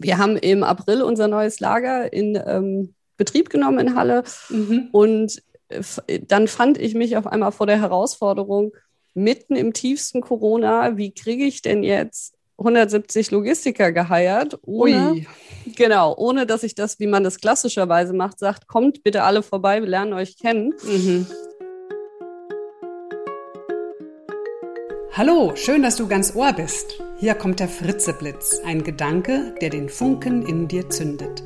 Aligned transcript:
Wir 0.00 0.16
haben 0.16 0.36
im 0.38 0.62
April 0.62 1.02
unser 1.02 1.28
neues 1.28 1.60
Lager 1.60 2.10
in 2.12 2.40
ähm, 2.46 2.94
Betrieb 3.18 3.50
genommen 3.50 3.78
in 3.78 3.94
Halle 3.94 4.24
mhm. 4.48 4.88
und 4.92 5.42
dann 6.26 6.48
fand 6.48 6.78
ich 6.78 6.94
mich 6.94 7.16
auf 7.16 7.26
einmal 7.26 7.52
vor 7.52 7.66
der 7.66 7.80
Herausforderung, 7.80 8.72
mitten 9.14 9.56
im 9.56 9.72
tiefsten 9.72 10.20
Corona, 10.20 10.96
wie 10.96 11.12
kriege 11.12 11.44
ich 11.44 11.62
denn 11.62 11.82
jetzt 11.82 12.34
170 12.58 13.30
Logistiker 13.30 13.92
geheiert, 13.92 14.58
ohne, 14.62 15.12
Ui. 15.12 15.26
genau, 15.76 16.16
ohne 16.16 16.46
dass 16.46 16.62
ich 16.62 16.74
das, 16.74 16.98
wie 16.98 17.06
man 17.06 17.22
das 17.22 17.38
klassischerweise 17.38 18.14
macht, 18.14 18.38
sagt, 18.38 18.66
kommt 18.66 19.02
bitte 19.02 19.22
alle 19.22 19.42
vorbei, 19.42 19.80
wir 19.80 19.88
lernen 19.88 20.14
euch 20.14 20.38
kennen. 20.38 20.74
Mhm. 20.82 21.26
Hallo, 25.12 25.52
schön, 25.56 25.82
dass 25.82 25.96
du 25.96 26.08
ganz 26.08 26.34
Ohr 26.34 26.52
bist. 26.52 27.02
Hier 27.20 27.34
kommt 27.34 27.60
der 27.60 27.68
Fritzeblitz, 27.68 28.62
ein 28.64 28.82
Gedanke, 28.82 29.54
der 29.60 29.68
den 29.68 29.90
Funken 29.90 30.40
in 30.40 30.68
dir 30.68 30.88
zündet. 30.88 31.42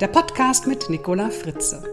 Der 0.00 0.08
Podcast 0.08 0.66
mit 0.66 0.90
Nicola 0.90 1.30
Fritze. 1.30 1.84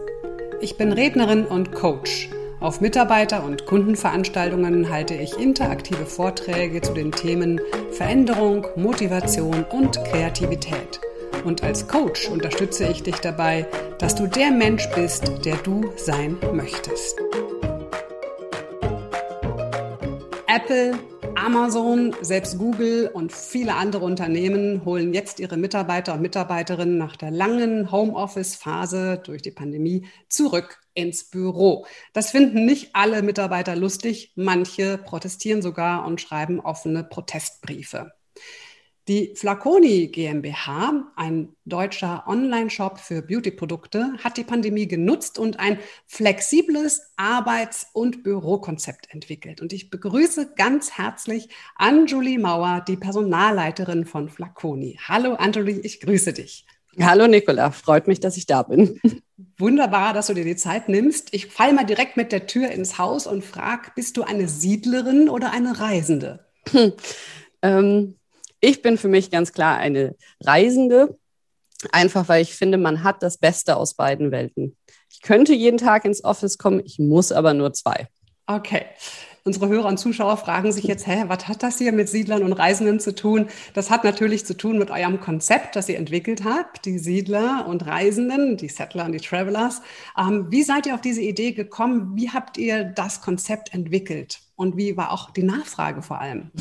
Ich 0.60 0.76
bin 0.76 0.90
Rednerin 0.90 1.44
und 1.44 1.70
Coach. 1.70 2.30
Auf 2.58 2.80
Mitarbeiter- 2.80 3.44
und 3.44 3.64
Kundenveranstaltungen 3.64 4.90
halte 4.90 5.14
ich 5.14 5.38
interaktive 5.38 6.04
Vorträge 6.04 6.80
zu 6.80 6.94
den 6.94 7.12
Themen 7.12 7.60
Veränderung, 7.92 8.66
Motivation 8.74 9.66
und 9.70 10.02
Kreativität. 10.02 11.00
Und 11.44 11.62
als 11.62 11.86
Coach 11.86 12.28
unterstütze 12.28 12.88
ich 12.88 13.04
dich 13.04 13.20
dabei, 13.20 13.68
dass 13.98 14.16
du 14.16 14.26
der 14.26 14.50
Mensch 14.50 14.88
bist, 14.96 15.44
der 15.44 15.58
du 15.58 15.92
sein 15.94 16.38
möchtest. 16.52 17.20
Apple, 20.48 20.98
Amazon, 21.36 22.14
selbst 22.20 22.58
Google 22.58 23.10
und 23.12 23.32
viele 23.32 23.74
andere 23.74 24.04
Unternehmen 24.04 24.84
holen 24.84 25.14
jetzt 25.14 25.40
ihre 25.40 25.56
Mitarbeiter 25.56 26.14
und 26.14 26.22
Mitarbeiterinnen 26.22 26.98
nach 26.98 27.16
der 27.16 27.30
langen 27.30 27.90
Homeoffice-Phase 27.90 29.20
durch 29.24 29.42
die 29.42 29.50
Pandemie 29.50 30.06
zurück 30.28 30.80
ins 30.94 31.30
Büro. 31.30 31.86
Das 32.12 32.30
finden 32.30 32.64
nicht 32.64 32.94
alle 32.94 33.22
Mitarbeiter 33.22 33.76
lustig, 33.76 34.32
manche 34.36 34.98
protestieren 34.98 35.62
sogar 35.62 36.06
und 36.06 36.20
schreiben 36.20 36.60
offene 36.60 37.04
Protestbriefe. 37.04 38.12
Die 39.08 39.34
Flaconi 39.34 40.06
GmbH, 40.06 41.12
ein 41.16 41.48
deutscher 41.64 42.22
Online-Shop 42.28 43.00
für 43.00 43.20
Beauty-Produkte, 43.20 44.12
hat 44.22 44.36
die 44.36 44.44
Pandemie 44.44 44.86
genutzt 44.86 45.40
und 45.40 45.58
ein 45.58 45.80
flexibles 46.06 47.02
Arbeits- 47.16 47.88
und 47.94 48.22
Bürokonzept 48.22 49.12
entwickelt. 49.12 49.60
Und 49.60 49.72
ich 49.72 49.90
begrüße 49.90 50.52
ganz 50.54 50.92
herzlich 50.92 51.48
Anjuli 51.74 52.38
Mauer, 52.38 52.84
die 52.86 52.96
Personalleiterin 52.96 54.04
von 54.04 54.28
Flaconi. 54.28 55.00
Hallo 55.08 55.34
Anjuli, 55.34 55.80
ich 55.80 55.98
grüße 55.98 56.32
dich. 56.32 56.64
Hallo 57.00 57.26
Nicola, 57.26 57.72
freut 57.72 58.06
mich, 58.06 58.20
dass 58.20 58.36
ich 58.36 58.46
da 58.46 58.62
bin. 58.62 59.00
Wunderbar, 59.58 60.12
dass 60.12 60.28
du 60.28 60.34
dir 60.34 60.44
die 60.44 60.54
Zeit 60.54 60.88
nimmst. 60.88 61.34
Ich 61.34 61.46
falle 61.46 61.72
mal 61.72 61.86
direkt 61.86 62.16
mit 62.16 62.30
der 62.30 62.46
Tür 62.46 62.70
ins 62.70 62.98
Haus 62.98 63.26
und 63.26 63.44
frage, 63.44 63.90
bist 63.96 64.16
du 64.16 64.22
eine 64.22 64.46
Siedlerin 64.46 65.28
oder 65.28 65.50
eine 65.50 65.80
Reisende? 65.80 66.46
Hm, 66.70 66.92
ähm 67.62 68.14
ich 68.62 68.80
bin 68.80 68.96
für 68.96 69.08
mich 69.08 69.30
ganz 69.30 69.52
klar 69.52 69.76
eine 69.76 70.14
Reisende, 70.40 71.18
einfach 71.90 72.28
weil 72.28 72.40
ich 72.40 72.54
finde, 72.54 72.78
man 72.78 73.02
hat 73.02 73.22
das 73.22 73.36
Beste 73.36 73.76
aus 73.76 73.94
beiden 73.94 74.30
Welten. 74.30 74.76
Ich 75.10 75.20
könnte 75.20 75.52
jeden 75.52 75.78
Tag 75.78 76.06
ins 76.06 76.24
Office 76.24 76.56
kommen, 76.56 76.80
ich 76.84 76.98
muss 76.98 77.32
aber 77.32 77.52
nur 77.52 77.74
zwei. 77.74 78.06
Okay. 78.46 78.86
Unsere 79.44 79.68
Hörer 79.68 79.88
und 79.88 79.98
Zuschauer 79.98 80.36
fragen 80.36 80.70
sich 80.70 80.84
jetzt, 80.84 81.08
hä, 81.08 81.24
was 81.26 81.48
hat 81.48 81.64
das 81.64 81.78
hier 81.78 81.90
mit 81.90 82.08
Siedlern 82.08 82.44
und 82.44 82.52
Reisenden 82.52 83.00
zu 83.00 83.12
tun? 83.12 83.48
Das 83.74 83.90
hat 83.90 84.04
natürlich 84.04 84.46
zu 84.46 84.56
tun 84.56 84.78
mit 84.78 84.92
eurem 84.92 85.18
Konzept, 85.18 85.74
das 85.74 85.88
ihr 85.88 85.98
entwickelt 85.98 86.44
habt, 86.44 86.84
die 86.84 86.98
Siedler 86.98 87.66
und 87.66 87.84
Reisenden, 87.84 88.56
die 88.56 88.68
Settler 88.68 89.04
und 89.04 89.12
die 89.12 89.18
Travelers. 89.18 89.82
Ähm, 90.16 90.46
wie 90.50 90.62
seid 90.62 90.86
ihr 90.86 90.94
auf 90.94 91.00
diese 91.00 91.22
Idee 91.22 91.50
gekommen? 91.50 92.12
Wie 92.14 92.30
habt 92.30 92.56
ihr 92.56 92.84
das 92.84 93.20
Konzept 93.20 93.74
entwickelt? 93.74 94.38
Und 94.54 94.76
wie 94.76 94.96
war 94.96 95.10
auch 95.10 95.30
die 95.30 95.42
Nachfrage 95.42 96.02
vor 96.02 96.20
allem? 96.20 96.52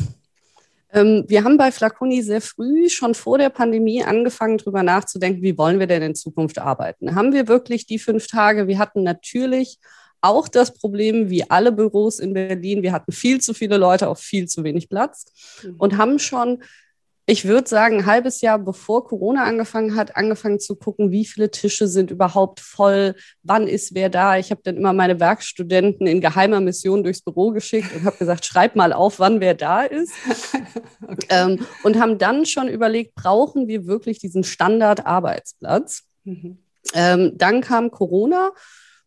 Ähm, 0.93 1.25
wir 1.27 1.43
haben 1.43 1.57
bei 1.57 1.71
Flaconi 1.71 2.21
sehr 2.21 2.41
früh, 2.41 2.89
schon 2.89 3.15
vor 3.15 3.37
der 3.37 3.49
Pandemie, 3.49 4.03
angefangen, 4.03 4.57
darüber 4.57 4.83
nachzudenken, 4.83 5.41
wie 5.41 5.57
wollen 5.57 5.79
wir 5.79 5.87
denn 5.87 6.01
in 6.01 6.15
Zukunft 6.15 6.59
arbeiten? 6.59 7.15
Haben 7.15 7.33
wir 7.33 7.47
wirklich 7.47 7.85
die 7.85 7.99
fünf 7.99 8.27
Tage? 8.27 8.67
Wir 8.67 8.79
hatten 8.79 9.03
natürlich 9.03 9.79
auch 10.21 10.47
das 10.47 10.73
Problem, 10.73 11.29
wie 11.29 11.49
alle 11.49 11.71
Büros 11.71 12.19
in 12.19 12.33
Berlin, 12.33 12.83
wir 12.83 12.91
hatten 12.91 13.11
viel 13.11 13.41
zu 13.41 13.53
viele 13.53 13.77
Leute 13.77 14.07
auf 14.07 14.19
viel 14.19 14.47
zu 14.47 14.63
wenig 14.63 14.87
Platz 14.87 15.25
mhm. 15.63 15.75
und 15.77 15.97
haben 15.97 16.19
schon 16.19 16.61
ich 17.27 17.45
würde 17.45 17.69
sagen, 17.69 17.99
ein 17.99 18.05
halbes 18.05 18.41
Jahr 18.41 18.57
bevor 18.57 19.05
Corona 19.05 19.43
angefangen 19.43 19.95
hat, 19.95 20.15
angefangen 20.15 20.59
zu 20.59 20.75
gucken, 20.75 21.11
wie 21.11 21.25
viele 21.25 21.51
Tische 21.51 21.87
sind 21.87 22.11
überhaupt 22.11 22.59
voll, 22.59 23.15
wann 23.43 23.67
ist 23.67 23.93
wer 23.93 24.09
da. 24.09 24.37
Ich 24.37 24.51
habe 24.51 24.61
dann 24.63 24.75
immer 24.75 24.91
meine 24.91 25.19
Werkstudenten 25.19 26.07
in 26.07 26.19
geheimer 26.19 26.59
Mission 26.61 27.03
durchs 27.03 27.21
Büro 27.21 27.51
geschickt 27.51 27.93
und 27.95 28.05
habe 28.05 28.17
gesagt, 28.17 28.45
schreib 28.45 28.75
mal 28.75 28.91
auf, 28.91 29.19
wann 29.19 29.39
wer 29.39 29.53
da 29.53 29.83
ist. 29.83 30.11
okay. 31.07 31.27
ähm, 31.29 31.65
und 31.83 31.99
haben 31.99 32.17
dann 32.17 32.45
schon 32.45 32.67
überlegt, 32.67 33.13
brauchen 33.15 33.67
wir 33.67 33.85
wirklich 33.85 34.19
diesen 34.19 34.43
Standard-Arbeitsplatz? 34.43 36.03
Mhm. 36.23 36.57
Ähm, 36.93 37.33
dann 37.35 37.61
kam 37.61 37.91
Corona. 37.91 38.51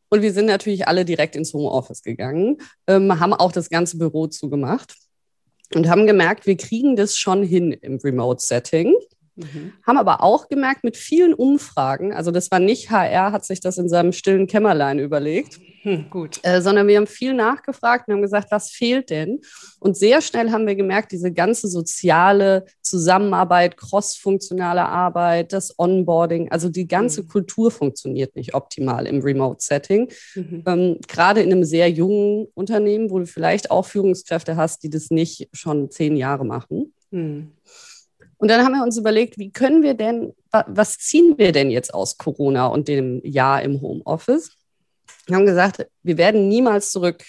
Und 0.08 0.22
wir 0.22 0.32
sind 0.32 0.46
natürlich 0.46 0.86
alle 0.86 1.04
direkt 1.04 1.34
ins 1.34 1.52
Homeoffice 1.52 2.02
gegangen, 2.02 2.58
ähm, 2.86 3.18
haben 3.18 3.34
auch 3.34 3.50
das 3.50 3.68
ganze 3.68 3.98
Büro 3.98 4.28
zugemacht 4.28 4.94
und 5.76 5.88
haben 5.88 6.06
gemerkt, 6.06 6.46
wir 6.46 6.56
kriegen 6.56 6.96
das 6.96 7.16
schon 7.16 7.42
hin 7.42 7.72
im 7.72 7.98
Remote-Setting. 7.98 8.94
Mhm. 9.36 9.72
Haben 9.86 9.98
aber 9.98 10.22
auch 10.22 10.48
gemerkt, 10.48 10.84
mit 10.84 10.96
vielen 10.96 11.34
Umfragen, 11.34 12.12
also 12.12 12.30
das 12.30 12.50
war 12.50 12.60
nicht 12.60 12.90
HR, 12.90 13.32
hat 13.32 13.44
sich 13.44 13.60
das 13.60 13.78
in 13.78 13.88
seinem 13.88 14.12
stillen 14.12 14.46
Kämmerlein 14.46 14.98
überlegt, 14.98 15.58
hm, 15.84 16.08
gut. 16.08 16.40
Äh, 16.44 16.62
sondern 16.62 16.88
wir 16.88 16.96
haben 16.96 17.06
viel 17.06 17.34
nachgefragt 17.34 18.08
und 18.08 18.14
haben 18.14 18.22
gesagt, 18.22 18.50
was 18.50 18.70
fehlt 18.70 19.10
denn? 19.10 19.42
Und 19.80 19.98
sehr 19.98 20.22
schnell 20.22 20.50
haben 20.50 20.66
wir 20.66 20.76
gemerkt, 20.76 21.12
diese 21.12 21.30
ganze 21.30 21.68
soziale 21.68 22.64
Zusammenarbeit, 22.80 23.76
cross-funktionale 23.76 24.82
Arbeit, 24.82 25.52
das 25.52 25.78
Onboarding, 25.78 26.50
also 26.50 26.70
die 26.70 26.88
ganze 26.88 27.22
mhm. 27.22 27.28
Kultur 27.28 27.70
funktioniert 27.70 28.34
nicht 28.34 28.54
optimal 28.54 29.06
im 29.06 29.20
Remote-Setting. 29.20 30.10
Mhm. 30.34 30.62
Ähm, 30.66 30.98
Gerade 31.06 31.42
in 31.42 31.52
einem 31.52 31.64
sehr 31.64 31.90
jungen 31.90 32.46
Unternehmen, 32.54 33.10
wo 33.10 33.18
du 33.18 33.26
vielleicht 33.26 33.70
auch 33.70 33.84
Führungskräfte 33.84 34.56
hast, 34.56 34.84
die 34.84 34.90
das 34.90 35.10
nicht 35.10 35.50
schon 35.52 35.90
zehn 35.90 36.16
Jahre 36.16 36.46
machen. 36.46 36.94
Mhm. 37.10 37.52
Und 38.38 38.48
dann 38.48 38.64
haben 38.64 38.72
wir 38.72 38.82
uns 38.82 38.96
überlegt, 38.96 39.36
wie 39.36 39.52
können 39.52 39.82
wir 39.82 39.92
denn, 39.92 40.32
was 40.50 40.96
ziehen 40.96 41.34
wir 41.36 41.52
denn 41.52 41.70
jetzt 41.70 41.92
aus 41.92 42.16
Corona 42.16 42.68
und 42.68 42.88
dem 42.88 43.20
Jahr 43.22 43.60
im 43.60 43.82
Homeoffice? 43.82 44.56
Wir 45.26 45.36
haben 45.36 45.46
gesagt, 45.46 45.86
wir 46.02 46.18
werden 46.18 46.48
niemals 46.48 46.90
zurück 46.90 47.24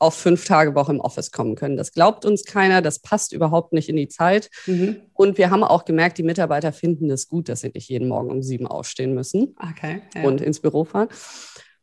auf 0.00 0.14
fünf 0.14 0.44
Tage 0.44 0.74
Woche 0.74 0.92
im 0.92 1.00
Office 1.00 1.32
kommen 1.32 1.56
können. 1.56 1.76
Das 1.76 1.92
glaubt 1.92 2.24
uns 2.24 2.44
keiner, 2.44 2.82
das 2.82 3.00
passt 3.00 3.32
überhaupt 3.32 3.72
nicht 3.72 3.88
in 3.88 3.96
die 3.96 4.08
Zeit. 4.08 4.48
Mhm. 4.66 5.02
Und 5.12 5.38
wir 5.38 5.50
haben 5.50 5.64
auch 5.64 5.84
gemerkt, 5.84 6.18
die 6.18 6.22
Mitarbeiter 6.22 6.72
finden 6.72 7.10
es 7.10 7.28
gut, 7.28 7.48
dass 7.48 7.60
sie 7.60 7.70
nicht 7.74 7.88
jeden 7.88 8.08
Morgen 8.08 8.30
um 8.30 8.42
sieben 8.42 8.66
aufstehen 8.66 9.14
müssen 9.14 9.56
okay, 9.58 10.02
ja. 10.14 10.22
und 10.22 10.40
ins 10.40 10.60
Büro 10.60 10.84
fahren. 10.84 11.08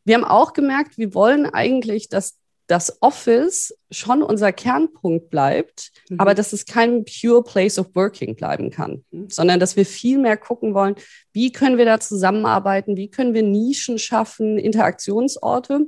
Wir 0.04 0.14
haben 0.14 0.24
auch 0.24 0.52
gemerkt, 0.52 0.96
wir 0.98 1.14
wollen 1.14 1.46
eigentlich, 1.46 2.08
dass 2.08 2.38
das 2.66 3.00
Office 3.00 3.76
schon 3.90 4.22
unser 4.22 4.52
Kernpunkt 4.52 5.30
bleibt, 5.30 5.92
mhm. 6.08 6.20
aber 6.20 6.34
dass 6.34 6.52
es 6.52 6.66
kein 6.66 7.04
pure 7.04 7.42
place 7.42 7.78
of 7.78 7.94
working 7.94 8.34
bleiben 8.34 8.70
kann, 8.70 9.04
mhm. 9.10 9.30
sondern 9.30 9.60
dass 9.60 9.76
wir 9.76 9.86
viel 9.86 10.18
mehr 10.18 10.36
gucken 10.36 10.74
wollen, 10.74 10.96
wie 11.32 11.52
können 11.52 11.78
wir 11.78 11.84
da 11.84 12.00
zusammenarbeiten, 12.00 12.96
wie 12.96 13.08
können 13.08 13.34
wir 13.34 13.42
Nischen 13.42 13.98
schaffen, 13.98 14.58
Interaktionsorte. 14.58 15.86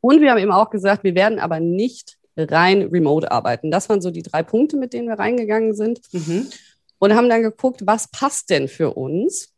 Und 0.00 0.20
wir 0.20 0.30
haben 0.30 0.38
eben 0.38 0.52
auch 0.52 0.70
gesagt, 0.70 1.04
wir 1.04 1.14
werden 1.14 1.38
aber 1.38 1.60
nicht 1.60 2.16
rein 2.36 2.82
remote 2.82 3.30
arbeiten. 3.30 3.70
Das 3.70 3.88
waren 3.88 4.00
so 4.00 4.10
die 4.10 4.22
drei 4.22 4.42
Punkte, 4.42 4.76
mit 4.76 4.94
denen 4.94 5.08
wir 5.08 5.18
reingegangen 5.18 5.74
sind. 5.74 6.00
Mhm. 6.12 6.48
Und 6.98 7.14
haben 7.14 7.30
dann 7.30 7.42
geguckt, 7.42 7.86
was 7.86 8.10
passt 8.10 8.50
denn 8.50 8.68
für 8.68 8.92
uns? 8.94 9.54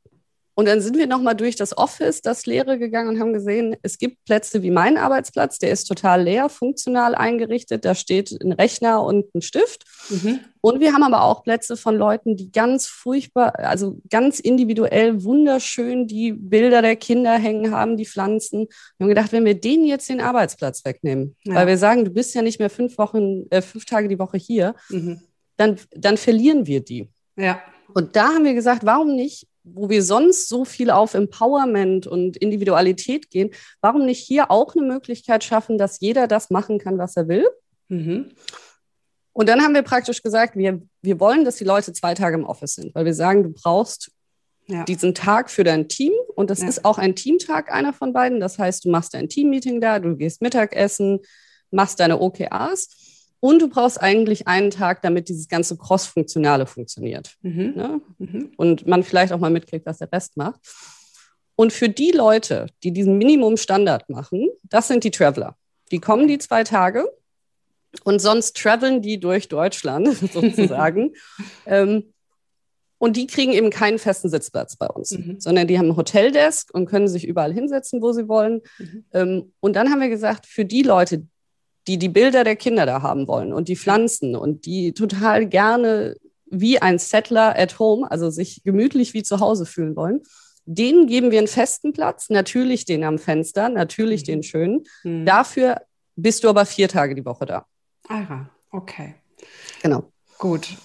Und 0.55 0.67
dann 0.67 0.83
sind 0.83 0.99
wir 0.99 1.07
nochmal 1.07 1.35
durch 1.35 1.57
das 1.57 1.77
Office, 1.77 2.21
das 2.21 2.45
Leere 2.45 2.79
gegangen 2.79 3.09
und 3.09 3.21
haben 3.21 3.33
gesehen, 3.33 3.75
es 3.83 3.97
gibt 3.97 4.23
Plätze 4.27 4.63
wie 4.63 4.71
mein 4.71 4.99
Arbeitsplatz, 4.99 5.59
der 5.59 5.71
ist 5.71 5.85
total 5.85 6.25
leer, 6.25 6.51
funktional 6.51 7.15
eingerichtet. 7.15 7.87
Da 7.87 7.95
steht 7.95 8.33
ein 8.43 8.53
Rechner 8.53 9.03
und 9.03 9.35
ein 9.35 9.41
Stift. 9.41 9.85
Mhm. 10.11 10.41
Und 10.61 10.81
wir 10.81 10.93
haben 10.93 11.03
aber 11.03 11.25
auch 11.25 11.43
Plätze 11.43 11.77
von 11.77 11.97
Leuten, 11.97 12.37
die 12.37 12.53
ganz 12.53 12.87
furchtbar, 12.87 13.59
also 13.59 13.99
ganz 14.11 14.41
individuell, 14.41 15.25
wunderschön 15.25 16.07
die 16.07 16.33
Bilder 16.33 16.83
der 16.83 16.97
Kinder 16.97 17.33
hängen 17.33 17.71
haben, 17.75 17.97
die 17.97 18.07
Pflanzen. 18.07 18.69
Wir 18.99 19.05
haben 19.05 19.09
gedacht, 19.09 19.33
wenn 19.33 19.47
wir 19.47 19.59
denen 19.59 19.87
jetzt 19.87 20.11
den 20.11 20.21
Arbeitsplatz 20.21 20.85
wegnehmen, 20.85 21.35
ja. 21.45 21.55
weil 21.55 21.67
wir 21.67 21.79
sagen, 21.79 22.05
du 22.05 22.11
bist 22.11 22.35
ja 22.35 22.43
nicht 22.43 22.59
mehr 22.59 22.71
fünf 22.71 22.99
Wochen, 22.99 23.47
äh, 23.51 23.63
fünf 23.63 23.87
Tage 23.87 24.09
die 24.09 24.19
Woche 24.19 24.37
hier, 24.37 24.75
mhm. 24.91 25.23
dann, 25.57 25.79
dann 25.93 26.19
verlieren 26.19 26.67
wir 26.67 26.85
die. 26.85 27.09
Ja. 27.37 27.63
Und 27.95 28.17
da 28.17 28.35
haben 28.35 28.45
wir 28.45 28.55
gesagt, 28.55 28.85
warum 28.85 29.17
nicht 29.17 29.47
wo 29.65 29.89
wir 29.89 30.03
sonst 30.03 30.49
so 30.49 30.65
viel 30.65 30.91
auf 30.91 31.15
Empowerment 31.15 32.07
und 32.07 32.37
Individualität 32.37 33.31
gehen, 33.31 33.51
warum 33.81 34.05
nicht 34.05 34.21
hier 34.21 34.51
auch 34.51 34.75
eine 34.75 34.87
Möglichkeit 34.87 35.45
schaffen, 35.45 35.79
dass 35.79 36.01
jeder 36.01 36.27
das 36.27 36.51
machen 36.51 36.79
kann, 36.79 36.99
was 36.99 37.17
er 37.17 37.29
will? 37.29 37.49
Mhm. 37.89 38.31
Und 39.33 39.49
dann 39.49 39.63
haben 39.63 39.75
wir 39.75 39.83
praktisch 39.83 40.23
gesagt, 40.23 40.57
wir, 40.57 40.83
wir 41.01 41.21
wollen, 41.21 41.45
dass 41.45 41.57
die 41.57 41.65
Leute 41.65 41.93
zwei 41.93 42.15
Tage 42.15 42.37
im 42.37 42.45
Office 42.45 42.75
sind, 42.75 42.95
weil 42.95 43.05
wir 43.05 43.15
sagen, 43.15 43.43
du 43.45 43.51
brauchst 43.51 44.11
ja. 44.67 44.85
diesen 44.85 45.15
Tag 45.15 45.51
für 45.51 45.65
dein 45.65 45.89
Team. 45.89 46.13
Und 46.35 46.51
das 46.51 46.61
ja. 46.61 46.69
ist 46.69 46.85
auch 46.85 46.99
ein 46.99 47.15
Teamtag, 47.15 47.73
einer 47.73 47.93
von 47.93 48.13
beiden. 48.13 48.41
Das 48.41 48.59
heißt, 48.59 48.85
du 48.85 48.91
machst 48.91 49.15
ein 49.15 49.29
Teammeeting 49.29 49.81
da, 49.81 49.99
du 49.99 50.17
gehst 50.17 50.43
Mittagessen, 50.43 51.21
machst 51.71 52.01
deine 52.01 52.21
OKRs. 52.21 52.89
Und 53.45 53.61
du 53.61 53.69
brauchst 53.69 54.01
eigentlich 54.01 54.47
einen 54.47 54.71
Tag, 54.71 55.03
damit 55.03 55.29
dieses 55.29 55.49
ganze 55.49 55.77
Cross-Funktionale 55.77 56.65
funktioniert. 56.65 57.35
Mhm. 57.43 57.73
Ne? 57.75 58.01
Mhm. 58.19 58.53
Und 58.57 58.87
man 58.87 59.03
vielleicht 59.03 59.33
auch 59.33 59.41
mal 59.41 59.51
mitkriegt, 59.51 59.85
was 59.85 59.99
der 59.99 60.13
Rest 60.13 60.37
macht. 60.37 60.61
Und 61.57 61.73
für 61.73 61.89
die 61.89 62.13
Leute, 62.13 62.69
die 62.85 62.93
diesen 62.93 63.19
Minimum-Standard 63.19 64.09
machen, 64.09 64.49
das 64.63 64.87
sind 64.87 65.03
die 65.03 65.11
Traveler. 65.11 65.57
Die 65.91 65.99
kommen 65.99 66.29
die 66.29 66.39
zwei 66.39 66.63
Tage 66.63 67.05
und 68.05 68.21
sonst 68.21 68.57
traveln 68.57 69.03
die 69.03 69.19
durch 69.19 69.49
Deutschland 69.49 70.09
sozusagen. 70.33 71.15
ähm, 71.67 72.13
und 72.99 73.17
die 73.17 73.27
kriegen 73.27 73.53
eben 73.53 73.71
keinen 73.71 73.99
festen 73.99 74.29
Sitzplatz 74.29 74.77
bei 74.77 74.87
uns, 74.87 75.11
mhm. 75.11 75.41
sondern 75.41 75.67
die 75.67 75.81
haben 75.81 75.89
ein 75.89 75.97
Hoteldesk 75.97 76.73
und 76.73 76.87
können 76.87 77.09
sich 77.09 77.27
überall 77.27 77.53
hinsetzen, 77.53 78.01
wo 78.03 78.13
sie 78.13 78.29
wollen. 78.29 78.61
Mhm. 78.79 79.05
Ähm, 79.13 79.53
und 79.59 79.75
dann 79.75 79.91
haben 79.91 80.01
wir 80.01 80.11
gesagt, 80.11 80.47
für 80.47 80.65
die 80.65 80.83
Leute, 80.83 81.27
die 81.87 81.99
die 81.99 82.09
Bilder 82.09 82.45
der 82.45 82.57
Kinder 82.57 82.87
da 82.87 83.03
haben 83.03 83.27
wollen 83.27 83.53
und 83.53 83.69
die 83.69 83.77
Pflanzen 83.77 84.37
und 84.37 84.67
die 84.67 84.93
total 84.93 85.47
gerne 85.47 86.17
wie 86.47 86.81
ein 86.81 86.99
Settler 86.99 87.59
at 87.59 87.79
home, 87.79 88.11
also 88.11 88.31
sich 88.31 88.63
gemütlich 88.63 89.15
wie 89.15 89.23
zu 89.23 89.41
Hause 89.41 89.67
fühlen 89.67 89.97
wollen, 89.97 90.21
denen 90.65 91.07
geben 91.07 91.31
wir 91.31 91.39
einen 91.39 91.49
festen 91.49 91.93
Platz, 91.93 92.31
natürlich 92.31 92.85
den 92.85 93.05
am 93.05 93.19
Fenster, 93.19 93.69
natürlich 93.69 94.23
mhm. 94.23 94.27
den 94.27 94.43
schönen. 94.43 94.85
Mhm. 95.03 95.27
Dafür 95.27 95.81
bist 96.15 96.45
du 96.45 96.49
aber 96.49 96.67
vier 96.67 96.89
Tage 96.89 97.15
die 97.15 97.25
Woche 97.25 97.47
da. 97.47 97.67
Ah, 98.09 98.47
okay. 98.71 99.15
Genau. 99.83 100.05
Gut. 100.39 100.77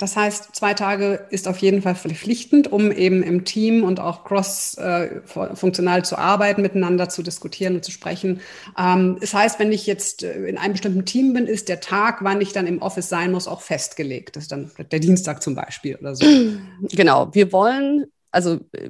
Das 0.00 0.16
heißt, 0.16 0.56
zwei 0.56 0.72
Tage 0.72 1.26
ist 1.28 1.46
auf 1.46 1.58
jeden 1.58 1.82
Fall 1.82 1.94
verpflichtend, 1.94 2.72
um 2.72 2.90
eben 2.90 3.22
im 3.22 3.44
Team 3.44 3.84
und 3.84 4.00
auch 4.00 4.24
cross-funktional 4.24 5.98
äh, 5.98 6.02
zu 6.02 6.16
arbeiten, 6.16 6.62
miteinander 6.62 7.10
zu 7.10 7.22
diskutieren 7.22 7.74
und 7.74 7.84
zu 7.84 7.90
sprechen. 7.90 8.40
Ähm, 8.78 9.18
das 9.20 9.34
heißt, 9.34 9.58
wenn 9.58 9.72
ich 9.72 9.86
jetzt 9.86 10.22
äh, 10.22 10.46
in 10.46 10.56
einem 10.56 10.72
bestimmten 10.72 11.04
Team 11.04 11.34
bin, 11.34 11.46
ist 11.46 11.68
der 11.68 11.80
Tag, 11.80 12.24
wann 12.24 12.40
ich 12.40 12.54
dann 12.54 12.66
im 12.66 12.80
Office 12.80 13.10
sein 13.10 13.30
muss, 13.30 13.46
auch 13.46 13.60
festgelegt. 13.60 14.36
Das 14.36 14.44
ist 14.44 14.52
dann 14.52 14.70
der 14.90 15.00
Dienstag 15.00 15.42
zum 15.42 15.54
Beispiel 15.54 15.96
oder 15.96 16.14
so. 16.14 16.24
Genau. 16.92 17.28
Wir 17.34 17.52
wollen, 17.52 18.06
also 18.30 18.58
äh, 18.72 18.88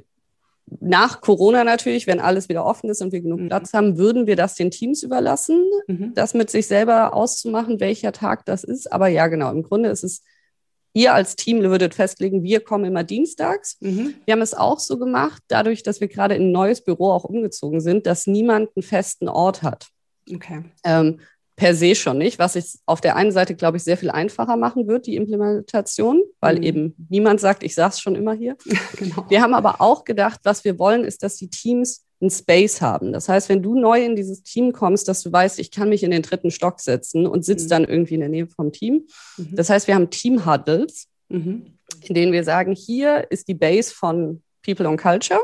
nach 0.79 1.19
Corona 1.19 1.65
natürlich, 1.65 2.07
wenn 2.07 2.21
alles 2.21 2.47
wieder 2.47 2.65
offen 2.65 2.89
ist 2.89 3.01
und 3.01 3.11
wir 3.11 3.19
genug 3.19 3.41
mhm. 3.41 3.47
Platz 3.49 3.73
haben, 3.73 3.97
würden 3.97 4.27
wir 4.27 4.37
das 4.37 4.55
den 4.55 4.71
Teams 4.71 5.03
überlassen, 5.03 5.61
mhm. 5.87 6.13
das 6.15 6.33
mit 6.33 6.49
sich 6.49 6.67
selber 6.67 7.13
auszumachen, 7.13 7.81
welcher 7.81 8.13
Tag 8.13 8.45
das 8.45 8.63
ist. 8.63 8.93
Aber 8.93 9.09
ja, 9.09 9.27
genau, 9.27 9.51
im 9.51 9.63
Grunde 9.63 9.89
ist 9.89 10.05
es 10.05 10.23
ihr 10.93 11.13
als 11.13 11.35
Team 11.35 11.61
würdet 11.61 11.93
festlegen, 11.93 12.43
wir 12.43 12.59
kommen 12.59 12.85
immer 12.85 13.03
dienstags. 13.03 13.77
Mhm. 13.79 14.15
Wir 14.25 14.33
haben 14.33 14.41
es 14.41 14.53
auch 14.53 14.79
so 14.79 14.97
gemacht, 14.97 15.41
dadurch, 15.47 15.83
dass 15.83 16.01
wir 16.01 16.07
gerade 16.07 16.35
in 16.35 16.43
ein 16.43 16.51
neues 16.51 16.83
Büro 16.83 17.11
auch 17.11 17.23
umgezogen 17.23 17.81
sind, 17.81 18.05
dass 18.05 18.27
niemand 18.27 18.69
einen 18.75 18.83
festen 18.83 19.29
Ort 19.29 19.63
hat. 19.63 19.87
Okay. 20.31 20.63
Ähm, 20.83 21.19
per 21.55 21.75
se 21.75 21.93
schon 21.95 22.17
nicht, 22.17 22.39
was 22.39 22.55
ich 22.55 22.79
auf 22.85 23.01
der 23.01 23.15
einen 23.15 23.31
Seite, 23.31 23.55
glaube 23.55 23.77
ich, 23.77 23.83
sehr 23.83 23.97
viel 23.97 24.09
einfacher 24.09 24.57
machen 24.57 24.87
wird, 24.87 25.05
die 25.05 25.15
Implementation, 25.15 26.23
weil 26.39 26.57
mhm. 26.57 26.63
eben 26.63 27.07
niemand 27.09 27.39
sagt, 27.39 27.63
ich 27.63 27.75
saß 27.75 27.99
schon 27.99 28.15
immer 28.15 28.33
hier. 28.33 28.57
genau. 28.97 29.25
Wir 29.29 29.41
haben 29.41 29.53
aber 29.53 29.79
auch 29.79 30.03
gedacht, 30.03 30.39
was 30.43 30.63
wir 30.63 30.79
wollen, 30.79 31.03
ist, 31.03 31.23
dass 31.23 31.35
die 31.37 31.49
Teams 31.49 32.05
einen 32.21 32.29
Space 32.29 32.81
haben. 32.81 33.11
Das 33.11 33.27
heißt, 33.27 33.49
wenn 33.49 33.63
du 33.63 33.79
neu 33.79 34.03
in 34.03 34.15
dieses 34.15 34.43
Team 34.43 34.71
kommst, 34.71 35.07
dass 35.07 35.23
du 35.23 35.31
weißt, 35.31 35.59
ich 35.59 35.71
kann 35.71 35.89
mich 35.89 36.03
in 36.03 36.11
den 36.11 36.21
dritten 36.21 36.51
Stock 36.51 36.79
setzen 36.79 37.27
und 37.27 37.43
sitze 37.43 37.65
mhm. 37.65 37.69
dann 37.69 37.85
irgendwie 37.85 38.13
in 38.13 38.19
der 38.21 38.29
Nähe 38.29 38.47
vom 38.47 38.71
Team. 38.71 39.07
Mhm. 39.37 39.55
Das 39.55 39.69
heißt, 39.69 39.87
wir 39.87 39.95
haben 39.95 40.09
Team-Huddles, 40.09 41.07
mhm. 41.29 41.77
in 42.01 42.15
denen 42.15 42.31
wir 42.31 42.43
sagen, 42.43 42.73
hier 42.73 43.29
ist 43.31 43.47
die 43.47 43.55
Base 43.55 43.93
von 43.93 44.41
People 44.63 44.87
and 44.87 45.01
Culture. 45.01 45.41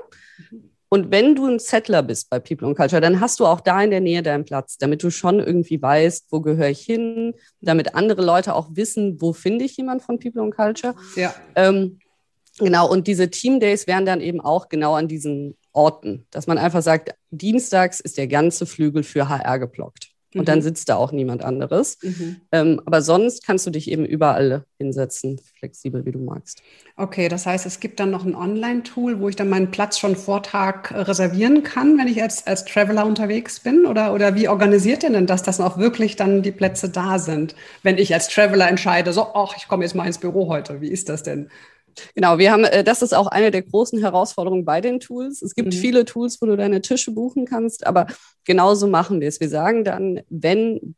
Mhm. 0.52 0.72
Und 0.90 1.12
wenn 1.12 1.36
du 1.36 1.46
ein 1.48 1.60
Settler 1.60 2.02
bist 2.02 2.30
bei 2.30 2.40
People 2.40 2.68
and 2.68 2.78
Culture, 2.78 3.02
dann 3.02 3.20
hast 3.20 3.40
du 3.40 3.46
auch 3.46 3.60
da 3.60 3.82
in 3.84 3.92
der 3.92 4.00
Nähe 4.00 4.24
deinen 4.24 4.46
Platz, 4.46 4.78
damit 4.78 5.04
du 5.04 5.10
schon 5.10 5.40
irgendwie 5.40 5.82
weißt, 5.82 6.28
wo 6.32 6.40
gehöre 6.40 6.70
ich 6.70 6.82
hin, 6.82 7.34
damit 7.60 7.96
andere 7.96 8.24
Leute 8.24 8.56
auch 8.56 8.70
wissen, 8.74 9.20
wo 9.20 9.34
finde 9.34 9.66
ich 9.66 9.76
jemand 9.76 10.02
von 10.02 10.18
People 10.20 10.42
and 10.42 10.56
Culture. 10.56 10.96
Ja. 11.16 11.36
Ähm, 11.56 12.00
genau, 12.58 12.90
und 12.90 13.08
diese 13.08 13.30
Team 13.30 13.60
Days 13.60 13.86
wären 13.86 14.06
dann 14.06 14.22
eben 14.22 14.40
auch 14.40 14.70
genau 14.70 14.94
an 14.94 15.10
diesen 15.10 15.58
Orten, 15.78 16.26
dass 16.32 16.48
man 16.48 16.58
einfach 16.58 16.82
sagt, 16.82 17.14
dienstags 17.30 18.00
ist 18.00 18.18
der 18.18 18.28
ganze 18.28 18.66
Flügel 18.66 19.04
für 19.04 19.30
HR 19.30 19.60
geblockt. 19.60 20.10
Und 20.34 20.42
mhm. 20.42 20.46
dann 20.46 20.62
sitzt 20.62 20.90
da 20.90 20.96
auch 20.96 21.12
niemand 21.12 21.44
anderes. 21.44 22.00
Mhm. 22.02 22.42
Ähm, 22.52 22.82
aber 22.86 23.02
sonst 23.02 23.46
kannst 23.46 23.66
du 23.66 23.70
dich 23.70 23.90
eben 23.90 24.06
überall 24.06 24.66
hinsetzen, 24.78 25.40
flexibel 25.58 26.06
wie 26.06 26.12
du 26.12 26.20
magst. 26.20 26.62
Okay, 26.98 27.30
das 27.30 27.46
heißt, 27.46 27.66
es 27.66 27.80
gibt 27.80 28.00
dann 28.00 28.12
noch 28.12 28.26
ein 28.26 28.36
Online-Tool, 28.36 29.22
wo 29.22 29.30
ich 29.30 29.38
dann 29.38 29.48
meinen 29.48 29.72
Platz 29.72 29.98
schon 29.98 30.16
vor 30.16 30.44
Tag 30.44 30.92
reservieren 30.92 31.64
kann, 31.64 31.98
wenn 31.98 32.08
ich 32.08 32.22
als, 32.22 32.46
als 32.46 32.66
Traveler 32.66 33.06
unterwegs 33.06 33.62
bin? 33.62 33.86
Oder, 33.86 34.14
oder 34.14 34.36
wie 34.36 34.50
organisiert 34.50 35.04
ihr 35.04 35.12
denn 35.12 35.28
das, 35.28 35.44
dass 35.44 35.62
auch 35.62 35.78
wirklich 35.78 36.18
dann 36.18 36.42
die 36.42 36.52
Plätze 36.52 36.90
da 36.90 37.20
sind, 37.20 37.56
wenn 37.84 37.98
ich 37.98 38.14
als 38.14 38.28
Traveler 38.28 38.68
entscheide, 38.68 39.14
so, 39.14 39.34
ach, 39.34 39.56
ich 39.58 39.68
komme 39.68 39.86
jetzt 39.86 39.96
mal 39.96 40.08
ins 40.08 40.18
Büro 40.18 40.50
heute. 40.50 40.82
Wie 40.82 40.90
ist 40.90 41.08
das 41.08 41.24
denn? 41.24 41.50
Genau, 42.16 42.38
wir 42.38 42.52
haben, 42.52 42.64
äh, 42.64 42.84
das 42.84 43.02
ist 43.02 43.14
auch 43.14 43.28
eine 43.28 43.52
der 43.52 43.64
großen 43.64 44.00
Herausforderungen 44.00 44.66
bei 44.66 44.82
den 44.82 45.00
Tools. 45.00 45.42
Es 45.42 45.56
gibt 45.56 45.74
mhm. 45.74 45.78
viele 45.78 46.06
Tools, 46.06 46.42
wo 46.42 46.46
du 46.46 46.56
deine 46.56 46.82
Tische 46.82 47.12
buchen 47.12 47.46
kannst, 47.46 47.86
aber 47.86 48.08
genauso 48.46 48.88
machen 48.88 49.22
wir 49.22 49.28
es. 49.28 49.40
Wir 49.40 49.50
sagen 49.50 49.84
dann, 49.84 50.22
wenn 50.30 50.96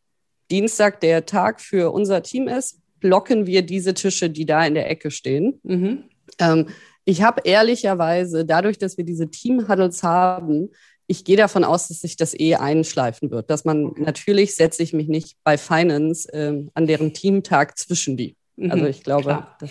Dienstag 0.52 1.00
der 1.02 1.26
Tag 1.26 1.62
für 1.62 1.92
unser 1.94 2.24
Team 2.24 2.48
ist, 2.48 2.80
blocken 3.00 3.46
wir 3.46 3.62
diese 3.62 3.94
Tische, 3.94 4.30
die 4.30 4.46
da 4.46 4.66
in 4.66 4.74
der 4.74 4.90
Ecke 4.90 5.12
stehen. 5.12 5.60
Mhm. 5.64 6.04
Ähm, 6.40 6.68
ich 7.06 7.22
habe 7.22 7.42
ehrlicherweise, 7.44 8.46
dadurch, 8.46 8.78
dass 8.78 8.98
wir 8.98 9.06
diese 9.06 9.30
Team-Huddles 9.30 10.04
haben, 10.04 10.70
ich 11.08 11.26
gehe 11.26 11.38
davon 11.38 11.64
aus, 11.64 11.88
dass 11.88 12.02
sich 12.02 12.18
das 12.18 12.40
eh 12.40 12.56
einschleifen 12.56 13.32
wird. 13.32 13.50
Dass 13.50 13.66
man 13.66 13.94
natürlich 13.98 14.54
setze 14.54 14.84
ich 14.84 14.94
mich 14.94 15.08
nicht 15.08 15.38
bei 15.44 15.58
Finance 15.58 16.32
äh, 16.32 16.64
an 16.76 16.86
deren 16.86 17.14
Teamtag 17.14 17.80
zwischen 17.80 18.16
die. 18.16 18.36
Also 18.62 18.84
mhm, 18.84 18.90
ich 18.90 19.04
glaube, 19.04 19.48
das 19.60 19.70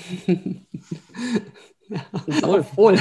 ja, 1.88 2.00
obwohl. 2.42 2.98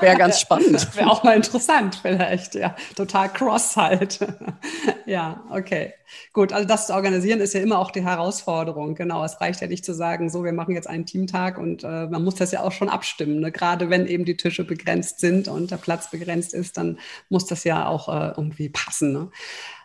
Wäre 0.00 0.16
ganz 0.16 0.40
spannend. 0.40 0.94
Wäre 0.96 1.10
auch 1.10 1.22
mal 1.22 1.36
interessant, 1.36 1.98
vielleicht, 2.00 2.54
ja. 2.54 2.76
Total 2.94 3.32
cross 3.32 3.76
halt. 3.76 4.20
ja, 5.06 5.44
okay. 5.50 5.94
Gut, 6.32 6.52
also 6.52 6.68
das 6.68 6.88
zu 6.88 6.94
organisieren 6.94 7.40
ist 7.40 7.54
ja 7.54 7.60
immer 7.60 7.78
auch 7.78 7.90
die 7.90 8.04
Herausforderung. 8.04 8.94
Genau, 8.94 9.24
es 9.24 9.40
reicht 9.40 9.62
ja 9.62 9.66
nicht 9.66 9.84
zu 9.84 9.94
sagen, 9.94 10.28
so, 10.28 10.44
wir 10.44 10.52
machen 10.52 10.74
jetzt 10.74 10.88
einen 10.88 11.06
Teamtag 11.06 11.56
und 11.56 11.84
äh, 11.84 12.06
man 12.06 12.22
muss 12.22 12.34
das 12.34 12.52
ja 12.52 12.62
auch 12.62 12.72
schon 12.72 12.90
abstimmen. 12.90 13.40
Ne? 13.40 13.50
Gerade 13.50 13.88
wenn 13.88 14.06
eben 14.06 14.26
die 14.26 14.36
Tische 14.36 14.64
begrenzt 14.64 15.20
sind 15.20 15.48
und 15.48 15.70
der 15.70 15.78
Platz 15.78 16.10
begrenzt 16.10 16.52
ist, 16.52 16.76
dann 16.76 16.98
muss 17.30 17.46
das 17.46 17.64
ja 17.64 17.86
auch 17.86 18.08
äh, 18.08 18.34
irgendwie 18.36 18.68
passen. 18.68 19.12
Ne? 19.12 19.30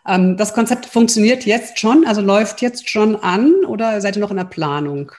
Ähm, 0.08 0.36
das 0.36 0.54
Konzept 0.54 0.86
funktioniert 0.86 1.44
jetzt 1.44 1.78
schon, 1.78 2.06
also 2.06 2.20
läuft 2.20 2.62
jetzt 2.62 2.88
schon 2.88 3.14
an 3.16 3.64
oder 3.66 4.00
seid 4.00 4.16
ihr 4.16 4.20
noch 4.20 4.30
in 4.30 4.38
der 4.38 4.44
Planung? 4.44 5.12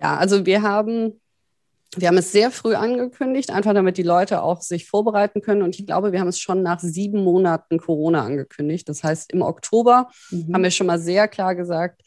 Ja, 0.00 0.16
also 0.16 0.44
wir 0.44 0.62
haben, 0.62 1.20
wir 1.96 2.08
haben 2.08 2.18
es 2.18 2.30
sehr 2.30 2.50
früh 2.50 2.74
angekündigt, 2.74 3.50
einfach 3.50 3.72
damit 3.72 3.96
die 3.96 4.02
Leute 4.02 4.42
auch 4.42 4.60
sich 4.60 4.86
vorbereiten 4.86 5.40
können. 5.40 5.62
Und 5.62 5.78
ich 5.78 5.86
glaube, 5.86 6.12
wir 6.12 6.20
haben 6.20 6.28
es 6.28 6.38
schon 6.38 6.62
nach 6.62 6.80
sieben 6.80 7.24
Monaten 7.24 7.78
Corona 7.78 8.22
angekündigt. 8.24 8.88
Das 8.88 9.02
heißt, 9.02 9.32
im 9.32 9.42
Oktober 9.42 10.08
mhm. 10.30 10.52
haben 10.52 10.62
wir 10.62 10.70
schon 10.70 10.86
mal 10.86 10.98
sehr 10.98 11.26
klar 11.26 11.54
gesagt, 11.54 12.02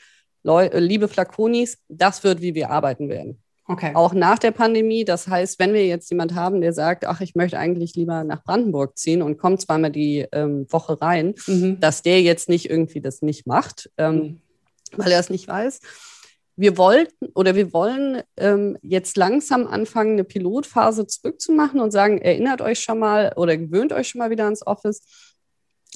Leu 0.46 0.70
liebe 0.74 1.08
Flaconis, 1.08 1.80
das 1.88 2.24
wird, 2.24 2.40
wie 2.40 2.54
wir 2.54 2.70
arbeiten 2.70 3.10
werden. 3.10 3.42
Okay. 3.68 3.92
Auch 3.96 4.14
nach 4.14 4.38
der 4.38 4.52
Pandemie. 4.52 5.06
Das 5.06 5.28
heißt, 5.28 5.60
wenn 5.60 5.74
wir 5.74 5.86
jetzt 5.88 6.10
jemand 6.12 6.36
haben, 6.36 6.62
der 6.62 6.72
sagt, 6.72 7.06
ach, 7.06 7.22
ich 7.22 7.34
möchte 7.36 7.58
eigentlich 7.58 7.96
lieber 7.96 8.24
nach 8.24 8.44
Brandenburg 8.44 8.98
ziehen 8.98 9.22
und 9.24 9.38
kommt 9.38 9.62
zweimal 9.62 9.92
die 9.92 10.26
ähm, 10.32 10.68
Woche 10.70 11.02
rein, 11.02 11.34
mhm. 11.48 11.80
dass 11.80 12.04
der 12.04 12.22
jetzt 12.22 12.48
nicht 12.48 12.70
irgendwie 12.70 13.02
das 13.02 13.24
nicht 13.24 13.48
macht, 13.48 13.90
ähm, 13.98 14.16
mhm. 14.16 14.42
weil 14.98 15.12
er 15.12 15.20
es 15.20 15.32
nicht 15.32 15.48
weiß. 15.48 15.80
Wir 16.58 16.78
wollten 16.78 17.28
oder 17.34 17.56
wir 17.56 17.74
wollen 17.74 18.22
ähm, 18.38 18.78
jetzt 18.82 19.18
langsam 19.18 19.68
anfangen, 19.68 20.14
eine 20.14 20.24
Pilotphase 20.24 21.08
zurückzumachen 21.08 21.80
und 21.80 21.92
sagen, 21.92 22.20
erinnert 22.20 22.62
euch 22.62 22.80
schon 22.80 23.00
mal 23.00 23.34
oder 23.36 23.58
gewöhnt 23.58 23.92
euch 23.92 24.10
schon 24.10 24.20
mal 24.20 24.30
wieder 24.30 24.46
ans 24.46 24.66
Office. 24.66 25.02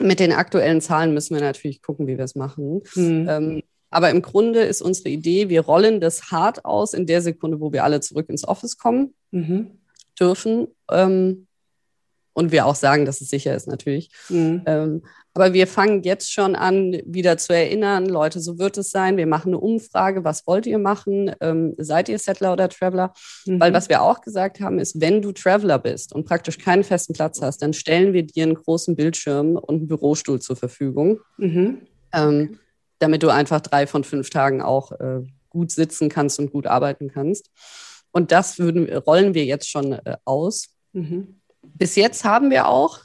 Mit 0.02 0.20
den 0.20 0.32
aktuellen 0.32 0.82
Zahlen 0.82 1.14
müssen 1.14 1.36
wir 1.36 1.42
natürlich 1.42 1.82
gucken, 1.82 2.08
wie 2.08 2.18
wir 2.18 2.26
es 2.26 2.36
machen. 2.36 2.82
Mhm. 2.96 3.62
Aber 3.90 4.10
im 4.10 4.22
Grunde 4.22 4.62
ist 4.62 4.82
unsere 4.82 5.10
Idee, 5.10 5.50
wir 5.50 5.62
rollen 5.62 6.00
das 6.00 6.32
hart 6.32 6.66
aus 6.66 6.94
in 6.94 7.06
der 7.06 7.22
Sekunde, 7.22 7.60
wo 7.60 7.72
wir 7.72 7.84
alle 7.84 8.02
zurück 8.02 8.30
ins 8.30 8.48
Office 8.48 8.78
kommen 8.78 9.14
mhm. 9.32 9.72
dürfen. 10.20 10.68
Ähm, 10.92 11.48
und 12.34 12.54
wir 12.54 12.66
auch 12.68 12.76
sagen, 12.76 13.06
dass 13.06 13.20
es 13.20 13.30
sicher 13.30 13.54
ist 13.54 13.68
natürlich. 13.68 14.12
Mhm. 14.30 14.62
Ähm, 14.66 15.02
aber 15.34 15.54
wir 15.54 15.68
fangen 15.68 16.04
jetzt 16.04 16.32
schon 16.32 16.56
an, 16.56 16.98
wieder 17.06 17.38
zu 17.38 17.54
erinnern, 17.54 18.06
Leute, 18.06 18.40
so 18.40 18.58
wird 18.58 18.78
es 18.78 18.92
sein. 18.92 19.18
Wir 19.18 19.28
machen 19.28 19.50
eine 19.50 19.60
Umfrage, 19.60 20.24
was 20.24 20.48
wollt 20.48 20.66
ihr 20.66 20.80
machen? 20.80 21.32
Ähm, 21.42 21.76
seid 21.78 22.08
ihr 22.08 22.18
Settler 22.18 22.54
oder 22.54 22.70
Traveler? 22.70 23.14
Mhm. 23.46 23.60
Weil 23.60 23.74
was 23.74 23.90
wir 23.90 24.02
auch 24.02 24.22
gesagt 24.22 24.60
haben, 24.62 24.80
ist, 24.80 25.02
wenn 25.02 25.22
du 25.22 25.32
Traveler 25.32 25.80
bist 25.80 26.14
und 26.14 26.26
praktisch 26.26 26.58
keinen 26.58 26.84
festen 26.84 27.14
Platz 27.14 27.42
hast, 27.42 27.62
dann 27.62 27.74
stellen 27.74 28.14
wir 28.14 28.24
dir 28.24 28.44
einen 28.44 28.56
großen 28.56 28.96
Bildschirm 28.96 29.56
und 29.56 29.76
einen 29.76 29.88
Bürostuhl 29.88 30.40
zur 30.40 30.56
Verfügung. 30.56 31.20
Mhm. 31.38 31.82
Ähm, 32.14 32.58
damit 33.00 33.24
du 33.24 33.30
einfach 33.30 33.62
drei 33.62 33.88
von 33.88 34.04
fünf 34.04 34.30
Tagen 34.30 34.62
auch 34.62 34.92
äh, 34.92 35.22
gut 35.50 35.72
sitzen 35.72 36.10
kannst 36.10 36.40
und 36.40 36.52
gut 36.52 36.68
arbeiten 36.68 37.10
kannst. 37.10 37.50
Und 38.12 38.32
das 38.32 38.60
würden, 38.60 38.92
rollen 38.98 39.34
wir 39.34 39.46
jetzt 39.46 39.70
schon 39.70 39.94
äh, 39.94 40.18
aus. 40.26 40.70
Mhm. 40.94 41.40
Bis 41.62 41.96
jetzt 41.96 42.24
haben 42.24 42.50
wir 42.50 42.68
auch, 42.68 43.00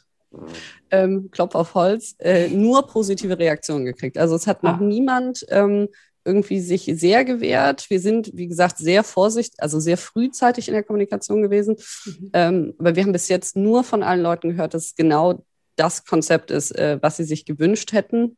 ähm, 0.91 1.31
Klopf 1.31 1.55
auf 1.55 1.75
Holz, 1.75 2.17
äh, 2.19 2.49
nur 2.49 2.87
positive 2.87 3.39
Reaktionen 3.39 3.85
gekriegt. 3.85 4.19
Also 4.19 4.35
es 4.35 4.47
hat 4.47 4.63
noch 4.63 4.81
ah. 4.81 4.83
niemand 4.83 5.47
ähm, 5.49 5.89
irgendwie 6.25 6.61
sich 6.61 6.91
sehr 6.95 7.25
gewehrt. 7.25 7.89
Wir 7.91 8.01
sind, 8.01 8.31
wie 8.35 8.49
gesagt, 8.49 8.79
sehr 8.79 9.05
vorsichtig, 9.05 9.61
also 9.61 9.79
sehr 9.79 9.99
frühzeitig 9.99 10.69
in 10.69 10.75
der 10.75 10.83
Kommunikation 10.83 11.43
gewesen. 11.43 11.77
Mhm. 12.05 12.31
Ähm, 12.33 12.75
aber 12.79 12.97
wir 12.97 13.03
haben 13.03 13.13
bis 13.13 13.29
jetzt 13.29 13.57
nur 13.57 13.85
von 13.85 14.03
allen 14.03 14.23
Leuten 14.23 14.51
gehört, 14.51 14.75
dass 14.75 14.87
es 14.87 14.95
genau 14.95 15.45
das 15.77 16.05
Konzept 16.05 16.51
ist, 16.51 16.71
äh, 16.73 16.99
was 17.01 17.17
sie 17.17 17.25
sich 17.25 17.45
gewünscht 17.45 17.93
hätten. 17.93 18.37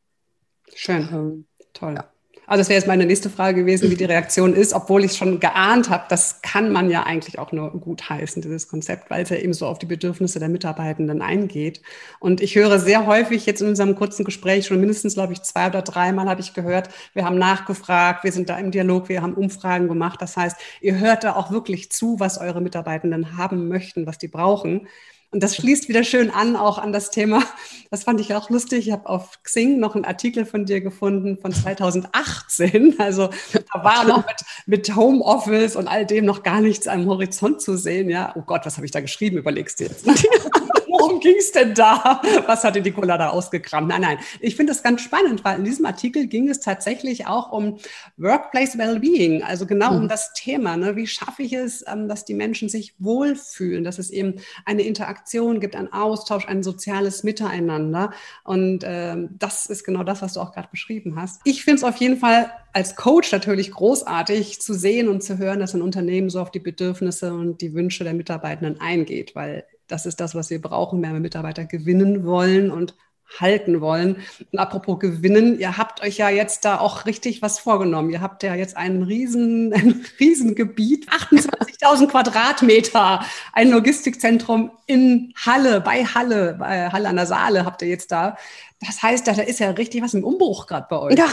Schön. 0.75 1.09
Ähm, 1.11 1.45
Toll. 1.73 1.95
Ja. 1.95 2.09
Also 2.49 2.61
das 2.61 2.69
wäre 2.69 2.79
jetzt 2.79 2.87
meine 2.87 3.05
nächste 3.05 3.29
Frage 3.29 3.59
gewesen, 3.59 3.91
wie 3.91 3.97
die 3.97 4.05
Reaktion 4.05 4.53
ist, 4.53 4.71
obwohl 4.71 5.03
ich 5.03 5.17
schon 5.17 5.41
geahnt 5.41 5.89
habe, 5.89 6.05
das 6.07 6.41
kann 6.41 6.71
man 6.71 6.89
ja 6.89 7.03
eigentlich 7.03 7.39
auch 7.39 7.51
nur 7.51 7.71
gut 7.71 8.09
heißen, 8.09 8.41
dieses 8.41 8.69
Konzept, 8.69 9.09
weil 9.09 9.23
es 9.23 9.29
ja 9.29 9.35
eben 9.35 9.53
so 9.53 9.67
auf 9.67 9.79
die 9.79 9.85
Bedürfnisse 9.85 10.39
der 10.39 10.47
Mitarbeitenden 10.47 11.21
eingeht. 11.21 11.81
Und 12.21 12.39
ich 12.39 12.55
höre 12.55 12.79
sehr 12.79 13.05
häufig 13.05 13.45
jetzt 13.45 13.61
in 13.61 13.67
unserem 13.67 13.95
kurzen 13.95 14.23
Gespräch, 14.23 14.65
schon 14.65 14.79
mindestens, 14.79 15.15
glaube 15.15 15.33
ich, 15.33 15.41
zwei 15.41 15.67
oder 15.67 15.81
dreimal 15.81 16.29
habe 16.29 16.39
ich 16.39 16.53
gehört, 16.53 16.89
wir 17.13 17.25
haben 17.25 17.37
nachgefragt, 17.37 18.23
wir 18.23 18.31
sind 18.31 18.47
da 18.47 18.57
im 18.57 18.71
Dialog, 18.71 19.09
wir 19.09 19.21
haben 19.21 19.33
Umfragen 19.33 19.89
gemacht. 19.89 20.21
Das 20.21 20.37
heißt, 20.37 20.55
ihr 20.79 20.97
hört 20.97 21.25
da 21.25 21.35
auch 21.35 21.51
wirklich 21.51 21.91
zu, 21.91 22.17
was 22.21 22.37
eure 22.37 22.61
Mitarbeitenden 22.61 23.35
haben 23.35 23.67
möchten, 23.67 24.07
was 24.07 24.19
die 24.19 24.29
brauchen. 24.29 24.87
Und 25.37 25.43
das 25.43 25.55
schließt 25.55 25.87
wieder 25.87 26.03
schön 26.03 26.31
an, 26.31 26.55
auch 26.55 26.79
an 26.79 26.91
das 26.91 27.11
Thema. 27.11 27.43
Das 27.91 28.05
fand 28.05 28.19
ich 28.19 28.33
auch 28.33 28.49
lustig. 28.49 28.87
Ich 28.87 28.91
habe 28.91 29.07
auf 29.07 29.43
Xing 29.43 29.79
noch 29.79 29.93
einen 29.93 30.03
Artikel 30.03 30.47
von 30.47 30.65
dir 30.65 30.81
gefunden 30.81 31.37
von 31.37 31.51
2018. 31.53 32.95
Also 32.97 33.29
da 33.51 33.83
war 33.83 34.03
noch 34.05 34.25
mit, 34.25 34.35
mit 34.65 34.95
Homeoffice 34.95 35.75
und 35.75 35.87
all 35.87 36.07
dem 36.07 36.25
noch 36.25 36.41
gar 36.41 36.59
nichts 36.59 36.87
am 36.87 37.05
Horizont 37.05 37.61
zu 37.61 37.77
sehen. 37.77 38.09
Ja, 38.09 38.33
oh 38.35 38.41
Gott, 38.41 38.65
was 38.65 38.77
habe 38.77 38.87
ich 38.87 38.91
da 38.91 38.99
geschrieben? 38.99 39.37
Überlegst 39.37 39.79
du 39.79 39.83
jetzt. 39.83 40.07
Worum 41.07 41.21
ging 41.21 41.37
es 41.37 41.53
denn 41.53 41.73
da? 41.73 42.21
Was 42.47 42.65
hatte 42.65 42.81
Nicola 42.81 43.17
da 43.17 43.29
ausgekramt? 43.29 43.87
Nein, 43.87 44.01
nein. 44.01 44.17
Ich 44.41 44.57
finde 44.57 44.73
das 44.73 44.83
ganz 44.83 45.01
spannend, 45.01 45.45
weil 45.45 45.57
in 45.57 45.63
diesem 45.63 45.85
Artikel 45.85 46.27
ging 46.27 46.49
es 46.49 46.59
tatsächlich 46.59 47.27
auch 47.27 47.53
um 47.53 47.77
Workplace 48.17 48.77
Wellbeing, 48.77 49.41
also 49.41 49.65
genau 49.65 49.93
mhm. 49.93 49.97
um 49.99 50.07
das 50.09 50.33
Thema. 50.33 50.75
Ne? 50.75 50.97
Wie 50.97 51.07
schaffe 51.07 51.43
ich 51.43 51.53
es, 51.53 51.85
ähm, 51.87 52.09
dass 52.09 52.25
die 52.25 52.33
Menschen 52.33 52.67
sich 52.67 52.93
wohlfühlen, 52.99 53.85
dass 53.85 53.99
es 53.99 54.09
eben 54.09 54.35
eine 54.65 54.81
Interaktion 54.81 55.61
gibt, 55.61 55.77
einen 55.77 55.93
Austausch, 55.93 56.45
ein 56.45 56.61
soziales 56.61 57.23
Miteinander. 57.23 58.11
Und 58.43 58.83
ähm, 58.83 59.29
das 59.39 59.65
ist 59.67 59.85
genau 59.85 60.03
das, 60.03 60.21
was 60.21 60.33
du 60.33 60.41
auch 60.41 60.51
gerade 60.51 60.67
beschrieben 60.69 61.15
hast. 61.15 61.39
Ich 61.45 61.63
finde 61.63 61.77
es 61.77 61.83
auf 61.85 61.95
jeden 61.97 62.17
Fall 62.17 62.51
als 62.73 62.97
Coach 62.97 63.31
natürlich 63.31 63.71
großartig 63.71 64.59
zu 64.59 64.73
sehen 64.73 65.07
und 65.07 65.23
zu 65.23 65.37
hören, 65.37 65.61
dass 65.61 65.73
ein 65.73 65.81
Unternehmen 65.81 66.29
so 66.29 66.41
auf 66.41 66.51
die 66.51 66.59
Bedürfnisse 66.59 67.33
und 67.33 67.61
die 67.61 67.73
Wünsche 67.73 68.03
der 68.03 68.13
Mitarbeitenden 68.13 68.81
eingeht, 68.81 69.33
weil 69.33 69.63
das 69.87 70.05
ist 70.05 70.19
das, 70.19 70.35
was 70.35 70.49
wir 70.49 70.61
brauchen, 70.61 71.01
wenn 71.01 71.13
wir 71.13 71.19
Mitarbeiter 71.19 71.65
gewinnen 71.65 72.25
wollen 72.25 72.71
und 72.71 72.95
halten 73.39 73.81
wollen. 73.81 74.17
Und 74.51 74.59
apropos 74.59 74.99
gewinnen, 74.99 75.59
ihr 75.59 75.77
habt 75.77 76.01
euch 76.01 76.17
ja 76.17 76.29
jetzt 76.29 76.65
da 76.65 76.79
auch 76.79 77.05
richtig 77.05 77.41
was 77.41 77.59
vorgenommen. 77.59 78.09
Ihr 78.09 78.21
habt 78.21 78.43
ja 78.43 78.55
jetzt 78.55 78.77
einen 78.77 79.03
riesen, 79.03 79.73
ein 79.75 80.05
Riesengebiet, 80.19 81.09
28.000 81.09 82.07
Quadratmeter, 82.07 83.25
ein 83.53 83.69
Logistikzentrum 83.69 84.71
in 84.85 85.33
Halle, 85.45 85.81
bei 85.81 86.05
Halle, 86.05 86.55
bei 86.57 86.89
Halle 86.89 87.09
an 87.09 87.17
der 87.17 87.25
Saale 87.25 87.65
habt 87.65 87.81
ihr 87.81 87.89
jetzt 87.89 88.11
da. 88.11 88.37
Das 88.85 89.01
heißt, 89.01 89.27
da 89.27 89.33
ist 89.33 89.59
ja 89.59 89.71
richtig 89.71 90.01
was 90.01 90.13
im 90.13 90.23
Umbruch 90.23 90.67
gerade 90.67 90.87
bei 90.89 90.99
euch. 90.99 91.17
Ja. 91.17 91.27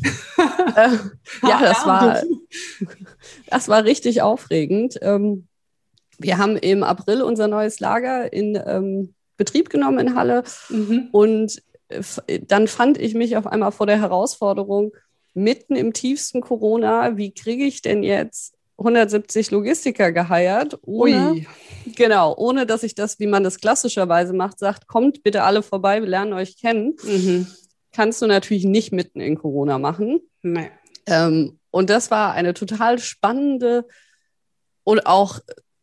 äh, 0.76 0.96
ja, 1.42 1.60
das 1.60 1.84
war, 1.84 2.22
das 3.46 3.68
war 3.68 3.84
richtig 3.84 4.22
aufregend. 4.22 4.98
Ähm, 5.02 5.47
wir 6.18 6.38
haben 6.38 6.56
im 6.56 6.82
April 6.82 7.22
unser 7.22 7.48
neues 7.48 7.80
Lager 7.80 8.32
in 8.32 8.60
ähm, 8.66 9.14
Betrieb 9.36 9.70
genommen 9.70 9.98
in 9.98 10.14
Halle 10.14 10.42
mhm. 10.68 11.08
und 11.12 11.62
äh, 11.88 12.40
dann 12.40 12.68
fand 12.68 12.98
ich 12.98 13.14
mich 13.14 13.36
auf 13.36 13.46
einmal 13.46 13.72
vor 13.72 13.86
der 13.86 14.00
Herausforderung, 14.00 14.92
mitten 15.34 15.76
im 15.76 15.92
tiefsten 15.92 16.40
Corona, 16.40 17.16
wie 17.16 17.32
kriege 17.32 17.64
ich 17.64 17.80
denn 17.82 18.02
jetzt 18.02 18.54
170 18.78 19.50
Logistiker 19.50 20.12
geheiert, 20.12 20.78
ohne, 20.82 21.46
genau, 21.96 22.34
ohne 22.36 22.64
dass 22.64 22.84
ich 22.84 22.94
das, 22.94 23.18
wie 23.18 23.26
man 23.26 23.42
das 23.42 23.58
klassischerweise 23.58 24.32
macht, 24.32 24.58
sagt, 24.58 24.86
kommt 24.86 25.22
bitte 25.22 25.42
alle 25.42 25.62
vorbei, 25.62 26.00
wir 26.00 26.08
lernen 26.08 26.32
euch 26.32 26.60
kennen. 26.60 26.96
Mhm. 27.02 27.48
Kannst 27.92 28.22
du 28.22 28.26
natürlich 28.26 28.64
nicht 28.64 28.92
mitten 28.92 29.20
in 29.20 29.36
Corona 29.36 29.78
machen. 29.78 30.20
Nee. 30.42 30.70
Ähm, 31.06 31.58
und 31.70 31.90
das 31.90 32.10
war 32.10 32.34
eine 32.34 32.54
total 32.54 32.98
spannende 33.00 33.86
und 34.84 35.06
auch 35.06 35.40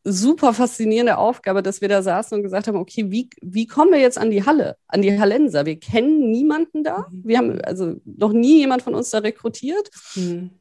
super 0.08 0.54
faszinierende 0.54 1.18
Aufgabe, 1.18 1.64
dass 1.64 1.82
wir 1.82 1.90
da 1.90 2.04
saßen 2.04 2.38
und 2.38 2.44
gesagt 2.44 2.68
haben, 2.68 2.78
okay, 2.78 3.10
wie, 3.10 3.30
wie 3.42 3.66
kommen 3.66 3.92
wir 3.92 4.00
jetzt 4.00 4.20
an 4.20 4.30
die 4.30 4.46
Halle, 4.46 4.78
an 4.88 5.02
die 5.02 5.20
Hallenser? 5.20 5.66
Wir 5.66 5.80
kennen 5.80 6.30
niemanden 6.32 6.84
da. 6.84 7.08
Mhm. 7.10 7.22
Wir 7.26 7.38
haben 7.40 7.62
also 7.62 7.96
noch 8.06 8.32
nie 8.32 8.60
jemand 8.60 8.84
von 8.84 8.94
uns 8.94 9.10
da 9.10 9.18
rekrutiert. 9.18 9.90
Mhm. 10.16 10.52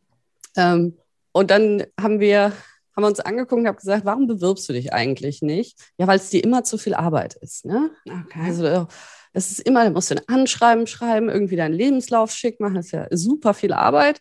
Ähm, 0.57 0.97
und 1.33 1.51
dann 1.51 1.85
haben 2.01 2.21
wir, 2.21 2.53
haben 2.97 3.03
wir 3.03 3.07
uns 3.07 3.21
angeguckt 3.21 3.61
und 3.61 3.69
haben 3.69 3.77
gesagt, 3.77 4.07
warum 4.07 4.27
bewirbst 4.27 4.67
du 4.69 4.73
dich 4.73 4.95
eigentlich 4.95 5.43
nicht? 5.43 5.79
Ja, 5.99 6.07
weil 6.07 6.17
es 6.17 6.31
dir 6.31 6.43
immer 6.43 6.65
zu 6.65 6.79
viel 6.79 6.95
Arbeit 6.95 7.35
ist. 7.35 7.67
Ne? 7.67 7.91
Okay. 8.07 8.41
Also 8.43 8.87
es 9.35 9.51
ist 9.51 9.61
immer, 9.61 9.85
du 9.85 9.91
musst 9.91 10.11
ein 10.11 10.23
Anschreiben 10.27 10.87
schreiben, 10.87 11.29
irgendwie 11.29 11.57
deinen 11.57 11.75
Lebenslauf 11.75 12.31
schick 12.33 12.61
machen, 12.61 12.77
das 12.77 12.87
ist 12.87 12.93
ja 12.93 13.07
super 13.11 13.53
viel 13.53 13.75
Arbeit. 13.75 14.21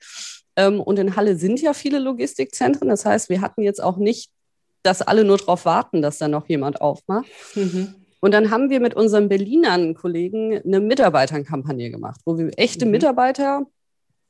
Ähm, 0.57 0.81
und 0.81 0.99
in 0.99 1.15
Halle 1.15 1.37
sind 1.37 1.61
ja 1.61 1.73
viele 1.73 1.99
Logistikzentren. 1.99 2.89
Das 2.89 3.05
heißt, 3.05 3.29
wir 3.29 3.39
hatten 3.39 3.61
jetzt 3.61 3.81
auch 3.81 3.97
nicht 3.97 4.31
dass 4.83 5.01
alle 5.01 5.23
nur 5.23 5.37
darauf 5.37 5.65
warten, 5.65 6.01
dass 6.01 6.17
da 6.17 6.27
noch 6.27 6.47
jemand 6.47 6.81
aufmacht. 6.81 7.27
Mhm. 7.55 7.95
Und 8.19 8.33
dann 8.33 8.51
haben 8.51 8.69
wir 8.69 8.79
mit 8.79 8.93
unseren 8.93 9.27
Berlinern 9.27 9.95
Kollegen 9.95 10.61
eine 10.63 10.79
Mitarbeiterkampagne 10.79 11.89
gemacht, 11.89 12.21
wo 12.25 12.37
wir 12.37 12.51
echte 12.57 12.85
mhm. 12.85 12.91
Mitarbeiter 12.91 13.65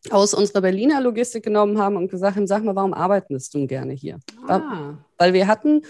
aus 0.09 0.33
unserer 0.33 0.61
Berliner 0.61 1.01
Logistik 1.01 1.43
genommen 1.43 1.77
haben 1.77 1.95
und 1.95 2.09
gesagt 2.09 2.35
haben, 2.35 2.47
sag 2.47 2.63
mal, 2.63 2.75
warum 2.75 2.93
arbeitest 2.93 3.53
du 3.53 3.67
gerne 3.67 3.93
hier? 3.93 4.19
Ah. 4.47 4.95
Weil 5.17 5.33
wir 5.33 5.47
hatten 5.47 5.81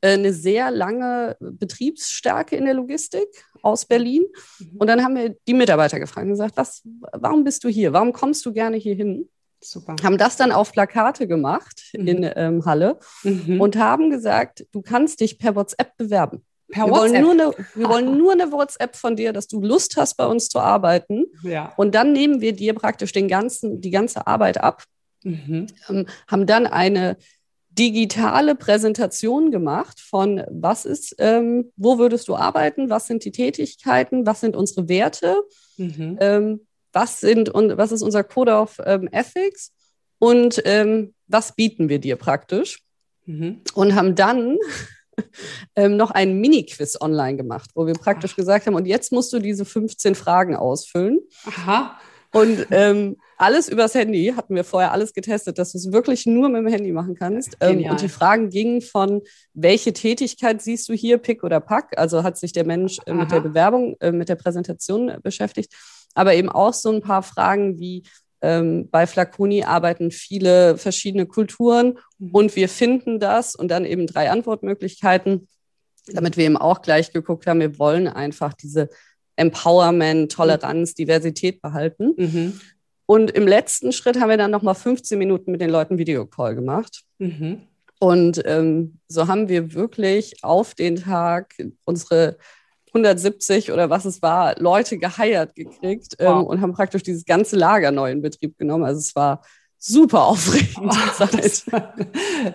äh, 0.00 0.14
eine 0.14 0.32
sehr 0.32 0.70
lange 0.70 1.36
Betriebsstärke 1.40 2.56
in 2.56 2.64
der 2.64 2.74
Logistik 2.74 3.28
aus 3.62 3.84
Berlin. 3.84 4.24
Mhm. 4.58 4.76
Und 4.78 4.86
dann 4.86 5.02
haben 5.02 5.16
wir 5.16 5.36
die 5.46 5.54
Mitarbeiter 5.54 5.98
gefragt 5.98 6.24
und 6.24 6.32
gesagt, 6.32 6.56
was, 6.56 6.82
warum 7.12 7.44
bist 7.44 7.64
du 7.64 7.68
hier? 7.68 7.92
Warum 7.92 8.12
kommst 8.12 8.46
du 8.46 8.52
gerne 8.52 8.76
hier 8.76 8.94
hin? 8.94 9.28
Super. 9.60 9.96
Haben 10.02 10.18
das 10.18 10.36
dann 10.36 10.52
auf 10.52 10.72
Plakate 10.72 11.26
gemacht 11.26 11.90
mhm. 11.92 12.06
in 12.06 12.30
ähm, 12.36 12.64
Halle 12.64 12.98
mhm. 13.24 13.60
und 13.60 13.76
haben 13.76 14.10
gesagt, 14.10 14.66
du 14.72 14.82
kannst 14.82 15.20
dich 15.20 15.38
per 15.38 15.56
WhatsApp 15.56 15.96
bewerben. 15.96 16.44
Per 16.70 16.86
wir, 16.86 16.92
WhatsApp. 16.92 17.10
Wollen 17.10 17.22
nur 17.22 17.32
eine, 17.32 17.66
wir 17.74 17.88
wollen 17.88 18.18
nur 18.18 18.32
eine 18.32 18.52
WhatsApp 18.52 18.94
von 18.94 19.16
dir, 19.16 19.32
dass 19.32 19.48
du 19.48 19.60
Lust 19.60 19.96
hast, 19.96 20.14
bei 20.16 20.26
uns 20.26 20.48
zu 20.48 20.60
arbeiten. 20.60 21.24
Ja. 21.42 21.72
Und 21.76 21.94
dann 21.94 22.12
nehmen 22.12 22.40
wir 22.40 22.52
dir 22.52 22.74
praktisch 22.74 23.12
den 23.12 23.26
ganzen, 23.26 23.80
die 23.80 23.90
ganze 23.90 24.26
Arbeit 24.26 24.58
ab. 24.58 24.84
Mhm. 25.24 25.66
Ähm, 25.88 26.06
haben 26.28 26.46
dann 26.46 26.66
eine 26.66 27.16
digitale 27.78 28.54
Präsentation 28.54 29.50
gemacht 29.50 30.00
von 30.00 30.42
was 30.50 30.84
ist, 30.84 31.14
ähm, 31.18 31.72
wo 31.76 31.98
würdest 31.98 32.28
du 32.28 32.34
arbeiten, 32.34 32.90
was 32.90 33.06
sind 33.06 33.24
die 33.24 33.30
Tätigkeiten, 33.30 34.26
was 34.26 34.40
sind 34.40 34.56
unsere 34.56 34.88
Werte, 34.88 35.36
mhm. 35.76 36.18
ähm, 36.20 36.66
was, 36.98 37.20
sind, 37.20 37.48
und, 37.48 37.76
was 37.76 37.92
ist 37.92 38.02
unser 38.02 38.24
Code 38.24 38.52
of 38.52 38.80
ähm, 38.84 39.08
Ethics 39.12 39.72
und 40.18 40.60
ähm, 40.64 41.14
was 41.28 41.54
bieten 41.54 41.88
wir 41.88 42.00
dir 42.00 42.16
praktisch. 42.16 42.80
Mhm. 43.24 43.60
Und 43.74 43.94
haben 43.94 44.14
dann 44.16 44.56
ähm, 45.76 45.96
noch 45.96 46.10
einen 46.10 46.40
Mini-Quiz 46.40 47.00
online 47.00 47.36
gemacht, 47.36 47.70
wo 47.74 47.86
wir 47.86 47.94
praktisch 47.94 48.32
Ach. 48.32 48.36
gesagt 48.36 48.66
haben, 48.66 48.74
und 48.74 48.86
jetzt 48.86 49.12
musst 49.12 49.32
du 49.32 49.38
diese 49.38 49.64
15 49.64 50.16
Fragen 50.16 50.56
ausfüllen. 50.56 51.20
Aha. 51.44 52.00
Und 52.32 52.66
ähm, 52.70 53.16
alles 53.38 53.68
übers 53.68 53.94
Handy, 53.94 54.34
hatten 54.36 54.54
wir 54.54 54.64
vorher 54.64 54.92
alles 54.92 55.14
getestet, 55.14 55.58
dass 55.58 55.72
du 55.72 55.78
es 55.78 55.92
wirklich 55.92 56.26
nur 56.26 56.48
mit 56.50 56.58
dem 56.60 56.66
Handy 56.66 56.92
machen 56.92 57.14
kannst. 57.14 57.56
Ähm, 57.60 57.84
und 57.84 58.02
die 58.02 58.08
Fragen 58.08 58.50
gingen 58.50 58.82
von, 58.82 59.22
welche 59.54 59.94
Tätigkeit 59.94 60.60
siehst 60.60 60.88
du 60.88 60.92
hier, 60.92 61.18
Pick 61.18 61.42
oder 61.42 61.60
Pack? 61.60 61.96
Also 61.96 62.22
hat 62.22 62.36
sich 62.36 62.52
der 62.52 62.66
Mensch 62.66 62.98
äh, 63.06 63.14
mit 63.14 63.30
der 63.30 63.40
Bewerbung, 63.40 63.96
äh, 64.00 64.12
mit 64.12 64.28
der 64.28 64.36
Präsentation 64.36 65.08
äh, 65.08 65.18
beschäftigt 65.22 65.72
aber 66.18 66.34
eben 66.34 66.48
auch 66.48 66.74
so 66.74 66.90
ein 66.90 67.00
paar 67.00 67.22
Fragen 67.22 67.78
wie, 67.78 68.02
ähm, 68.40 68.88
bei 68.90 69.06
Flaconi 69.06 69.64
arbeiten 69.64 70.10
viele 70.10 70.76
verschiedene 70.76 71.26
Kulturen 71.26 71.98
mhm. 72.18 72.30
und 72.32 72.56
wir 72.56 72.68
finden 72.68 73.20
das 73.20 73.54
und 73.54 73.68
dann 73.68 73.84
eben 73.84 74.06
drei 74.06 74.30
Antwortmöglichkeiten, 74.30 75.48
damit 76.08 76.36
wir 76.36 76.44
eben 76.44 76.56
auch 76.56 76.82
gleich 76.82 77.12
geguckt 77.12 77.46
haben, 77.46 77.60
wir 77.60 77.78
wollen 77.78 78.08
einfach 78.08 78.52
diese 78.52 78.88
Empowerment, 79.38 80.32
Toleranz, 80.32 80.94
Diversität 80.94 81.62
behalten. 81.62 82.14
Mhm. 82.16 82.60
Und 83.06 83.30
im 83.30 83.46
letzten 83.46 83.92
Schritt 83.92 84.20
haben 84.20 84.28
wir 84.28 84.36
dann 84.36 84.50
nochmal 84.50 84.74
15 84.74 85.18
Minuten 85.18 85.52
mit 85.52 85.60
den 85.60 85.70
Leuten 85.70 85.96
Videocall 85.96 86.54
gemacht. 86.54 87.04
Mhm. 87.18 87.62
Und 88.00 88.42
ähm, 88.44 88.98
so 89.08 89.26
haben 89.26 89.48
wir 89.48 89.72
wirklich 89.74 90.44
auf 90.44 90.74
den 90.74 90.96
Tag 90.96 91.54
unsere 91.84 92.36
170 92.88 93.72
oder 93.72 93.90
was 93.90 94.04
es 94.04 94.22
war, 94.22 94.58
Leute 94.58 94.98
geheiert 94.98 95.54
gekriegt 95.54 96.16
ähm, 96.18 96.26
wow. 96.26 96.48
und 96.48 96.60
haben 96.60 96.72
praktisch 96.72 97.02
dieses 97.02 97.24
ganze 97.24 97.56
Lager 97.56 97.90
neu 97.90 98.10
in 98.10 98.22
Betrieb 98.22 98.58
genommen. 98.58 98.84
Also 98.84 99.00
es 99.00 99.14
war 99.14 99.42
super 99.80 100.24
aufregend. 100.24 100.76
Oh, 100.80 100.90
das, 101.18 101.64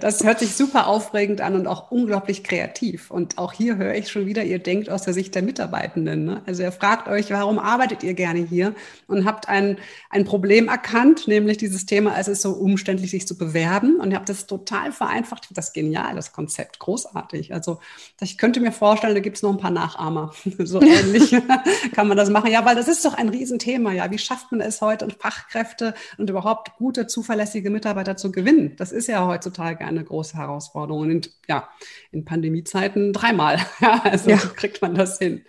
das, 0.02 0.24
hört 0.24 0.40
sich 0.40 0.56
super 0.56 0.88
aufregend 0.88 1.40
an 1.40 1.56
und 1.56 1.68
auch 1.68 1.90
unglaublich 1.90 2.44
kreativ. 2.44 3.12
Und 3.12 3.38
auch 3.38 3.54
hier 3.54 3.78
höre 3.78 3.96
ich 3.96 4.12
schon 4.12 4.26
wieder, 4.26 4.44
ihr 4.44 4.60
denkt 4.60 4.90
aus 4.90 5.04
der 5.04 5.14
Sicht 5.14 5.34
der 5.34 5.42
Mitarbeitenden. 5.42 6.26
Ne? 6.26 6.42
Also 6.46 6.64
ihr 6.64 6.74
fragt 6.74 7.08
euch, 7.08 7.32
warum 7.32 7.60
arbeitet 7.60 8.04
ihr 8.04 8.14
gerne 8.14 8.40
hier? 8.40 8.76
Und 9.08 9.24
habt 9.24 9.48
ein, 9.48 9.78
ein 10.10 10.26
Problem 10.26 10.68
erkannt, 10.68 11.26
nämlich 11.28 11.58
dieses 11.58 11.86
Thema, 11.86 12.18
es 12.20 12.28
ist 12.28 12.42
so 12.42 12.52
umständlich, 12.52 13.12
sich 13.12 13.26
zu 13.26 13.38
bewerben. 13.38 14.02
Und 14.02 14.12
ihr 14.12 14.18
habt 14.18 14.28
das 14.28 14.46
total 14.46 14.92
vereinfacht. 14.92 15.48
Das 15.52 15.68
ist 15.68 15.74
genial, 15.74 16.16
das 16.16 16.34
Konzept, 16.34 16.80
großartig. 16.80 17.54
Also 17.54 17.80
ich 18.20 18.38
könnte 18.38 18.60
mir 18.60 18.74
vorstellen, 18.74 19.16
da 19.16 19.22
gibt 19.22 19.38
es 19.38 19.44
noch 19.44 19.52
ein 19.52 19.60
paar 19.60 19.72
Nachahmer. 19.72 20.34
so 20.60 20.82
ähnlich 20.82 21.34
kann 21.94 22.10
man 22.10 22.18
das 22.18 22.30
machen. 22.30 22.52
Ja, 22.52 22.66
weil 22.66 22.76
das 22.76 22.90
ist 22.90 23.06
doch 23.06 23.14
ein 23.14 23.30
Riesenthema. 23.30 23.94
Ja, 23.94 24.12
wie 24.12 24.18
schafft 24.18 24.52
man 24.52 24.60
es 24.60 24.82
heute 24.82 25.06
und 25.06 25.14
Fachkräfte 25.14 25.94
und 26.18 26.30
überhaupt 26.30 26.76
gute 26.78 27.08
zuverlässige 27.14 27.70
Mitarbeiter 27.70 28.18
zu 28.18 28.32
gewinnen. 28.32 28.76
Das 28.76 28.92
ist 28.92 29.08
ja 29.08 29.26
heutzutage 29.26 29.86
eine 29.86 30.04
große 30.04 30.36
Herausforderung. 30.36 31.04
Und 31.04 31.30
ja, 31.48 31.70
in 32.12 32.26
Pandemiezeiten 32.26 33.14
dreimal. 33.14 33.60
Ja, 33.80 34.02
also 34.04 34.30
ja. 34.30 34.38
kriegt 34.38 34.82
man 34.82 34.96
das 34.96 35.20
hin. 35.20 35.44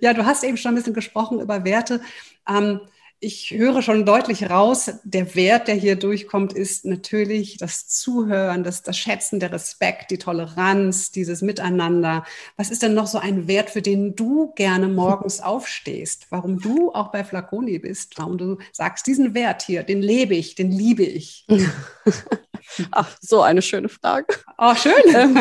Ja, 0.00 0.14
du 0.14 0.24
hast 0.24 0.42
eben 0.42 0.56
schon 0.56 0.72
ein 0.72 0.74
bisschen 0.76 0.94
gesprochen 0.94 1.40
über 1.40 1.64
Werte. 1.64 2.00
Ähm, 2.48 2.80
ich 3.24 3.50
höre 3.50 3.80
schon 3.80 4.04
deutlich 4.04 4.50
raus, 4.50 4.90
der 5.02 5.34
Wert, 5.34 5.68
der 5.68 5.74
hier 5.74 5.96
durchkommt, 5.96 6.52
ist 6.52 6.84
natürlich 6.84 7.56
das 7.56 7.88
Zuhören, 7.88 8.62
das, 8.62 8.82
das 8.82 8.98
Schätzen, 8.98 9.40
der 9.40 9.50
Respekt, 9.50 10.10
die 10.10 10.18
Toleranz, 10.18 11.10
dieses 11.10 11.40
Miteinander. 11.40 12.24
Was 12.56 12.70
ist 12.70 12.82
denn 12.82 12.94
noch 12.94 13.06
so 13.06 13.18
ein 13.18 13.48
Wert, 13.48 13.70
für 13.70 13.82
den 13.82 14.14
du 14.14 14.52
gerne 14.54 14.88
morgens 14.88 15.40
aufstehst? 15.40 16.26
Warum 16.30 16.60
du 16.60 16.92
auch 16.92 17.10
bei 17.10 17.24
Flaconi 17.24 17.78
bist? 17.78 18.18
Warum 18.18 18.36
du 18.36 18.58
sagst, 18.72 19.06
diesen 19.06 19.34
Wert 19.34 19.62
hier, 19.62 19.82
den 19.82 20.02
lebe 20.02 20.34
ich, 20.34 20.54
den 20.54 20.70
liebe 20.70 21.04
ich? 21.04 21.46
Ach, 22.90 23.16
so 23.20 23.42
eine 23.42 23.62
schöne 23.62 23.88
Frage. 23.88 24.26
Oh, 24.58 24.74
schön. 24.74 24.92
Ähm, 25.14 25.38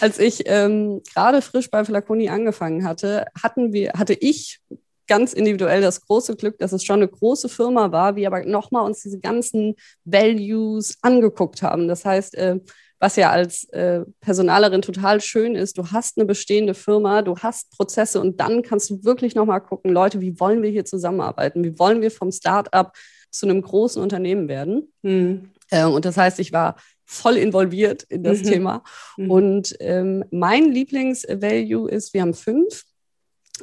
als 0.00 0.18
ich 0.18 0.42
ähm, 0.46 1.02
gerade 1.12 1.42
frisch 1.42 1.70
bei 1.70 1.84
Flaconi 1.84 2.28
angefangen 2.28 2.86
hatte, 2.86 3.26
hatten 3.40 3.72
wir, 3.72 3.92
hatte 3.94 4.14
ich 4.14 4.60
ganz 5.08 5.32
individuell 5.32 5.80
das 5.80 6.02
große 6.02 6.36
Glück, 6.36 6.58
dass 6.58 6.72
es 6.72 6.84
schon 6.84 6.96
eine 6.96 7.08
große 7.08 7.48
Firma 7.48 7.90
war, 7.90 8.16
wir 8.16 8.26
aber 8.28 8.44
nochmal 8.44 8.84
uns 8.84 9.02
diese 9.02 9.18
ganzen 9.18 9.74
Values 10.04 10.96
angeguckt 11.02 11.62
haben. 11.62 11.88
Das 11.88 12.04
heißt, 12.04 12.34
äh, 12.36 12.60
was 13.00 13.16
ja 13.16 13.30
als 13.30 13.64
äh, 13.70 14.02
Personalerin 14.20 14.82
total 14.82 15.20
schön 15.20 15.54
ist, 15.54 15.78
du 15.78 15.90
hast 15.92 16.18
eine 16.18 16.26
bestehende 16.26 16.74
Firma, 16.74 17.22
du 17.22 17.36
hast 17.36 17.70
Prozesse 17.76 18.20
und 18.20 18.40
dann 18.40 18.62
kannst 18.62 18.90
du 18.90 19.04
wirklich 19.04 19.34
nochmal 19.34 19.60
gucken, 19.60 19.92
Leute, 19.92 20.20
wie 20.20 20.38
wollen 20.40 20.62
wir 20.62 20.70
hier 20.70 20.84
zusammenarbeiten? 20.84 21.62
Wie 21.64 21.78
wollen 21.78 22.00
wir 22.00 22.10
vom 22.10 22.32
Start-up 22.32 22.96
zu 23.30 23.46
einem 23.46 23.62
großen 23.62 24.02
Unternehmen 24.02 24.48
werden? 24.48 24.92
Mhm. 25.02 25.50
Äh, 25.70 25.84
und 25.84 26.04
das 26.04 26.16
heißt, 26.16 26.40
ich 26.40 26.52
war 26.52 26.76
voll 27.04 27.36
involviert 27.36 28.02
in 28.04 28.22
das 28.22 28.40
mhm. 28.40 28.44
Thema. 28.44 28.84
Mhm. 29.16 29.30
Und 29.30 29.76
ähm, 29.80 30.24
mein 30.30 30.72
Lieblingsvalue 30.72 31.90
ist, 31.90 32.12
wir 32.14 32.22
haben 32.22 32.34
fünf. 32.34 32.84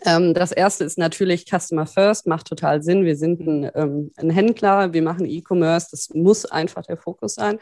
Ähm, 0.05 0.33
das 0.33 0.51
erste 0.51 0.83
ist 0.83 0.97
natürlich 0.97 1.45
Customer 1.45 1.85
First, 1.85 2.27
macht 2.27 2.47
total 2.47 2.83
Sinn. 2.83 3.05
Wir 3.05 3.15
sind 3.15 3.39
ein, 3.41 3.71
ähm, 3.75 4.11
ein 4.17 4.29
Händler, 4.29 4.93
wir 4.93 5.01
machen 5.01 5.25
E-Commerce, 5.25 5.87
das 5.91 6.09
muss 6.13 6.45
einfach 6.45 6.85
der 6.85 6.97
Fokus 6.97 7.35
sein. 7.35 7.59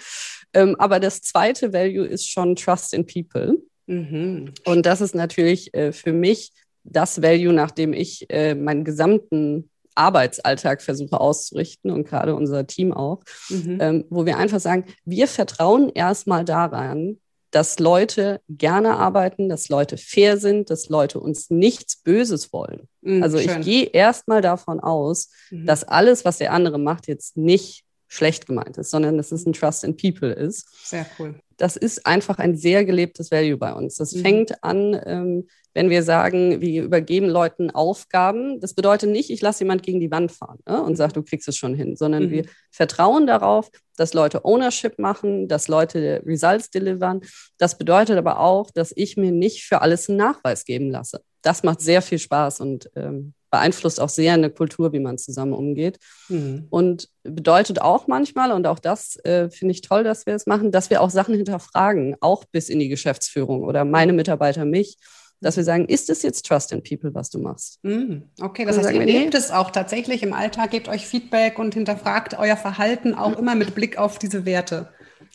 Ähm, 0.53 0.75
aber 0.79 0.99
das 0.99 1.21
zweite 1.21 1.73
Value 1.73 2.05
ist 2.05 2.29
schon 2.29 2.55
Trust 2.55 2.93
in 2.93 3.05
People. 3.05 3.57
Mhm. 3.87 4.53
Und 4.65 4.85
das 4.85 5.01
ist 5.01 5.15
natürlich 5.15 5.73
äh, 5.73 5.91
für 5.91 6.13
mich 6.13 6.51
das 6.83 7.21
Value, 7.21 7.53
nach 7.53 7.71
dem 7.71 7.93
ich 7.93 8.29
äh, 8.29 8.55
meinen 8.55 8.83
gesamten 8.83 9.69
Arbeitsalltag 9.95 10.81
versuche 10.81 11.19
auszurichten 11.19 11.91
und 11.91 12.07
gerade 12.07 12.35
unser 12.35 12.65
Team 12.65 12.91
auch, 12.91 13.21
mhm. 13.49 14.05
wo 14.09 14.25
wir 14.25 14.37
einfach 14.37 14.59
sagen, 14.59 14.85
wir 15.05 15.27
vertrauen 15.27 15.91
erstmal 15.93 16.43
daran, 16.43 17.19
dass 17.53 17.77
Leute 17.77 18.41
gerne 18.49 18.97
arbeiten, 18.97 19.47
dass 19.47 19.69
Leute 19.69 19.97
fair 19.97 20.37
sind, 20.37 20.71
dass 20.71 20.89
Leute 20.89 21.19
uns 21.19 21.51
nichts 21.51 21.97
Böses 21.97 22.51
wollen. 22.51 22.89
Mhm, 23.01 23.21
also 23.21 23.37
schön. 23.37 23.59
ich 23.59 23.65
gehe 23.65 23.85
erstmal 23.85 24.41
davon 24.41 24.79
aus, 24.79 25.29
mhm. 25.51 25.67
dass 25.67 25.83
alles, 25.83 26.25
was 26.25 26.39
der 26.39 26.51
andere 26.51 26.79
macht, 26.79 27.07
jetzt 27.07 27.37
nicht 27.37 27.85
schlecht 28.07 28.47
gemeint 28.47 28.77
ist, 28.79 28.89
sondern 28.89 29.17
dass 29.17 29.31
es 29.31 29.45
ein 29.45 29.53
Trust 29.53 29.83
in 29.83 29.95
People 29.95 30.31
ist. 30.31 30.67
Sehr 30.83 31.05
cool. 31.19 31.35
Das 31.57 31.75
ist 31.75 32.07
einfach 32.07 32.39
ein 32.39 32.57
sehr 32.57 32.85
gelebtes 32.85 33.29
Value 33.29 33.57
bei 33.57 33.71
uns. 33.71 33.95
Das 33.97 34.13
mhm. 34.13 34.21
fängt 34.21 34.63
an, 34.63 34.99
ähm, 35.05 35.47
wenn 35.73 35.89
wir 35.89 36.03
sagen, 36.03 36.61
wir 36.61 36.83
übergeben 36.83 37.27
Leuten 37.27 37.71
Aufgaben. 37.71 38.59
Das 38.59 38.73
bedeutet 38.73 39.09
nicht, 39.09 39.29
ich 39.29 39.41
lasse 39.41 39.63
jemand 39.63 39.83
gegen 39.83 39.99
die 39.99 40.11
Wand 40.11 40.31
fahren 40.31 40.59
ne, 40.67 40.81
und 40.81 40.95
sage, 40.95 41.13
du 41.13 41.23
kriegst 41.23 41.47
es 41.47 41.57
schon 41.57 41.73
hin, 41.73 41.95
sondern 41.95 42.25
mhm. 42.25 42.31
wir 42.31 42.45
vertrauen 42.71 43.27
darauf, 43.27 43.69
dass 43.97 44.13
Leute 44.13 44.45
Ownership 44.45 44.99
machen, 44.99 45.47
dass 45.47 45.67
Leute 45.67 46.21
Results 46.25 46.69
delivern. 46.69 47.21
Das 47.57 47.77
bedeutet 47.77 48.17
aber 48.17 48.39
auch, 48.39 48.71
dass 48.71 48.91
ich 48.95 49.17
mir 49.17 49.31
nicht 49.31 49.63
für 49.63 49.81
alles 49.81 50.09
einen 50.09 50.17
Nachweis 50.17 50.65
geben 50.65 50.89
lasse. 50.89 51.21
Das 51.41 51.63
macht 51.63 51.81
sehr 51.81 52.01
viel 52.01 52.19
Spaß 52.19 52.59
und 52.61 52.89
ähm, 52.95 53.33
beeinflusst 53.51 53.99
auch 53.99 54.09
sehr 54.09 54.33
eine 54.33 54.49
Kultur, 54.49 54.93
wie 54.93 54.99
man 54.99 55.19
zusammen 55.19 55.53
umgeht. 55.53 55.99
Mhm. 56.27 56.65
Und 56.71 57.09
bedeutet 57.21 57.81
auch 57.81 58.07
manchmal, 58.07 58.51
und 58.51 58.65
auch 58.65 58.79
das 58.79 59.15
äh, 59.25 59.51
finde 59.51 59.73
ich 59.73 59.81
toll, 59.81 60.03
dass 60.03 60.25
wir 60.25 60.33
es 60.33 60.47
machen, 60.47 60.71
dass 60.71 60.89
wir 60.89 61.01
auch 61.01 61.11
Sachen 61.11 61.35
hinterfragen, 61.35 62.15
auch 62.19 62.45
bis 62.45 62.69
in 62.69 62.79
die 62.79 62.89
Geschäftsführung 62.89 63.63
oder 63.63 63.85
meine 63.85 64.13
Mitarbeiter 64.13 64.65
mich, 64.65 64.97
dass 65.43 65.57
wir 65.57 65.63
sagen, 65.63 65.85
ist 65.85 66.09
es 66.09 66.23
jetzt 66.23 66.45
Trust 66.45 66.71
in 66.71 66.81
People, 66.81 67.13
was 67.13 67.29
du 67.29 67.39
machst? 67.39 67.79
Mhm. 67.83 68.23
Okay, 68.41 68.65
das 68.65 68.77
heißt, 68.77 68.91
ihr 68.91 69.05
lebt 69.05 69.35
es 69.35 69.51
auch 69.51 69.71
tatsächlich 69.71 70.23
im 70.23 70.33
Alltag, 70.33 70.71
gebt 70.71 70.87
euch 70.87 71.05
Feedback 71.05 71.59
und 71.59 71.73
hinterfragt 71.73 72.37
euer 72.39 72.57
Verhalten 72.57 73.13
auch 73.13 73.31
mhm. 73.31 73.37
immer 73.37 73.55
mit 73.55 73.75
Blick 73.75 73.97
auf 73.97 74.17
diese 74.17 74.45
Werte. 74.45 74.89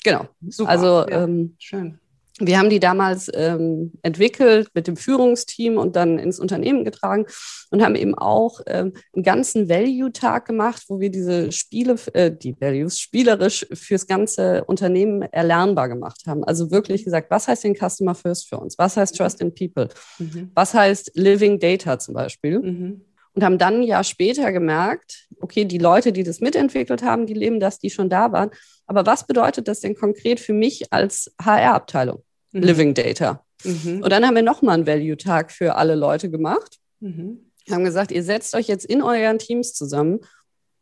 Genau. 0.04 0.26
Super. 0.48 0.70
Also 0.70 0.86
ja. 1.08 1.24
ähm, 1.24 1.54
schön 1.58 2.00
wir 2.40 2.58
haben 2.58 2.70
die 2.70 2.80
damals 2.80 3.30
ähm, 3.34 3.92
entwickelt 4.02 4.68
mit 4.74 4.86
dem 4.86 4.96
Führungsteam 4.96 5.76
und 5.76 5.96
dann 5.96 6.18
ins 6.18 6.38
Unternehmen 6.38 6.84
getragen 6.84 7.26
und 7.70 7.82
haben 7.82 7.94
eben 7.94 8.14
auch 8.14 8.60
ähm, 8.66 8.92
einen 9.14 9.24
ganzen 9.24 9.68
Value-Tag 9.68 10.46
gemacht, 10.46 10.84
wo 10.88 11.00
wir 11.00 11.10
diese 11.10 11.52
Spiele, 11.52 11.96
äh, 12.12 12.30
die 12.30 12.54
Values 12.60 12.98
spielerisch 12.98 13.66
fürs 13.72 14.06
ganze 14.06 14.64
Unternehmen 14.64 15.22
erlernbar 15.22 15.88
gemacht 15.88 16.22
haben. 16.26 16.44
Also 16.44 16.70
wirklich 16.70 17.04
gesagt, 17.04 17.30
was 17.30 17.48
heißt 17.48 17.64
denn 17.64 17.74
Customer 17.74 18.14
First 18.14 18.48
für 18.48 18.58
uns? 18.58 18.78
Was 18.78 18.96
heißt 18.96 19.16
Trust 19.16 19.40
in 19.40 19.54
People? 19.54 19.88
Mhm. 20.18 20.50
Was 20.54 20.74
heißt 20.74 21.12
Living 21.14 21.58
Data 21.58 21.98
zum 21.98 22.14
Beispiel? 22.14 22.60
Mhm. 22.60 23.04
Und 23.34 23.44
haben 23.44 23.58
dann 23.58 23.74
ein 23.74 23.82
Jahr 23.82 24.02
später 24.02 24.50
gemerkt, 24.50 25.28
okay, 25.40 25.64
die 25.64 25.78
Leute, 25.78 26.12
die 26.12 26.24
das 26.24 26.40
mitentwickelt 26.40 27.02
haben, 27.02 27.26
die 27.26 27.34
leben 27.34 27.60
das, 27.60 27.78
die 27.78 27.90
schon 27.90 28.08
da 28.10 28.32
waren. 28.32 28.50
Aber 28.86 29.06
was 29.06 29.26
bedeutet 29.26 29.68
das 29.68 29.80
denn 29.80 29.94
konkret 29.94 30.40
für 30.40 30.54
mich 30.54 30.92
als 30.92 31.32
HR-Abteilung? 31.40 32.24
Mhm. 32.52 32.62
Living 32.62 32.94
Data. 32.94 33.44
Mhm. 33.64 34.02
Und 34.02 34.10
dann 34.10 34.26
haben 34.26 34.34
wir 34.34 34.42
nochmal 34.42 34.74
einen 34.74 34.86
Value-Tag 34.86 35.52
für 35.52 35.76
alle 35.76 35.94
Leute 35.94 36.30
gemacht. 36.30 36.78
Mhm. 37.00 37.50
Haben 37.70 37.84
gesagt, 37.84 38.12
ihr 38.12 38.22
setzt 38.22 38.54
euch 38.54 38.66
jetzt 38.68 38.84
in 38.84 39.02
euren 39.02 39.38
Teams 39.38 39.74
zusammen 39.74 40.20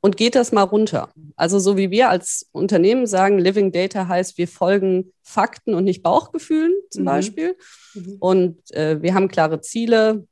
und 0.00 0.16
geht 0.16 0.34
das 0.34 0.52
mal 0.52 0.62
runter. 0.62 1.10
Also 1.34 1.58
so 1.58 1.76
wie 1.76 1.90
wir 1.90 2.10
als 2.10 2.48
Unternehmen 2.52 3.06
sagen, 3.06 3.38
Living 3.38 3.72
Data 3.72 4.06
heißt, 4.06 4.38
wir 4.38 4.46
folgen 4.46 5.12
Fakten 5.22 5.74
und 5.74 5.84
nicht 5.84 6.02
Bauchgefühlen 6.02 6.72
zum 6.90 7.02
mhm. 7.02 7.06
Beispiel. 7.06 7.56
Mhm. 7.94 8.16
Und 8.20 8.70
äh, 8.72 9.02
wir 9.02 9.14
haben 9.14 9.28
klare 9.28 9.60
Ziele 9.60 10.26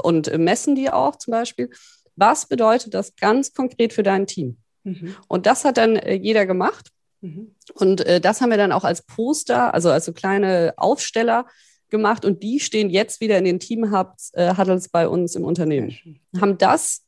und 0.00 0.28
äh, 0.28 0.38
messen 0.38 0.74
die 0.76 0.90
auch 0.90 1.16
zum 1.16 1.32
Beispiel. 1.32 1.70
Was 2.14 2.46
bedeutet 2.46 2.94
das 2.94 3.16
ganz 3.16 3.52
konkret 3.52 3.92
für 3.92 4.02
dein 4.02 4.26
Team? 4.26 4.58
Mhm. 4.84 5.16
Und 5.28 5.46
das 5.46 5.64
hat 5.64 5.76
dann 5.76 5.96
äh, 5.96 6.14
jeder 6.14 6.46
gemacht. 6.46 6.90
Mhm. 7.20 7.54
Und 7.74 8.00
äh, 8.06 8.20
das 8.20 8.40
haben 8.40 8.50
wir 8.50 8.58
dann 8.58 8.72
auch 8.72 8.84
als 8.84 9.02
Poster, 9.02 9.74
also 9.74 9.90
als 9.90 10.04
so 10.04 10.12
kleine 10.12 10.74
Aufsteller 10.76 11.46
gemacht 11.88 12.24
und 12.24 12.42
die 12.42 12.60
stehen 12.60 12.90
jetzt 12.90 13.20
wieder 13.20 13.38
in 13.38 13.44
den 13.44 13.60
Team-Huddles 13.60 14.32
äh, 14.34 14.88
bei 14.90 15.08
uns 15.08 15.36
im 15.36 15.44
Unternehmen. 15.44 15.96
Haben 16.40 16.58
das 16.58 17.06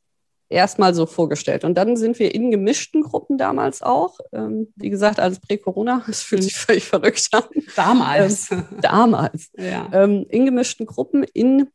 erstmal 0.49 0.93
so 0.93 1.05
vorgestellt. 1.05 1.63
Und 1.63 1.75
dann 1.75 1.95
sind 1.95 2.19
wir 2.19 2.33
in 2.33 2.51
gemischten 2.51 3.03
Gruppen 3.03 3.37
damals 3.37 3.81
auch. 3.81 4.19
Ähm, 4.33 4.73
wie 4.75 4.89
gesagt, 4.89 5.19
alles 5.19 5.39
prä-Corona. 5.39 6.03
Das 6.07 6.23
fühlt 6.23 6.43
sich 6.43 6.55
völlig 6.55 6.85
verrückt 6.85 7.29
an. 7.31 7.43
Damals. 7.75 8.51
Ähm, 8.51 8.65
damals. 8.81 9.49
Ja. 9.57 9.89
Ähm, 9.93 10.25
in 10.29 10.45
gemischten 10.45 10.85
Gruppen, 10.85 11.23
in, 11.23 11.69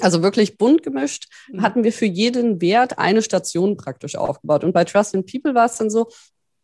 also 0.00 0.22
wirklich 0.22 0.58
bunt 0.58 0.82
gemischt, 0.82 1.28
mhm. 1.50 1.62
hatten 1.62 1.84
wir 1.84 1.92
für 1.92 2.06
jeden 2.06 2.60
Wert 2.60 2.98
eine 2.98 3.22
Station 3.22 3.76
praktisch 3.76 4.16
aufgebaut. 4.16 4.64
Und 4.64 4.72
bei 4.72 4.84
Trust 4.84 5.14
in 5.14 5.24
People 5.24 5.54
war 5.54 5.66
es 5.66 5.76
dann 5.76 5.90
so, 5.90 6.08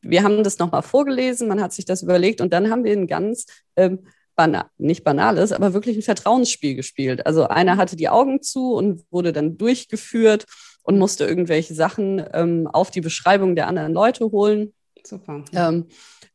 wir 0.02 0.22
haben 0.22 0.44
das 0.44 0.58
nochmal 0.58 0.82
vorgelesen, 0.82 1.48
man 1.48 1.60
hat 1.60 1.72
sich 1.72 1.84
das 1.84 2.02
überlegt 2.02 2.40
und 2.40 2.52
dann 2.52 2.70
haben 2.70 2.84
wir 2.84 2.92
ein 2.92 3.06
ganz 3.06 3.46
ähm, 3.76 4.00
banal, 4.36 4.66
nicht 4.78 5.02
banales, 5.02 5.52
aber 5.52 5.74
wirklich 5.74 5.96
ein 5.96 6.02
Vertrauensspiel 6.02 6.76
gespielt. 6.76 7.26
Also 7.26 7.48
einer 7.48 7.76
hatte 7.76 7.96
die 7.96 8.08
Augen 8.08 8.40
zu 8.40 8.74
und 8.74 9.04
wurde 9.10 9.32
dann 9.32 9.58
durchgeführt 9.58 10.44
und 10.82 10.98
musste 10.98 11.26
irgendwelche 11.26 11.74
Sachen 11.74 12.24
ähm, 12.32 12.66
auf 12.66 12.90
die 12.90 13.00
Beschreibung 13.00 13.56
der 13.56 13.66
anderen 13.66 13.92
Leute 13.92 14.30
holen. 14.30 14.72
Super. 15.04 15.44
Ähm, 15.52 15.86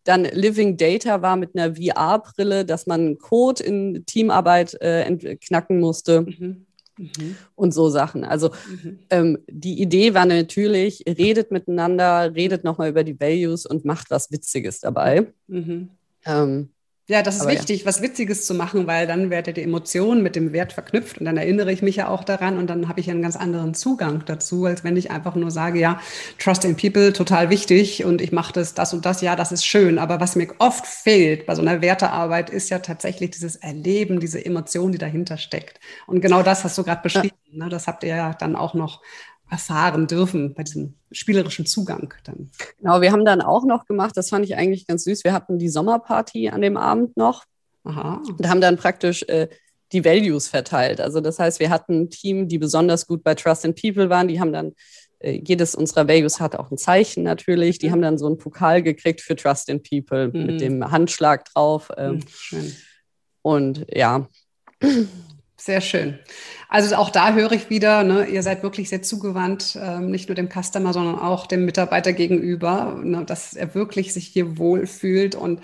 dann 0.04 0.26
Living 0.26 0.76
Data 0.76 1.22
war 1.22 1.38
mit 1.38 1.56
einer 1.56 1.76
VR-Brille, 1.76 2.66
dass 2.66 2.88
man 2.88 3.18
Code 3.18 3.64
in 3.64 4.06
Teamarbeit 4.06 4.74
äh, 4.82 5.38
knacken 5.38 5.80
musste. 5.80 6.22
Mhm. 6.22 6.66
Mhm. 6.98 7.36
Und 7.56 7.74
so 7.74 7.90
Sachen. 7.90 8.24
Also 8.24 8.52
mhm. 8.70 9.00
ähm, 9.10 9.38
die 9.50 9.82
Idee 9.82 10.14
war 10.14 10.26
natürlich, 10.26 11.04
redet 11.08 11.52
miteinander, 11.52 12.34
redet 12.36 12.64
nochmal 12.64 12.90
über 12.90 13.04
die 13.04 13.20
Values 13.20 13.66
und 13.66 13.86
macht 13.86 14.12
was 14.12 14.32
Witziges 14.32 14.80
dabei. 14.80 15.28
Mhm. 15.48 15.90
Ähm, 16.26 16.70
ja, 17.08 17.22
das 17.22 17.36
ist 17.36 17.42
Aber 17.42 17.52
wichtig, 17.52 17.82
ja. 17.82 17.86
was 17.86 18.02
Witziges 18.02 18.46
zu 18.46 18.54
machen, 18.54 18.88
weil 18.88 19.08
dann 19.08 19.30
wird 19.30 19.58
die 19.58 19.62
Emotion 19.62 20.24
mit 20.24 20.38
dem 20.38 20.54
Wert 20.54 20.72
verknüpft 20.72 21.18
und 21.18 21.26
dann 21.26 21.36
erinnere 21.36 21.70
ich 21.72 21.82
mich 21.82 21.98
ja 21.98 22.08
auch 22.08 22.24
daran 22.24 22.58
und 22.58 22.68
dann 22.70 22.88
habe 22.88 23.02
ich 23.02 23.10
einen 23.10 23.22
ganz 23.22 23.36
anderen 23.36 23.74
Zugang 23.74 24.24
dazu, 24.26 24.64
als 24.64 24.86
wenn 24.86 24.96
ich 24.96 25.12
einfach 25.12 25.36
nur 25.36 25.52
sage, 25.52 25.80
ja, 25.80 26.00
Trust 26.40 26.64
in 26.64 26.78
People, 26.78 27.12
total 27.12 27.50
wichtig 27.50 28.06
und 28.06 28.22
ich 28.22 28.32
mache 28.32 28.54
das, 28.54 28.74
das 28.74 28.94
und 28.94 29.06
das, 29.06 29.20
ja, 29.20 29.36
das 29.36 29.52
ist 29.52 29.66
schön. 29.66 30.00
Aber 30.00 30.22
was 30.22 30.38
mir 30.38 30.48
oft 30.60 30.88
fehlt 30.88 31.46
bei 31.46 31.56
so 31.56 31.62
einer 31.62 31.82
Wertearbeit 31.82 32.50
ist 32.50 32.70
ja 32.70 32.80
tatsächlich 32.80 33.32
dieses 33.32 33.58
Erleben, 33.58 34.22
diese 34.22 34.44
Emotion, 34.46 34.94
die 34.94 34.98
dahinter 34.98 35.38
steckt. 35.38 35.82
Und 36.08 36.22
genau 36.22 36.42
das 36.42 36.64
hast 36.64 36.78
du 36.78 36.84
gerade 36.86 37.02
beschrieben. 37.02 37.36
Ja. 37.52 37.66
Ne? 37.66 37.70
Das 37.70 37.88
habt 37.88 38.04
ihr 38.04 38.16
ja 38.16 38.34
dann 38.34 38.56
auch 38.56 38.74
noch 38.74 39.02
erfahren 39.50 40.08
dürfen 40.08 40.54
bei 40.54 40.64
diesem 40.64 40.96
spielerischen 41.12 41.66
Zugang 41.66 42.14
dann. 42.24 42.50
Genau, 42.80 43.02
wir 43.02 43.12
haben 43.12 43.26
dann 43.26 43.42
auch 43.42 43.66
noch 43.66 43.86
gemacht, 43.86 44.18
das 44.18 44.30
fand 44.30 44.46
ich 44.46 44.56
eigentlich 44.56 44.88
ganz 44.88 45.04
süß, 45.04 45.24
wir 45.24 45.34
hatten 45.34 45.60
die 45.60 45.70
Sommerparty 45.70 46.50
an 46.50 46.62
dem 46.62 46.78
Abend 46.78 47.16
noch 47.18 47.44
Aha. 47.84 48.22
und 48.28 48.48
haben 48.48 48.62
dann 48.62 48.78
praktisch 48.78 49.24
äh, 49.24 49.50
die 49.92 50.04
Values 50.04 50.48
verteilt. 50.48 51.00
Also 51.00 51.22
das 51.22 51.38
heißt, 51.38 51.60
wir 51.60 51.70
hatten 51.70 52.04
ein 52.04 52.10
Team, 52.10 52.48
die 52.48 52.58
besonders 52.58 53.06
gut 53.06 53.24
bei 53.24 53.36
Trust 53.36 53.64
in 53.66 53.76
People 53.76 54.10
waren, 54.10 54.28
die 54.28 54.40
haben 54.40 54.52
dann 54.52 54.74
äh, 55.24 55.42
jedes 55.44 55.74
unserer 55.74 56.08
Values 56.08 56.40
hat 56.40 56.56
auch 56.56 56.70
ein 56.70 56.78
Zeichen 56.78 57.24
natürlich. 57.24 57.80
Die 57.80 57.88
mhm. 57.88 57.92
haben 57.92 58.02
dann 58.02 58.18
so 58.18 58.28
einen 58.28 58.38
Pokal 58.38 58.84
gekriegt 58.84 59.22
für 59.22 59.36
Trust 59.36 59.70
in 59.70 59.82
People 59.82 60.28
mhm. 60.28 60.46
mit 60.46 60.62
dem 60.62 60.92
Handschlag 60.92 61.46
drauf. 61.46 61.90
Mhm. 61.98 62.24
Und 63.42 63.86
ja. 63.90 64.28
Sehr 65.64 65.80
schön. 65.80 66.20
Also 66.68 66.94
auch 66.98 67.10
da 67.10 67.32
höre 67.32 67.54
ich 67.54 67.70
wieder, 67.70 68.04
ne, 68.04 68.26
ihr 68.26 68.44
seid 68.44 68.64
wirklich 68.64 68.90
sehr 68.90 69.02
zugewandt, 69.02 69.80
ähm, 69.82 70.12
nicht 70.12 70.28
nur 70.28 70.36
dem 70.36 70.50
Customer, 70.50 70.92
sondern 70.92 71.18
auch 71.18 71.48
dem 71.48 71.64
Mitarbeiter 71.64 72.12
gegenüber, 72.12 73.00
ne, 73.02 73.24
dass 73.24 73.54
er 73.54 73.74
wirklich 73.74 74.14
sich 74.14 74.28
hier 74.28 74.58
wohlfühlt. 74.58 75.36
Und 75.36 75.62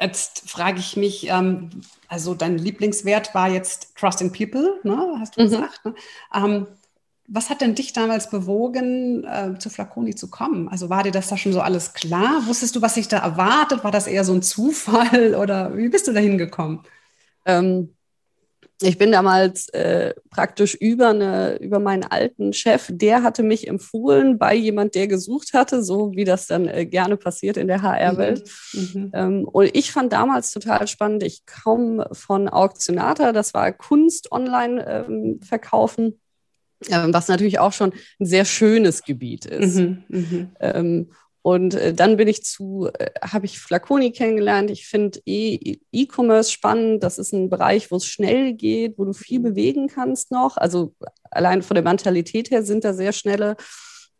jetzt 0.00 0.50
frage 0.50 0.80
ich 0.80 0.96
mich, 0.96 1.28
ähm, 1.28 1.70
also 2.08 2.34
dein 2.34 2.58
Lieblingswert 2.58 3.36
war 3.36 3.48
jetzt 3.48 3.94
Trust 3.96 4.20
in 4.20 4.32
People, 4.32 4.80
ne, 4.82 5.14
hast 5.20 5.36
du 5.36 5.42
mhm. 5.42 5.44
gesagt. 5.44 5.84
Ne? 5.84 5.94
Ähm, 6.34 6.66
was 7.28 7.48
hat 7.48 7.60
denn 7.60 7.76
dich 7.76 7.92
damals 7.92 8.28
bewogen, 8.28 9.22
äh, 9.22 9.56
zu 9.60 9.70
Flaconi 9.70 10.16
zu 10.16 10.28
kommen? 10.28 10.68
Also 10.68 10.90
war 10.90 11.04
dir 11.04 11.12
das 11.12 11.28
da 11.28 11.36
schon 11.36 11.52
so 11.52 11.60
alles 11.60 11.92
klar? 11.92 12.42
Wusstest 12.46 12.74
du, 12.74 12.82
was 12.82 12.94
sich 12.94 13.06
da 13.06 13.18
erwartet? 13.18 13.84
War 13.84 13.92
das 13.92 14.08
eher 14.08 14.24
so 14.24 14.32
ein 14.32 14.42
Zufall 14.42 15.36
oder 15.40 15.76
wie 15.76 15.88
bist 15.88 16.08
du 16.08 16.12
da 16.12 16.18
hingekommen? 16.18 16.80
Ähm, 17.44 17.95
ich 18.82 18.98
bin 18.98 19.10
damals 19.10 19.68
äh, 19.70 20.12
praktisch 20.28 20.74
über, 20.74 21.08
eine, 21.08 21.56
über 21.56 21.78
meinen 21.78 22.04
alten 22.04 22.52
Chef, 22.52 22.90
der 22.90 23.22
hatte 23.22 23.42
mich 23.42 23.68
empfohlen 23.68 24.38
bei 24.38 24.54
jemand, 24.54 24.94
der 24.94 25.06
gesucht 25.06 25.54
hatte, 25.54 25.82
so 25.82 26.12
wie 26.12 26.24
das 26.24 26.46
dann 26.46 26.68
äh, 26.68 26.84
gerne 26.84 27.16
passiert 27.16 27.56
in 27.56 27.68
der 27.68 27.80
HR-Welt. 27.80 28.44
Mhm. 28.72 28.80
Mhm. 28.80 29.10
Ähm, 29.14 29.44
und 29.44 29.70
ich 29.74 29.92
fand 29.92 30.12
damals 30.12 30.50
total 30.50 30.86
spannend, 30.88 31.22
ich 31.22 31.44
komme 31.46 32.08
von 32.12 32.48
Auktionata, 32.48 33.32
das 33.32 33.54
war 33.54 33.72
Kunst 33.72 34.30
online 34.30 34.86
ähm, 34.86 35.40
verkaufen, 35.42 36.20
ähm, 36.90 37.14
was 37.14 37.28
natürlich 37.28 37.58
auch 37.58 37.72
schon 37.72 37.94
ein 38.20 38.26
sehr 38.26 38.44
schönes 38.44 39.04
Gebiet 39.04 39.46
ist. 39.46 39.76
Mhm. 39.76 40.04
mhm. 40.08 41.08
Und 41.46 41.74
äh, 41.74 41.94
dann 41.94 42.16
bin 42.16 42.26
ich 42.26 42.42
zu, 42.42 42.90
äh, 42.98 43.08
habe 43.22 43.46
ich 43.46 43.60
Flaconi 43.60 44.10
kennengelernt. 44.10 44.68
Ich 44.68 44.88
finde 44.88 45.20
E-Commerce 45.24 46.50
spannend. 46.50 47.04
Das 47.04 47.18
ist 47.18 47.32
ein 47.32 47.50
Bereich, 47.50 47.92
wo 47.92 47.96
es 47.98 48.04
schnell 48.04 48.52
geht, 48.54 48.98
wo 48.98 49.04
du 49.04 49.12
viel 49.12 49.38
bewegen 49.38 49.86
kannst 49.86 50.32
noch. 50.32 50.56
Also 50.56 50.92
allein 51.30 51.62
von 51.62 51.76
der 51.76 51.84
Mentalität 51.84 52.50
her 52.50 52.64
sind 52.64 52.82
da 52.82 52.92
sehr 52.94 53.12
schnelle 53.12 53.56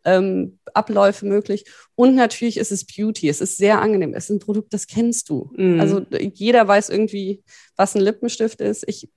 ähm, 0.05 0.59
Abläufe 0.73 1.25
möglich. 1.25 1.65
Und 1.95 2.15
natürlich 2.15 2.55
ist 2.55 2.71
es 2.71 2.85
Beauty. 2.85 3.27
Es 3.27 3.41
ist 3.41 3.57
sehr 3.57 3.81
angenehm. 3.81 4.13
Es 4.13 4.29
ist 4.29 4.29
ein 4.29 4.39
Produkt, 4.39 4.73
das 4.73 4.87
kennst 4.87 5.29
du. 5.29 5.51
Mhm. 5.57 5.81
Also 5.81 6.05
jeder 6.33 6.65
weiß 6.65 6.87
irgendwie, 6.87 7.43
was 7.75 7.93
ein 7.93 8.03
Lippenstift 8.03 8.61
ist. 8.61 8.85
Ich 8.87 9.09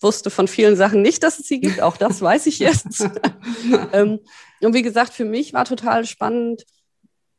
wusste 0.00 0.28
von 0.28 0.48
vielen 0.48 0.76
Sachen 0.76 1.00
nicht, 1.00 1.22
dass 1.22 1.38
es 1.38 1.48
sie 1.48 1.60
gibt. 1.60 1.80
Auch 1.80 1.96
das 1.96 2.20
weiß 2.20 2.44
ich 2.44 2.58
jetzt. 2.58 3.08
ähm, 3.94 4.18
und 4.60 4.74
wie 4.74 4.82
gesagt, 4.82 5.14
für 5.14 5.24
mich 5.24 5.54
war 5.54 5.64
total 5.64 6.04
spannend, 6.04 6.66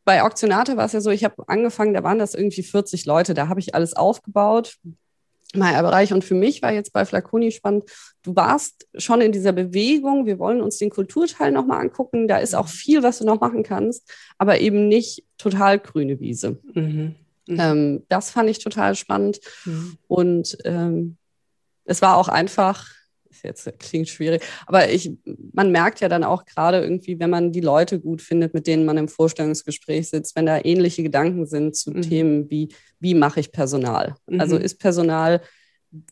bei 0.06 0.22
Auktionate 0.24 0.78
war 0.78 0.86
es 0.86 0.94
ja 0.94 1.02
so, 1.02 1.10
ich 1.10 1.24
habe 1.24 1.44
angefangen, 1.48 1.94
da 1.94 2.04
waren 2.04 2.20
das 2.20 2.36
irgendwie 2.36 2.64
40 2.64 3.06
Leute, 3.06 3.34
da 3.34 3.48
habe 3.50 3.60
ich 3.60 3.76
alles 3.76 3.94
aufgebaut, 3.94 4.78
mein 5.54 5.82
Bereich. 5.82 6.14
Und 6.14 6.24
für 6.24 6.36
mich 6.36 6.62
war 6.62 6.72
jetzt 6.72 6.94
bei 6.94 7.06
Flaconi 7.06 7.52
spannend, 7.52 7.86
du 8.22 8.36
warst 8.36 8.88
schon 8.98 9.22
in 9.22 9.32
dieser 9.32 9.52
Bewegung, 9.52 10.26
wir 10.26 10.40
wollen 10.40 10.62
uns 10.62 10.78
den 10.78 10.90
Kulturteil 10.90 11.52
nochmal 11.52 11.82
angucken, 11.82 12.28
da 12.28 12.38
ist 12.38 12.56
auch 12.56 12.68
viel, 12.68 13.04
was 13.04 13.20
du 13.20 13.26
noch 13.26 13.42
machen 13.42 13.64
kannst, 13.64 14.12
aber 14.38 14.60
eben 14.60 14.88
nicht 14.88 15.24
total 15.38 15.80
grüne 15.80 16.20
Wiese. 16.20 16.60
Mhm. 16.74 17.16
Mhm. 17.48 17.60
Ähm, 17.60 18.04
das 18.08 18.32
fand 18.32 18.50
ich 18.50 18.60
total 18.60 18.96
spannend. 18.96 19.40
Mhm. 19.66 19.98
Und 20.08 20.58
ähm, 20.66 21.18
es 21.86 22.02
war 22.02 22.18
auch 22.18 22.28
einfach, 22.28 22.90
jetzt 23.46 23.72
klingt 23.80 24.10
schwierig, 24.10 24.44
aber 24.66 24.90
ich, 24.90 25.12
man 25.54 25.72
merkt 25.72 26.00
ja 26.02 26.10
dann 26.10 26.24
auch 26.24 26.46
gerade 26.46 26.82
irgendwie, 26.82 27.20
wenn 27.20 27.30
man 27.30 27.52
die 27.52 27.62
Leute 27.62 28.00
gut 28.00 28.22
findet, 28.22 28.54
mit 28.54 28.68
denen 28.68 28.86
man 28.86 28.98
im 28.98 29.08
Vorstellungsgespräch 29.08 30.10
sitzt, 30.10 30.36
wenn 30.36 30.46
da 30.46 30.60
ähnliche 30.64 31.04
Gedanken 31.04 31.46
sind 31.46 31.76
zu 31.76 31.92
mhm. 31.92 32.02
Themen 32.02 32.50
wie, 32.50 32.70
wie 33.00 33.14
mache 33.14 33.40
ich 33.40 33.52
Personal? 33.52 34.16
Mhm. 34.28 34.42
Also 34.42 34.58
ist 34.58 34.80
Personal, 34.80 35.42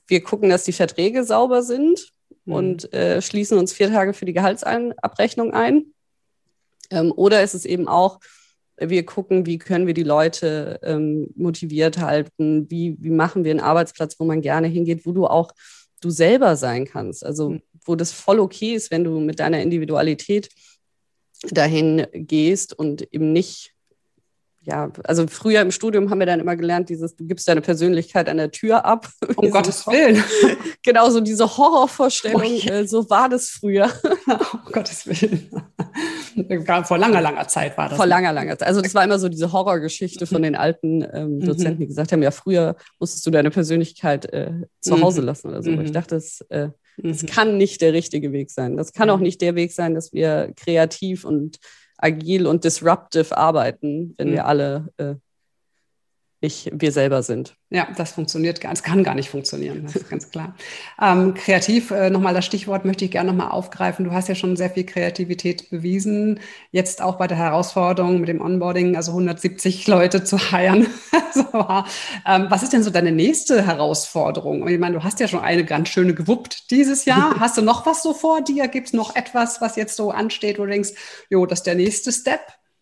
wir 0.08 0.24
gucken, 0.24 0.50
dass 0.50 0.64
die 0.64 0.72
Verträge 0.72 1.24
sauber 1.24 1.64
sind 1.64 2.14
mhm. 2.46 2.54
und 2.54 2.94
äh, 2.94 3.22
schließen 3.22 3.58
uns 3.58 3.74
vier 3.74 3.90
Tage 3.90 4.14
für 4.14 4.26
die 4.26 4.34
Gehaltsabrechnung 4.34 5.54
ein. 5.54 5.86
Ähm, 6.90 7.12
oder 7.16 7.44
ist 7.44 7.56
es 7.56 7.66
eben 7.66 7.88
auch, 7.88 8.20
wir 8.78 9.06
gucken, 9.06 9.46
wie 9.46 9.58
können 9.58 9.88
wir 9.88 9.94
die 9.94 10.04
Leute 10.04 10.80
ähm, 10.84 11.28
motiviert 11.36 12.00
halten, 12.00 12.70
wie, 12.70 12.98
wie 13.00 13.12
machen 13.12 13.44
wir 13.44 13.52
einen 13.52 13.60
Arbeitsplatz, 13.60 14.20
wo 14.20 14.26
man 14.26 14.42
gerne 14.42 14.68
hingeht, 14.68 15.06
wo 15.06 15.12
du 15.12 15.28
auch 15.28 15.52
du 16.04 16.10
selber 16.10 16.56
sein 16.56 16.86
kannst. 16.86 17.26
Also 17.26 17.52
hm. 17.52 17.62
wo 17.86 17.96
das 17.96 18.12
voll 18.12 18.40
okay 18.40 18.74
ist, 18.76 18.92
wenn 18.92 19.04
du 19.04 19.20
mit 19.20 19.40
deiner 19.40 19.62
Individualität 19.62 20.50
dahin 21.50 22.08
gehst 22.14 22.78
und 22.78 23.02
eben 23.14 23.34
nicht 23.34 23.74
ja, 24.66 24.90
also 25.04 25.28
früher 25.28 25.62
im 25.62 25.72
Studium 25.72 26.10
haben 26.10 26.20
wir 26.20 26.26
dann 26.26 26.40
immer 26.40 26.56
gelernt, 26.56 26.88
dieses, 26.88 27.16
du 27.16 27.26
gibst 27.26 27.48
deine 27.48 27.60
Persönlichkeit 27.62 28.30
an 28.30 28.38
der 28.38 28.52
Tür 28.52 28.86
ab. 28.86 29.10
Um 29.36 29.50
Gottes 29.52 29.86
Willen. 29.88 30.24
genau, 30.84 31.10
so 31.10 31.20
diese 31.20 31.58
Horrorvorstellung, 31.58 32.42
oh, 32.42 32.70
äh, 32.70 32.88
so 32.88 33.10
war 33.10 33.28
das 33.28 33.50
früher. 33.50 33.92
um 34.26 34.72
Gottes 34.72 35.06
Willen. 35.06 35.50
Vor 36.86 36.98
langer, 36.98 37.22
langer 37.22 37.48
Zeit 37.48 37.78
war 37.78 37.90
das. 37.90 37.98
Vor 37.98 38.06
langer, 38.06 38.34
langer 38.34 38.58
Zeit. 38.58 38.68
Also 38.68 38.82
das 38.82 38.94
war 38.96 39.04
immer 39.04 39.20
so 39.20 39.30
diese 39.30 39.52
Horrorgeschichte 39.52 40.26
von 40.26 40.42
den 40.42 40.56
alten 40.56 41.06
ähm, 41.14 41.36
mhm. 41.36 41.46
Dozenten, 41.46 41.80
die 41.80 41.88
gesagt 41.88 42.12
haben, 42.12 42.22
ja, 42.24 42.32
früher 42.32 42.76
musstest 43.00 43.26
du 43.26 43.32
deine 43.32 43.52
Persönlichkeit 43.52 44.32
äh, 44.34 44.52
zu 44.82 45.02
Hause 45.02 45.22
mhm. 45.22 45.28
lassen 45.28 45.48
oder 45.50 45.62
so. 45.62 45.72
Ich 45.72 45.78
mhm. 45.78 45.94
dachte, 45.94 46.16
das, 46.16 46.42
äh, 46.50 46.70
das 46.98 47.26
kann 47.26 47.58
nicht 47.58 47.82
der 47.82 47.94
richtige 47.94 48.32
Weg 48.32 48.52
sein. 48.52 48.78
Das 48.78 48.94
kann 48.94 49.10
auch 49.10 49.20
nicht 49.20 49.42
der 49.42 49.56
Weg 49.56 49.72
sein, 49.72 49.96
dass 49.96 50.14
wir 50.14 50.54
kreativ 50.56 51.26
und 51.26 51.58
agil 51.98 52.48
und 52.48 52.64
disruptive 52.64 53.38
arbeiten, 53.38 54.14
wenn 54.18 54.30
mhm. 54.30 54.34
wir 54.34 54.46
alle 54.46 54.90
äh, 54.98 55.16
nicht 56.44 56.70
wir 56.74 56.92
selber 56.92 57.24
sind. 57.24 57.56
Ja, 57.70 57.88
das 57.98 58.12
funktioniert 58.12 58.62
gar 58.62 58.72
es 58.74 58.84
kann 58.84 59.04
gar 59.04 59.16
nicht 59.16 59.30
funktionieren, 59.30 59.84
das 59.84 59.96
ist 59.96 60.10
ganz 60.10 60.30
klar. 60.30 60.56
Ähm, 61.02 61.34
kreativ, 61.34 61.90
äh, 61.92 62.10
nochmal 62.10 62.34
das 62.34 62.46
Stichwort 62.46 62.86
möchte 62.86 63.06
ich 63.06 63.12
gerne 63.12 63.32
nochmal 63.32 63.52
aufgreifen. 63.52 64.06
Du 64.06 64.12
hast 64.12 64.28
ja 64.28 64.36
schon 64.36 64.56
sehr 64.56 64.70
viel 64.70 64.86
Kreativität 64.86 65.70
bewiesen, 65.70 66.40
jetzt 66.72 67.02
auch 67.02 67.18
bei 67.18 67.28
der 67.28 67.38
Herausforderung 67.38 68.20
mit 68.20 68.30
dem 68.30 68.42
Onboarding, 68.42 68.96
also 68.96 69.12
170 69.12 69.88
Leute 69.88 70.24
zu 70.24 70.38
heiren. 70.52 70.88
so, 71.34 71.46
ähm, 72.28 72.48
was 72.50 72.62
ist 72.62 72.74
denn 72.74 72.84
so 72.84 72.92
deine 72.92 73.12
nächste 73.12 73.66
Herausforderung? 73.66 74.68
Ich 74.68 74.80
meine, 74.80 74.98
du 74.98 75.04
hast 75.04 75.20
ja 75.20 75.28
schon 75.28 75.40
eine 75.40 75.64
ganz 75.64 75.90
schöne 75.90 76.14
gewuppt 76.14 76.70
dieses 76.72 77.06
Jahr. 77.06 77.36
hast 77.40 77.58
du 77.58 77.62
noch 77.62 77.86
was 77.86 78.04
so 78.04 78.14
vor 78.14 78.42
dir? 78.42 78.68
Gibt 78.68 78.88
es 78.88 78.94
noch 78.94 79.16
etwas, 79.16 79.62
was 79.62 79.78
jetzt 79.78 79.96
so 79.96 80.12
ansteht, 80.12 80.60
wo 80.60 80.64
du 80.64 80.72
denkst, 80.72 80.92
jo, 81.30 81.46
das 81.46 81.60
ist 81.60 81.68
der 81.68 81.76
nächste 81.76 82.12
Step? 82.12 82.42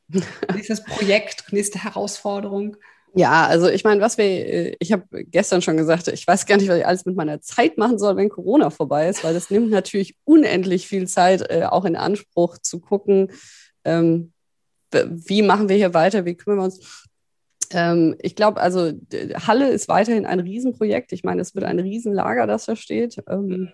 Nächstes 0.53 0.83
Projekt, 0.83 1.53
nächste 1.53 1.83
Herausforderung? 1.83 2.75
Ja, 3.13 3.45
also 3.45 3.67
ich 3.67 3.83
meine, 3.83 3.99
was 3.99 4.17
wir, 4.17 4.25
äh, 4.25 4.75
ich 4.79 4.91
habe 4.93 5.03
gestern 5.25 5.61
schon 5.61 5.75
gesagt, 5.75 6.07
ich 6.07 6.25
weiß 6.25 6.45
gar 6.45 6.57
nicht, 6.57 6.69
was 6.69 6.77
ich 6.77 6.85
alles 6.85 7.05
mit 7.05 7.15
meiner 7.15 7.41
Zeit 7.41 7.77
machen 7.77 7.99
soll, 7.99 8.15
wenn 8.15 8.29
Corona 8.29 8.69
vorbei 8.69 9.09
ist, 9.09 9.23
weil 9.23 9.33
das 9.33 9.49
nimmt 9.49 9.69
natürlich 9.69 10.15
unendlich 10.23 10.87
viel 10.87 11.07
Zeit, 11.07 11.49
äh, 11.49 11.65
auch 11.65 11.83
in 11.85 11.97
Anspruch 11.97 12.57
zu 12.57 12.79
gucken, 12.79 13.31
ähm, 13.83 14.31
wie 14.91 15.41
machen 15.41 15.69
wir 15.69 15.75
hier 15.75 15.93
weiter, 15.93 16.25
wie 16.25 16.35
kümmern 16.35 16.59
wir 16.59 16.65
uns. 16.65 17.09
Ähm, 17.71 18.15
ich 18.19 18.35
glaube, 18.35 18.61
also 18.61 18.91
Halle 19.47 19.69
ist 19.69 19.87
weiterhin 19.87 20.25
ein 20.25 20.39
Riesenprojekt. 20.39 21.11
Ich 21.13 21.23
meine, 21.23 21.41
es 21.41 21.55
wird 21.55 21.65
ein 21.65 21.79
Riesenlager, 21.79 22.47
das 22.47 22.65
da 22.65 22.75
steht. 22.75 23.23
Ähm, 23.29 23.71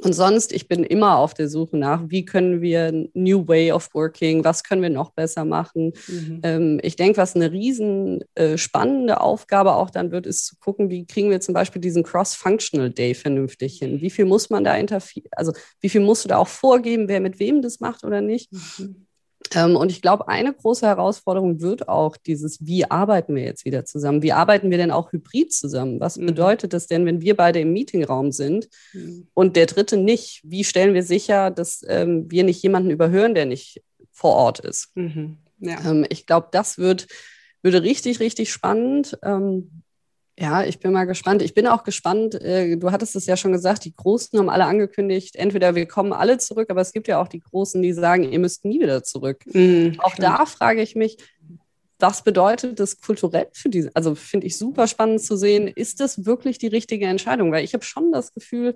Und 0.00 0.14
sonst, 0.14 0.52
ich 0.52 0.68
bin 0.68 0.84
immer 0.84 1.18
auf 1.18 1.34
der 1.34 1.48
Suche 1.48 1.76
nach, 1.76 2.02
wie 2.08 2.24
können 2.24 2.62
wir 2.62 2.92
New 3.12 3.46
Way 3.46 3.72
of 3.72 3.92
Working, 3.92 4.42
was 4.42 4.64
können 4.64 4.80
wir 4.80 4.90
noch 4.90 5.10
besser 5.10 5.44
machen. 5.44 5.92
Mhm. 6.08 6.40
Ähm, 6.42 6.80
ich 6.82 6.96
denke, 6.96 7.18
was 7.18 7.36
eine 7.36 7.52
riesen 7.52 8.24
äh, 8.34 8.56
spannende 8.56 9.20
Aufgabe 9.20 9.74
auch 9.74 9.90
dann 9.90 10.10
wird, 10.10 10.26
ist 10.26 10.46
zu 10.46 10.56
gucken, 10.56 10.88
wie 10.88 11.06
kriegen 11.06 11.30
wir 11.30 11.40
zum 11.40 11.52
Beispiel 11.52 11.82
diesen 11.82 12.04
Cross-Functional 12.04 12.90
Day 12.90 13.14
vernünftig 13.14 13.78
hin. 13.78 14.00
Wie 14.00 14.10
viel 14.10 14.24
muss 14.24 14.48
man 14.48 14.64
da 14.64 14.74
interferieren, 14.76 15.30
also 15.32 15.52
wie 15.80 15.90
viel 15.90 16.00
musst 16.00 16.24
du 16.24 16.28
da 16.28 16.38
auch 16.38 16.48
vorgeben, 16.48 17.08
wer 17.08 17.20
mit 17.20 17.38
wem 17.38 17.60
das 17.60 17.80
macht 17.80 18.04
oder 18.04 18.22
nicht. 18.22 18.50
Mhm. 18.52 19.06
Ähm, 19.54 19.76
und 19.76 19.90
ich 19.90 20.02
glaube, 20.02 20.28
eine 20.28 20.52
große 20.52 20.86
Herausforderung 20.86 21.60
wird 21.60 21.88
auch 21.88 22.16
dieses, 22.16 22.64
wie 22.64 22.90
arbeiten 22.90 23.34
wir 23.34 23.42
jetzt 23.42 23.64
wieder 23.64 23.84
zusammen? 23.84 24.22
Wie 24.22 24.32
arbeiten 24.32 24.70
wir 24.70 24.78
denn 24.78 24.90
auch 24.90 25.12
hybrid 25.12 25.52
zusammen? 25.52 26.00
Was 26.00 26.16
mhm. 26.16 26.26
bedeutet 26.26 26.72
das 26.72 26.86
denn, 26.86 27.06
wenn 27.06 27.20
wir 27.20 27.36
beide 27.36 27.60
im 27.60 27.72
Meetingraum 27.72 28.32
sind 28.32 28.68
mhm. 28.92 29.28
und 29.34 29.56
der 29.56 29.66
Dritte 29.66 29.96
nicht? 29.96 30.40
Wie 30.44 30.64
stellen 30.64 30.94
wir 30.94 31.02
sicher, 31.02 31.50
dass 31.50 31.84
ähm, 31.86 32.30
wir 32.30 32.44
nicht 32.44 32.62
jemanden 32.62 32.90
überhören, 32.90 33.34
der 33.34 33.46
nicht 33.46 33.82
vor 34.10 34.34
Ort 34.34 34.60
ist? 34.60 34.90
Mhm. 34.94 35.38
Ja. 35.58 35.78
Ähm, 35.90 36.06
ich 36.08 36.26
glaube, 36.26 36.48
das 36.50 36.78
wird, 36.78 37.06
würde 37.62 37.82
richtig, 37.82 38.20
richtig 38.20 38.52
spannend. 38.52 39.18
Ähm, 39.22 39.81
ja, 40.42 40.64
ich 40.64 40.80
bin 40.80 40.92
mal 40.92 41.04
gespannt. 41.04 41.40
Ich 41.40 41.54
bin 41.54 41.68
auch 41.68 41.84
gespannt. 41.84 42.34
Äh, 42.34 42.76
du 42.76 42.90
hattest 42.90 43.14
es 43.14 43.26
ja 43.26 43.36
schon 43.36 43.52
gesagt, 43.52 43.84
die 43.84 43.94
Großen 43.94 44.36
haben 44.36 44.50
alle 44.50 44.64
angekündigt, 44.64 45.36
entweder 45.36 45.76
wir 45.76 45.86
kommen 45.86 46.12
alle 46.12 46.36
zurück, 46.38 46.68
aber 46.68 46.80
es 46.80 46.92
gibt 46.92 47.06
ja 47.06 47.22
auch 47.22 47.28
die 47.28 47.38
Großen, 47.38 47.80
die 47.80 47.92
sagen, 47.92 48.24
ihr 48.24 48.40
müsst 48.40 48.64
nie 48.64 48.80
wieder 48.80 49.04
zurück. 49.04 49.38
Mhm, 49.46 49.98
auch 49.98 50.14
stimmt. 50.14 50.26
da 50.26 50.44
frage 50.46 50.82
ich 50.82 50.96
mich, 50.96 51.18
was 52.00 52.24
bedeutet 52.24 52.80
das 52.80 53.00
kulturell 53.00 53.46
für 53.52 53.68
diese? 53.68 53.94
Also 53.94 54.16
finde 54.16 54.48
ich 54.48 54.58
super 54.58 54.88
spannend 54.88 55.22
zu 55.22 55.36
sehen, 55.36 55.68
ist 55.68 56.00
das 56.00 56.26
wirklich 56.26 56.58
die 56.58 56.66
richtige 56.66 57.06
Entscheidung? 57.06 57.52
Weil 57.52 57.64
ich 57.64 57.72
habe 57.74 57.84
schon 57.84 58.10
das 58.10 58.34
Gefühl, 58.34 58.74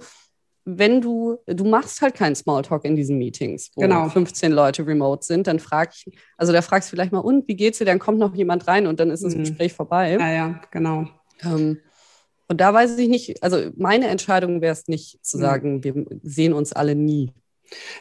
wenn 0.64 1.00
du, 1.00 1.38
du 1.46 1.64
machst 1.64 2.00
halt 2.00 2.14
keinen 2.14 2.36
Smalltalk 2.36 2.84
in 2.84 2.94
diesen 2.94 3.18
Meetings, 3.18 3.72
wo 3.74 3.80
genau. 3.80 4.08
15 4.08 4.52
Leute 4.52 4.86
remote 4.86 5.24
sind, 5.24 5.48
dann 5.48 5.58
frag 5.58 5.92
ich, 5.94 6.16
also 6.36 6.52
da 6.52 6.62
fragst 6.62 6.88
du 6.88 6.90
vielleicht 6.90 7.10
mal, 7.10 7.18
und 7.18 7.48
wie 7.48 7.56
geht's 7.56 7.78
dir? 7.78 7.84
Dann 7.86 7.98
kommt 7.98 8.18
noch 8.18 8.36
jemand 8.36 8.68
rein 8.68 8.86
und 8.86 9.00
dann 9.00 9.10
ist 9.10 9.24
das 9.24 9.34
mhm. 9.34 9.40
Gespräch 9.40 9.72
vorbei. 9.72 10.12
Ja, 10.12 10.30
ja, 10.30 10.60
genau. 10.70 11.08
Ähm, 11.42 11.78
und 12.48 12.60
da 12.60 12.72
weiß 12.72 12.96
ich 12.98 13.08
nicht, 13.08 13.42
also 13.42 13.70
meine 13.76 14.08
Entscheidung 14.08 14.60
wäre 14.60 14.72
es 14.72 14.86
nicht 14.88 15.24
zu 15.24 15.38
hm. 15.38 15.40
sagen, 15.40 15.84
wir 15.84 16.06
sehen 16.22 16.52
uns 16.52 16.72
alle 16.72 16.94
nie. 16.94 17.32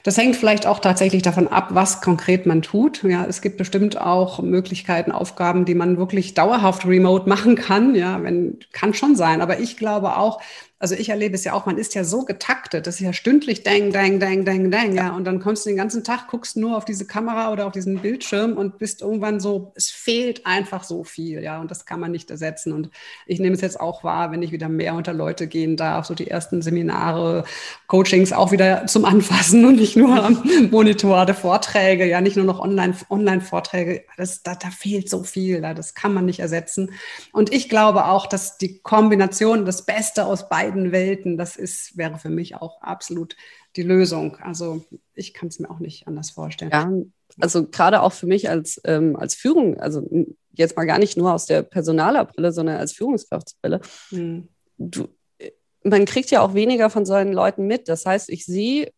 Das 0.04 0.18
hängt 0.18 0.36
vielleicht 0.36 0.68
auch 0.68 0.80
tatsächlich 0.80 1.24
davon 1.24 1.48
ab, 1.48 1.70
was 1.72 2.02
konkret 2.02 2.46
man 2.46 2.62
tut. 2.62 3.04
Ja, 3.04 3.26
es 3.26 3.42
gibt 3.42 3.58
bestimmt 3.58 4.00
auch 4.00 4.40
Möglichkeiten, 4.40 5.12
Aufgaben, 5.12 5.66
die 5.66 5.74
man 5.74 5.98
wirklich 5.98 6.36
dauerhaft 6.36 6.86
remote 6.86 7.28
machen 7.28 7.56
kann. 7.56 7.96
Ja, 7.96 8.22
wenn, 8.22 8.60
kann 8.72 8.94
schon 8.94 9.16
sein. 9.16 9.42
Aber 9.42 9.60
ich 9.60 9.78
glaube 9.78 10.18
auch, 10.18 10.40
also 10.86 10.94
ich 10.94 11.10
erlebe 11.10 11.34
es 11.34 11.44
ja 11.44 11.54
auch, 11.54 11.66
man 11.66 11.80
ist 11.80 11.96
ja 11.96 12.04
so 12.04 12.26
getaktet, 12.26 12.86
das 12.86 12.98
ist 12.98 13.00
ja 13.00 13.12
stündlich 13.12 13.64
dang, 13.64 13.92
dang, 13.92 14.20
dang, 14.20 14.46
dang, 14.46 14.70
dang, 14.70 14.94
ja. 14.94 15.16
Und 15.16 15.26
dann 15.26 15.40
kommst 15.40 15.66
du 15.66 15.72
den 15.72 15.78
ganzen 15.78 16.04
Tag, 16.04 16.28
guckst 16.28 16.58
nur 16.58 16.78
auf 16.78 16.86
diese 16.86 17.08
Kamera 17.08 17.52
oder 17.52 17.66
auf 17.66 17.72
diesen 17.72 17.98
Bildschirm 18.04 18.56
und 18.56 18.78
bist 18.78 19.02
irgendwann 19.02 19.40
so, 19.40 19.72
es 19.74 19.90
fehlt 19.90 20.46
einfach 20.46 20.84
so 20.84 21.04
viel, 21.04 21.42
ja. 21.42 21.60
Und 21.60 21.72
das 21.72 21.88
kann 21.88 22.00
man 22.00 22.12
nicht 22.12 22.30
ersetzen. 22.30 22.72
Und 22.72 22.92
ich 23.26 23.40
nehme 23.40 23.56
es 23.56 23.62
jetzt 23.62 23.80
auch 23.80 24.04
wahr, 24.04 24.32
wenn 24.32 24.44
ich 24.44 24.52
wieder 24.52 24.70
mehr 24.70 24.94
unter 24.94 25.12
Leute 25.12 25.48
gehen 25.48 25.76
darf, 25.76 26.06
so 26.06 26.14
die 26.14 26.30
ersten 26.30 26.62
Seminare, 26.62 27.46
Coachings 27.88 28.32
auch 28.32 28.52
wieder 28.52 28.86
zum 28.86 29.06
Anfassen 29.06 29.66
und 29.66 29.78
nicht 29.78 29.96
nur 29.96 30.24
am 30.24 30.44
Monitor 30.70 31.26
der 31.26 31.34
Vorträge, 31.34 32.06
ja, 32.06 32.22
nicht 32.22 32.38
nur 32.38 32.46
noch 32.46 32.60
online, 32.60 32.94
Online-Vorträge. 33.10 34.04
Das, 34.18 34.44
da, 34.44 34.54
da 34.54 34.70
fehlt 34.70 35.10
so 35.10 35.24
viel, 35.24 35.64
ja, 35.64 35.74
das 35.74 35.96
kann 35.96 36.14
man 36.14 36.26
nicht 36.26 36.42
ersetzen. 36.42 36.92
Und 37.32 37.52
ich 37.52 37.70
glaube 37.70 38.06
auch, 38.06 38.28
dass 38.28 38.60
die 38.60 38.78
Kombination, 38.84 39.66
das 39.66 39.84
Beste 39.84 40.26
aus 40.28 40.48
beiden 40.48 40.75
beiden 40.76 40.92
Welten, 40.92 41.38
das 41.38 41.56
ist, 41.56 41.98
wäre 41.98 42.18
für 42.18 42.30
mich 42.30 42.56
auch 42.56 42.82
absolut 42.82 43.36
die 43.76 43.84
Lösung. 43.84 44.38
Also 44.38 44.86
ich 45.14 45.34
kann 45.34 45.48
es 45.48 45.60
mir 45.60 45.70
auch 45.70 45.80
nicht 45.80 46.08
anders 46.08 46.32
vorstellen. 46.32 46.72
Ja, 46.72 46.92
also 47.40 47.68
gerade 47.68 48.02
auch 48.02 48.14
für 48.14 48.28
mich 48.28 48.50
als, 48.50 48.80
ähm, 48.86 49.16
als 49.16 49.36
Führung, 49.36 49.80
also 49.80 50.08
jetzt 50.52 50.76
mal 50.76 50.86
gar 50.86 51.00
nicht 51.00 51.18
nur 51.18 51.34
aus 51.34 51.46
der 51.46 51.64
Personalerbrille, 51.64 52.52
sondern 52.52 52.78
als 52.78 52.94
Führungskraftsbrille. 52.94 53.82
Hm. 54.10 54.50
Du, 54.78 55.08
äh, 55.38 55.52
man 55.84 56.06
kriegt 56.06 56.32
ja 56.32 56.42
auch 56.42 56.54
weniger 56.54 56.90
von 56.90 57.06
solchen 57.06 57.34
Leuten 57.34 57.68
mit. 57.68 57.90
Das 57.90 58.06
heißt, 58.06 58.30
ich 58.30 58.46
sehe 58.46 58.92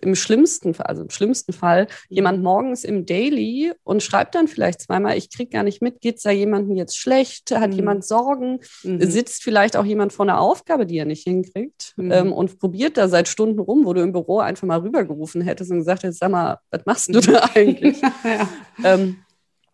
im 0.00 0.14
schlimmsten 0.14 0.74
Fall, 0.74 0.86
also 0.86 1.02
im 1.02 1.10
schlimmsten 1.10 1.52
Fall, 1.52 1.86
jemand 2.08 2.42
morgens 2.42 2.84
im 2.84 3.06
Daily 3.06 3.72
und 3.84 4.02
schreibt 4.02 4.34
dann 4.34 4.48
vielleicht 4.48 4.80
zweimal, 4.80 5.16
ich 5.16 5.30
kriege 5.30 5.50
gar 5.50 5.62
nicht 5.62 5.82
mit, 5.82 6.00
geht 6.00 6.16
es 6.16 6.22
da 6.22 6.30
jemandem 6.30 6.76
jetzt 6.76 6.96
schlecht, 6.96 7.50
hat 7.50 7.70
mhm. 7.70 7.76
jemand 7.76 8.04
Sorgen, 8.04 8.60
mhm. 8.82 9.02
sitzt 9.02 9.42
vielleicht 9.42 9.76
auch 9.76 9.84
jemand 9.84 10.12
vor 10.12 10.24
einer 10.24 10.40
Aufgabe, 10.40 10.86
die 10.86 10.98
er 10.98 11.04
nicht 11.04 11.24
hinkriegt 11.24 11.92
mhm. 11.96 12.12
ähm, 12.12 12.32
und 12.32 12.58
probiert 12.58 12.96
da 12.96 13.08
seit 13.08 13.28
Stunden 13.28 13.58
rum, 13.58 13.84
wo 13.84 13.92
du 13.92 14.02
im 14.02 14.12
Büro 14.12 14.38
einfach 14.38 14.66
mal 14.66 14.80
rübergerufen 14.80 15.42
hättest 15.42 15.70
und 15.70 15.78
gesagt 15.78 16.02
hättest, 16.02 16.20
sag 16.20 16.30
mal, 16.30 16.58
was 16.70 16.86
machst 16.86 17.14
du 17.14 17.20
da 17.20 17.50
eigentlich? 17.54 18.00
ja. 18.24 18.48
ähm, 18.84 19.18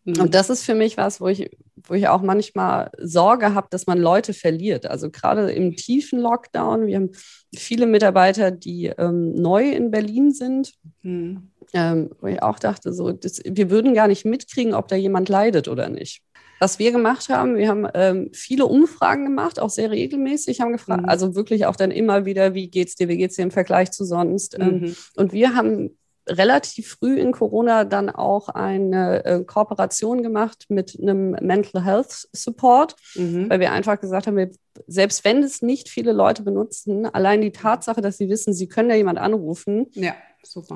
und 0.04 0.18
mhm. 0.18 0.30
das 0.30 0.48
ist 0.48 0.64
für 0.64 0.74
mich 0.74 0.96
was, 0.96 1.20
wo 1.20 1.28
ich, 1.28 1.50
wo 1.88 1.94
ich 1.94 2.08
auch 2.08 2.22
manchmal 2.22 2.90
Sorge 2.98 3.54
habe, 3.54 3.68
dass 3.70 3.86
man 3.86 3.98
Leute 3.98 4.34
verliert. 4.34 4.86
Also 4.86 5.10
gerade 5.10 5.50
im 5.50 5.74
tiefen 5.74 6.20
Lockdown, 6.20 6.86
wir 6.86 6.96
haben 6.96 7.10
viele 7.54 7.86
Mitarbeiter, 7.86 8.50
die 8.50 8.86
ähm, 8.98 9.34
neu 9.34 9.70
in 9.70 9.90
Berlin 9.90 10.32
sind. 10.32 10.74
Mhm. 11.02 11.50
Ähm, 11.74 12.10
wo 12.20 12.28
ich 12.28 12.42
auch 12.42 12.58
dachte, 12.58 12.94
so, 12.94 13.12
das, 13.12 13.42
wir 13.44 13.68
würden 13.68 13.92
gar 13.92 14.08
nicht 14.08 14.24
mitkriegen, 14.24 14.72
ob 14.72 14.88
da 14.88 14.96
jemand 14.96 15.28
leidet 15.28 15.68
oder 15.68 15.90
nicht. 15.90 16.22
Was 16.60 16.78
wir 16.78 16.92
gemacht 16.92 17.28
haben, 17.28 17.56
wir 17.56 17.68
haben 17.68 17.86
ähm, 17.94 18.30
viele 18.32 18.66
Umfragen 18.66 19.24
gemacht, 19.24 19.60
auch 19.60 19.70
sehr 19.70 19.90
regelmäßig, 19.90 20.60
haben 20.60 20.72
gefragt, 20.72 21.02
mhm. 21.02 21.08
also 21.08 21.34
wirklich 21.34 21.66
auch 21.66 21.76
dann 21.76 21.90
immer 21.90 22.24
wieder, 22.24 22.54
wie 22.54 22.68
geht's 22.68 22.96
dir, 22.96 23.08
wie 23.08 23.16
geht's 23.16 23.36
dir 23.36 23.42
im 23.42 23.50
Vergleich 23.50 23.90
zu 23.90 24.04
sonst? 24.04 24.58
Ähm, 24.58 24.80
mhm. 24.80 24.96
und 25.16 25.32
wir 25.32 25.54
haben 25.54 25.96
relativ 26.28 26.96
früh 26.98 27.18
in 27.18 27.32
Corona 27.32 27.84
dann 27.84 28.10
auch 28.10 28.48
eine 28.48 29.24
äh, 29.24 29.44
Kooperation 29.44 30.22
gemacht 30.22 30.66
mit 30.68 30.98
einem 31.00 31.30
Mental 31.40 31.84
Health 31.84 32.28
Support, 32.32 32.96
mhm. 33.14 33.50
weil 33.50 33.60
wir 33.60 33.72
einfach 33.72 34.00
gesagt 34.00 34.26
haben, 34.26 34.36
wir, 34.36 34.50
selbst 34.86 35.24
wenn 35.24 35.42
es 35.42 35.62
nicht 35.62 35.88
viele 35.88 36.12
Leute 36.12 36.42
benutzen, 36.42 37.06
allein 37.06 37.40
die 37.40 37.52
Tatsache, 37.52 38.00
dass 38.00 38.18
sie 38.18 38.28
wissen, 38.28 38.52
sie 38.52 38.68
können 38.68 38.88
da 38.88 38.94
jemand 38.94 39.18
anrufen, 39.18 39.86
ja, 39.94 40.14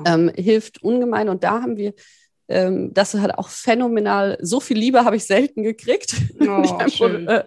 ähm, 0.05 0.31
hilft 0.35 0.83
ungemein. 0.83 1.29
Und 1.29 1.43
da 1.43 1.61
haben 1.61 1.77
wir 1.77 1.93
ähm, 2.49 2.93
das 2.93 3.13
hat 3.13 3.37
auch 3.37 3.47
phänomenal, 3.47 4.37
so 4.41 4.59
viel 4.59 4.77
Liebe 4.77 5.05
habe 5.05 5.15
ich 5.15 5.25
selten 5.25 5.63
gekriegt, 5.63 6.15
oh, 6.39 6.45
wenn, 6.45 6.63
ich 6.63 6.97
Pro, 6.97 7.07
äh, 7.07 7.43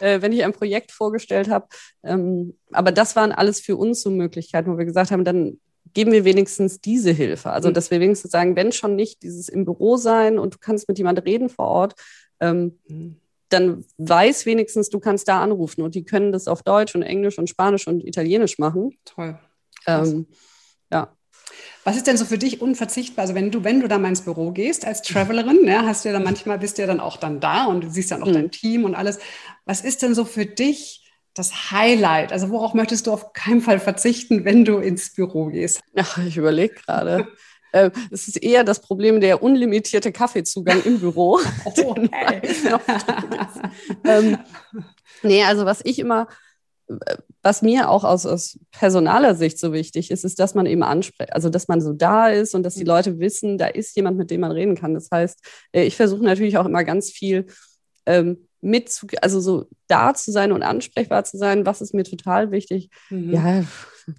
äh, 0.00 0.22
wenn, 0.22 0.32
ich 0.32 0.44
ein 0.44 0.52
Projekt 0.52 0.90
vorgestellt 0.90 1.48
habe. 1.48 1.68
Ähm, 2.02 2.56
aber 2.72 2.90
das 2.92 3.14
waren 3.14 3.32
alles 3.32 3.60
für 3.60 3.76
uns 3.76 4.02
so 4.02 4.10
Möglichkeiten, 4.10 4.72
wo 4.72 4.76
wir 4.76 4.84
gesagt 4.84 5.12
haben, 5.12 5.24
dann 5.24 5.60
geben 5.92 6.12
wir 6.12 6.24
wenigstens 6.24 6.80
diese 6.80 7.10
Hilfe. 7.10 7.50
Also, 7.50 7.68
mhm. 7.68 7.74
dass 7.74 7.90
wir 7.90 8.00
wenigstens 8.00 8.30
sagen, 8.30 8.56
wenn 8.56 8.72
schon 8.72 8.96
nicht 8.96 9.22
dieses 9.22 9.48
im 9.48 9.64
Büro 9.64 9.96
sein 9.96 10.38
und 10.38 10.54
du 10.54 10.58
kannst 10.58 10.88
mit 10.88 10.98
jemandem 10.98 11.24
reden 11.24 11.48
vor 11.48 11.66
Ort, 11.66 11.94
ähm, 12.40 12.78
mhm. 12.88 13.16
dann 13.48 13.84
weiß 13.98 14.46
wenigstens, 14.46 14.90
du 14.90 15.00
kannst 15.00 15.28
da 15.28 15.40
anrufen 15.40 15.82
und 15.82 15.94
die 15.94 16.04
können 16.04 16.32
das 16.32 16.48
auf 16.48 16.62
Deutsch 16.62 16.94
und 16.94 17.02
Englisch 17.02 17.38
und 17.38 17.48
Spanisch 17.48 17.86
und 17.86 18.04
Italienisch 18.04 18.58
machen. 18.58 18.96
Toll. 19.04 19.38
Ähm, 19.86 20.26
ja. 20.92 21.16
Was 21.84 21.96
ist 21.96 22.06
denn 22.06 22.16
so 22.16 22.24
für 22.24 22.38
dich 22.38 22.60
unverzichtbar? 22.60 23.22
Also 23.22 23.34
wenn 23.34 23.50
du, 23.50 23.64
wenn 23.64 23.80
du 23.80 23.88
da 23.88 23.98
mal 23.98 24.08
ins 24.08 24.22
Büro 24.22 24.52
gehst 24.52 24.84
als 24.84 25.02
Travelerin, 25.02 25.66
ja, 25.66 25.84
hast 25.84 26.04
du 26.04 26.10
ja 26.10 26.12
dann 26.12 26.24
manchmal, 26.24 26.58
bist 26.58 26.78
du 26.78 26.82
ja 26.82 26.86
dann 26.86 27.00
auch 27.00 27.16
dann 27.16 27.40
da 27.40 27.64
und 27.64 27.82
du 27.82 27.90
siehst 27.90 28.10
dann 28.10 28.22
auch 28.22 28.28
mhm. 28.28 28.34
dein 28.34 28.50
Team 28.50 28.84
und 28.84 28.94
alles. 28.94 29.18
Was 29.64 29.80
ist 29.80 30.02
denn 30.02 30.14
so 30.14 30.24
für 30.24 30.46
dich 30.46 30.99
das 31.34 31.70
Highlight? 31.70 32.32
Also 32.32 32.50
worauf 32.50 32.74
möchtest 32.74 33.06
du 33.06 33.12
auf 33.12 33.32
keinen 33.32 33.60
Fall 33.60 33.78
verzichten, 33.78 34.44
wenn 34.44 34.64
du 34.64 34.78
ins 34.78 35.14
Büro 35.14 35.46
gehst? 35.46 35.80
Ach, 35.96 36.18
ich 36.18 36.36
überlege 36.36 36.74
gerade. 36.74 37.28
Äh, 37.72 37.90
es 38.10 38.28
ist 38.28 38.42
eher 38.42 38.64
das 38.64 38.80
Problem 38.80 39.20
der 39.20 39.42
unlimitierte 39.42 40.12
Kaffeezugang 40.12 40.82
im 40.82 40.98
Büro. 40.98 41.38
Oh, 41.76 41.92
okay. 41.92 42.40
ähm, 44.04 44.38
nee, 45.22 45.44
also 45.44 45.64
was 45.64 45.80
ich 45.84 45.98
immer, 45.98 46.26
was 47.42 47.62
mir 47.62 47.88
auch 47.88 48.04
aus, 48.04 48.26
aus 48.26 48.58
personaler 48.72 49.34
Sicht 49.34 49.58
so 49.58 49.72
wichtig 49.72 50.10
ist, 50.10 50.24
ist, 50.24 50.38
dass 50.40 50.54
man 50.54 50.66
eben 50.66 50.82
anspricht, 50.82 51.32
also 51.32 51.48
dass 51.48 51.68
man 51.68 51.80
so 51.80 51.92
da 51.92 52.28
ist 52.28 52.54
und 52.54 52.64
dass 52.64 52.74
die 52.74 52.80
mhm. 52.80 52.88
Leute 52.88 53.18
wissen, 53.18 53.56
da 53.56 53.66
ist 53.66 53.96
jemand, 53.96 54.18
mit 54.18 54.30
dem 54.30 54.40
man 54.40 54.52
reden 54.52 54.74
kann. 54.74 54.94
Das 54.94 55.08
heißt, 55.12 55.38
äh, 55.72 55.84
ich 55.84 55.96
versuche 55.96 56.24
natürlich 56.24 56.58
auch 56.58 56.66
immer 56.66 56.84
ganz 56.84 57.10
viel 57.10 57.46
ähm, 58.06 58.48
mit, 58.60 58.90
zu, 58.90 59.06
also 59.22 59.40
so 59.40 59.66
da 59.86 60.14
zu 60.14 60.32
sein 60.32 60.52
und 60.52 60.62
ansprechbar 60.62 61.24
zu 61.24 61.38
sein, 61.38 61.66
was 61.66 61.80
ist 61.80 61.94
mir 61.94 62.04
total 62.04 62.50
wichtig. 62.50 62.90
Mhm. 63.08 63.32
Ja, 63.32 63.64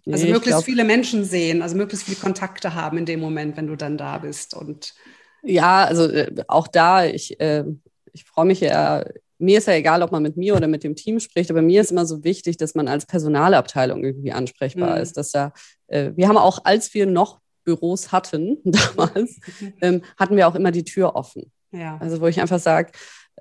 nee, 0.05 0.13
also 0.13 0.25
möglichst 0.25 0.49
glaub, 0.49 0.63
viele 0.63 0.83
Menschen 0.83 1.23
sehen, 1.23 1.61
also 1.61 1.75
möglichst 1.75 2.05
viele 2.05 2.17
Kontakte 2.17 2.73
haben 2.73 2.97
in 2.97 3.05
dem 3.05 3.19
Moment, 3.19 3.57
wenn 3.57 3.67
du 3.67 3.75
dann 3.75 3.97
da 3.97 4.17
bist. 4.17 4.53
Und 4.55 4.93
ja, 5.43 5.83
also 5.83 6.05
äh, 6.05 6.33
auch 6.47 6.67
da, 6.67 7.05
ich, 7.05 7.39
äh, 7.39 7.65
ich 8.13 8.23
freue 8.25 8.45
mich 8.45 8.61
ja, 8.61 9.03
mir 9.41 9.57
ist 9.57 9.67
ja 9.67 9.73
egal, 9.73 10.03
ob 10.03 10.11
man 10.11 10.21
mit 10.21 10.37
mir 10.37 10.55
oder 10.55 10.67
mit 10.67 10.83
dem 10.83 10.95
Team 10.95 11.19
spricht, 11.19 11.49
aber 11.49 11.63
mir 11.63 11.81
ist 11.81 11.91
immer 11.91 12.05
so 12.05 12.23
wichtig, 12.23 12.57
dass 12.57 12.75
man 12.75 12.87
als 12.87 13.07
Personalabteilung 13.07 14.03
irgendwie 14.03 14.31
ansprechbar 14.31 14.95
mhm. 14.95 15.01
ist. 15.01 15.17
Dass 15.17 15.31
da, 15.31 15.51
äh, 15.87 16.11
wir 16.15 16.27
haben 16.27 16.37
auch, 16.37 16.59
als 16.63 16.93
wir 16.93 17.07
noch 17.07 17.39
Büros 17.63 18.11
hatten 18.11 18.57
damals, 18.63 19.39
ähm, 19.81 20.03
hatten 20.17 20.37
wir 20.37 20.47
auch 20.47 20.55
immer 20.55 20.71
die 20.71 20.83
Tür 20.83 21.15
offen. 21.15 21.51
Ja. 21.71 21.97
Also 21.99 22.21
wo 22.21 22.27
ich 22.27 22.39
einfach 22.39 22.59
sage, 22.59 22.91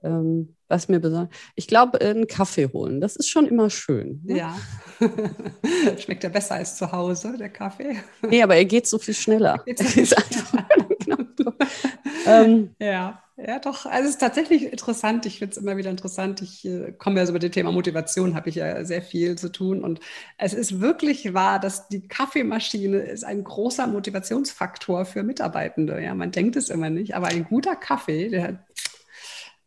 ähm, 0.03 0.57
was 0.71 0.89
mir 0.89 1.01
besonders. 1.01 1.35
Ich 1.57 1.67
glaube, 1.67 2.01
einen 2.01 2.27
Kaffee 2.27 2.69
holen, 2.73 3.01
das 3.01 3.17
ist 3.17 3.29
schon 3.29 3.47
immer 3.47 3.69
schön. 3.71 4.21
Ne? 4.25 4.39
Ja. 4.39 4.57
Schmeckt 5.99 6.23
ja 6.23 6.31
besser 6.31 6.55
als 6.55 6.77
zu 6.77 6.91
Hause, 6.91 7.37
der 7.39 7.51
Kaffee. 7.51 7.97
Nee, 8.23 8.43
aber 8.43 8.57
er 8.57 8.65
geht 8.65 8.87
so 8.87 8.99
viel 8.99 9.15
schneller. 9.15 9.63
So 9.77 9.85
viel 9.85 10.07
schneller. 10.07 10.69
ähm, 12.27 12.71
ja. 12.79 13.23
Ja, 13.47 13.59
doch. 13.59 13.87
Also 13.87 14.05
es 14.05 14.11
ist 14.11 14.21
tatsächlich 14.21 14.71
interessant. 14.71 15.25
Ich 15.25 15.39
finde 15.39 15.53
es 15.53 15.57
immer 15.57 15.79
wieder 15.79 15.89
interessant. 15.89 16.43
Ich 16.43 16.67
äh, 16.67 16.93
komme 16.93 17.21
ja 17.21 17.27
so 17.27 17.33
mit 17.33 17.43
dem 17.43 17.51
Thema 17.51 17.73
Motivation, 17.73 18.35
habe 18.35 18.51
ich 18.51 18.57
ja 18.57 18.85
sehr 18.85 19.01
viel 19.01 19.37
zu 19.39 19.51
tun. 19.51 19.83
Und 19.83 20.01
es 20.37 20.53
ist 20.53 20.81
wirklich 20.81 21.33
wahr, 21.33 21.59
dass 21.59 21.89
die 21.89 22.07
Kaffeemaschine 22.07 22.99
ist 22.99 23.25
ein 23.25 23.43
großer 23.43 23.87
Motivationsfaktor 23.87 25.07
für 25.07 25.23
Mitarbeitende. 25.23 26.03
Ja, 26.03 26.15
man 26.15 26.33
denkt 26.33 26.57
es 26.57 26.69
immer 26.69 26.91
nicht, 26.91 27.15
aber 27.15 27.29
ein 27.29 27.45
guter 27.45 27.77
Kaffee, 27.77 28.29
der 28.29 28.63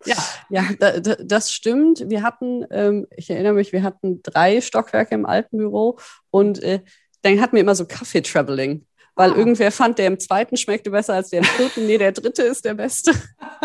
ja, 0.06 0.16
ja, 0.50 0.66
da, 0.80 1.00
da, 1.00 1.16
das 1.16 1.52
stimmt. 1.52 2.10
Wir 2.10 2.24
hatten, 2.24 2.66
ähm, 2.72 3.08
ich 3.16 3.30
erinnere 3.30 3.54
mich, 3.54 3.72
wir 3.72 3.84
hatten 3.84 4.22
drei 4.24 4.62
Stockwerke 4.62 5.16
im 5.16 5.26
alten 5.26 5.58
Büro 5.58 5.98
und 6.32 6.62
äh, 6.63 6.82
dann 7.22 7.42
hatten 7.42 7.56
wir 7.56 7.62
immer 7.62 7.76
so 7.76 7.86
Kaffee-Traveling. 7.86 8.86
Weil 9.16 9.32
ah. 9.32 9.36
irgendwer 9.36 9.72
fand, 9.72 10.00
der 10.00 10.08
im 10.08 10.20
zweiten 10.20 10.58
schmeckte 10.58 10.89
besser 10.89 11.13
als 11.13 11.30
der 11.30 11.39
im 11.39 11.46
vierten. 11.46 11.86
Nee, 11.86 12.00
der 12.00 12.13
dritte 12.13 12.42
ist 12.42 12.66
der 12.66 12.74
beste. 12.74 13.12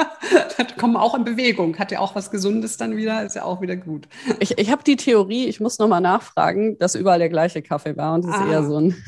das 0.59 0.77
kommen 0.77 0.97
auch 0.97 1.15
in 1.15 1.25
Bewegung. 1.25 1.79
Hat 1.79 1.91
ja 1.91 2.01
auch 2.01 2.15
was 2.15 2.31
Gesundes 2.31 2.77
dann 2.77 2.97
wieder, 2.97 3.25
ist 3.25 3.35
ja 3.35 3.45
auch 3.45 3.63
wieder 3.63 3.77
gut. 3.77 4.09
Ich, 4.41 4.59
ich 4.59 4.71
habe 4.71 4.85
die 4.85 4.97
Theorie, 4.97 5.47
ich 5.47 5.59
muss 5.59 5.79
nochmal 5.79 6.03
nachfragen, 6.03 6.79
dass 6.79 6.95
überall 6.95 7.19
der 7.19 7.31
gleiche 7.31 7.63
Kaffee 7.63 7.97
war 7.97 8.15
und 8.15 8.27
es 8.27 8.35
ah. 8.35 8.45
ist 8.45 8.51
eher 8.51 8.65
so 8.65 8.79
ein 8.79 9.03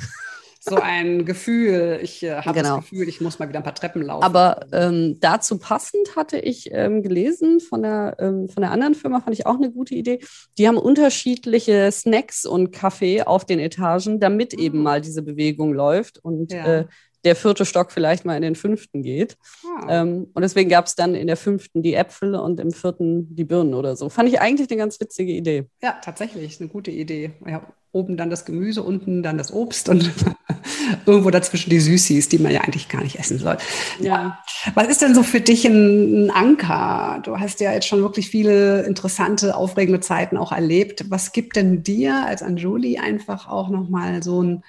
so 0.63 0.77
ein 0.77 1.25
Gefühl, 1.25 2.01
ich 2.03 2.23
äh, 2.23 2.37
habe 2.37 2.53
genau. 2.59 2.77
das 2.77 2.91
Gefühl, 2.91 3.09
ich 3.09 3.21
muss 3.23 3.39
mal 3.39 3.49
wieder 3.49 3.61
ein 3.61 3.65
paar 3.65 3.75
Treppen 3.75 4.03
laufen. 4.03 4.23
Aber 4.23 4.67
ähm, 4.73 5.17
dazu 5.19 5.59
passend 5.59 6.17
hatte 6.17 6.39
ich 6.39 6.69
ähm, 6.71 7.03
gelesen 7.03 7.61
von 7.61 7.83
der, 7.83 8.17
ähm, 8.19 8.49
von 8.49 8.61
der 8.61 8.71
anderen 8.71 8.95
Firma, 8.95 9.21
fand 9.21 9.35
ich 9.35 9.47
auch 9.47 9.57
eine 9.57 9.73
gute 9.73 9.95
Idee. 9.95 10.21
Die 10.59 10.69
haben 10.69 10.77
unterschiedliche 10.77 11.91
Snacks 11.91 12.45
und 12.45 12.73
Kaffee 12.73 13.23
auf 13.23 13.47
den 13.47 13.59
Etagen, 13.59 14.21
damit 14.21 14.53
mhm. 14.53 14.63
eben 14.63 14.79
ah. 14.81 14.83
mal 14.83 15.01
diese 15.01 15.23
Bewegung 15.23 15.73
läuft. 15.73 16.19
Und 16.19 16.53
ja. 16.53 16.81
äh, 16.81 16.87
der 17.25 17.37
vierte 17.37 17.65
Stock 17.65 17.93
vielleicht 17.93 18.25
mal 18.25 18.37
in 18.37 18.43
den 18.43 18.55
fünften 18.55 19.03
geht. 19.03 19.37
Ah. 19.65 20.03
Ähm, 20.03 20.29
und 20.33 20.43
deswegen 20.43 20.71
gab 20.71 20.87
es 20.87 20.95
dann 20.95 21.15
in 21.15 21.27
der 21.27 21.37
fünften 21.37 21.83
die 21.83 21.95
Äpfel 21.95 22.35
und 22.35 22.61
im 22.61 22.73
vierten 22.73 23.35
die 23.35 23.45
Birnen 23.45 23.75
oder 23.75 23.97
so. 23.97 24.09
Fand 24.09 24.29
ich 24.29 24.41
eigentlich 24.41 24.71
eine 24.71 24.79
ganz 24.79 25.01
witzige 25.01 25.33
Idee. 25.33 25.67
Ja, 25.83 25.99
tatsächlich, 26.03 26.61
eine 26.61 26.69
gute 26.69 26.91
Idee. 26.91 27.33
Ja, 27.47 27.63
oben 27.93 28.17
dann 28.17 28.31
das 28.31 28.45
Gemüse, 28.45 28.83
unten 28.83 29.23
dann 29.23 29.37
das 29.37 29.53
Obst 29.53 29.89
und 29.89 30.11
irgendwo 31.07 31.31
dazwischen 31.31 31.71
die 31.71 31.81
Süßis, 31.81 32.29
die 32.29 32.39
man 32.39 32.53
ja 32.53 32.61
eigentlich 32.61 32.89
gar 32.89 33.03
nicht 33.03 33.19
essen 33.19 33.39
soll. 33.39 33.59
Ja. 33.99 34.39
Was 34.75 34.89
ist 34.89 35.03
denn 35.03 35.15
so 35.15 35.23
für 35.23 35.41
dich 35.41 35.67
ein, 35.67 36.27
ein 36.27 36.31
Anker? 36.31 37.21
Du 37.25 37.39
hast 37.39 37.61
ja 37.61 37.73
jetzt 37.73 37.89
schon 37.89 38.03
wirklich 38.03 38.31
viele 38.31 38.83
interessante, 38.83 39.57
aufregende 39.57 40.01
Zeiten 40.01 40.37
auch 40.37 40.53
erlebt. 40.53 41.11
Was 41.11 41.33
gibt 41.33 41.57
denn 41.57 41.83
dir 41.83 42.25
als 42.27 42.43
Anjuli 42.43 42.99
einfach 42.99 43.49
auch 43.49 43.71
nochmal 43.71 44.23
so 44.23 44.43
ein 44.43 44.63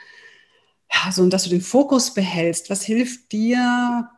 ja, 0.93 1.11
so, 1.11 1.27
dass 1.27 1.43
du 1.43 1.49
den 1.49 1.61
Fokus 1.61 2.13
behältst. 2.13 2.69
Was 2.69 2.83
hilft 2.83 3.31
dir, 3.31 4.09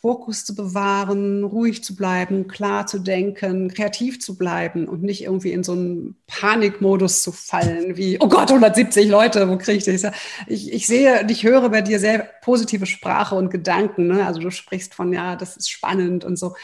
Fokus 0.00 0.44
zu 0.44 0.54
bewahren, 0.54 1.44
ruhig 1.44 1.84
zu 1.84 1.94
bleiben, 1.96 2.48
klar 2.48 2.86
zu 2.86 3.00
denken, 3.00 3.68
kreativ 3.68 4.20
zu 4.20 4.38
bleiben 4.38 4.88
und 4.88 5.02
nicht 5.02 5.22
irgendwie 5.22 5.52
in 5.52 5.64
so 5.64 5.72
einen 5.72 6.16
Panikmodus 6.26 7.22
zu 7.22 7.32
fallen, 7.32 7.96
wie, 7.96 8.18
oh 8.20 8.28
Gott, 8.28 8.50
170 8.50 9.08
Leute, 9.08 9.48
wo 9.48 9.58
kriege 9.58 9.78
ich 9.78 9.84
das? 9.84 10.12
Ich, 10.46 10.72
ich 10.72 10.86
sehe 10.86 11.26
ich 11.28 11.44
höre 11.44 11.68
bei 11.68 11.82
dir 11.82 11.98
sehr 12.00 12.30
positive 12.42 12.86
Sprache 12.86 13.34
und 13.34 13.50
Gedanken. 13.50 14.06
Ne? 14.06 14.26
Also 14.26 14.40
du 14.40 14.50
sprichst 14.50 14.94
von, 14.94 15.12
ja, 15.12 15.36
das 15.36 15.56
ist 15.56 15.70
spannend 15.70 16.24
und 16.24 16.36
so. 16.36 16.54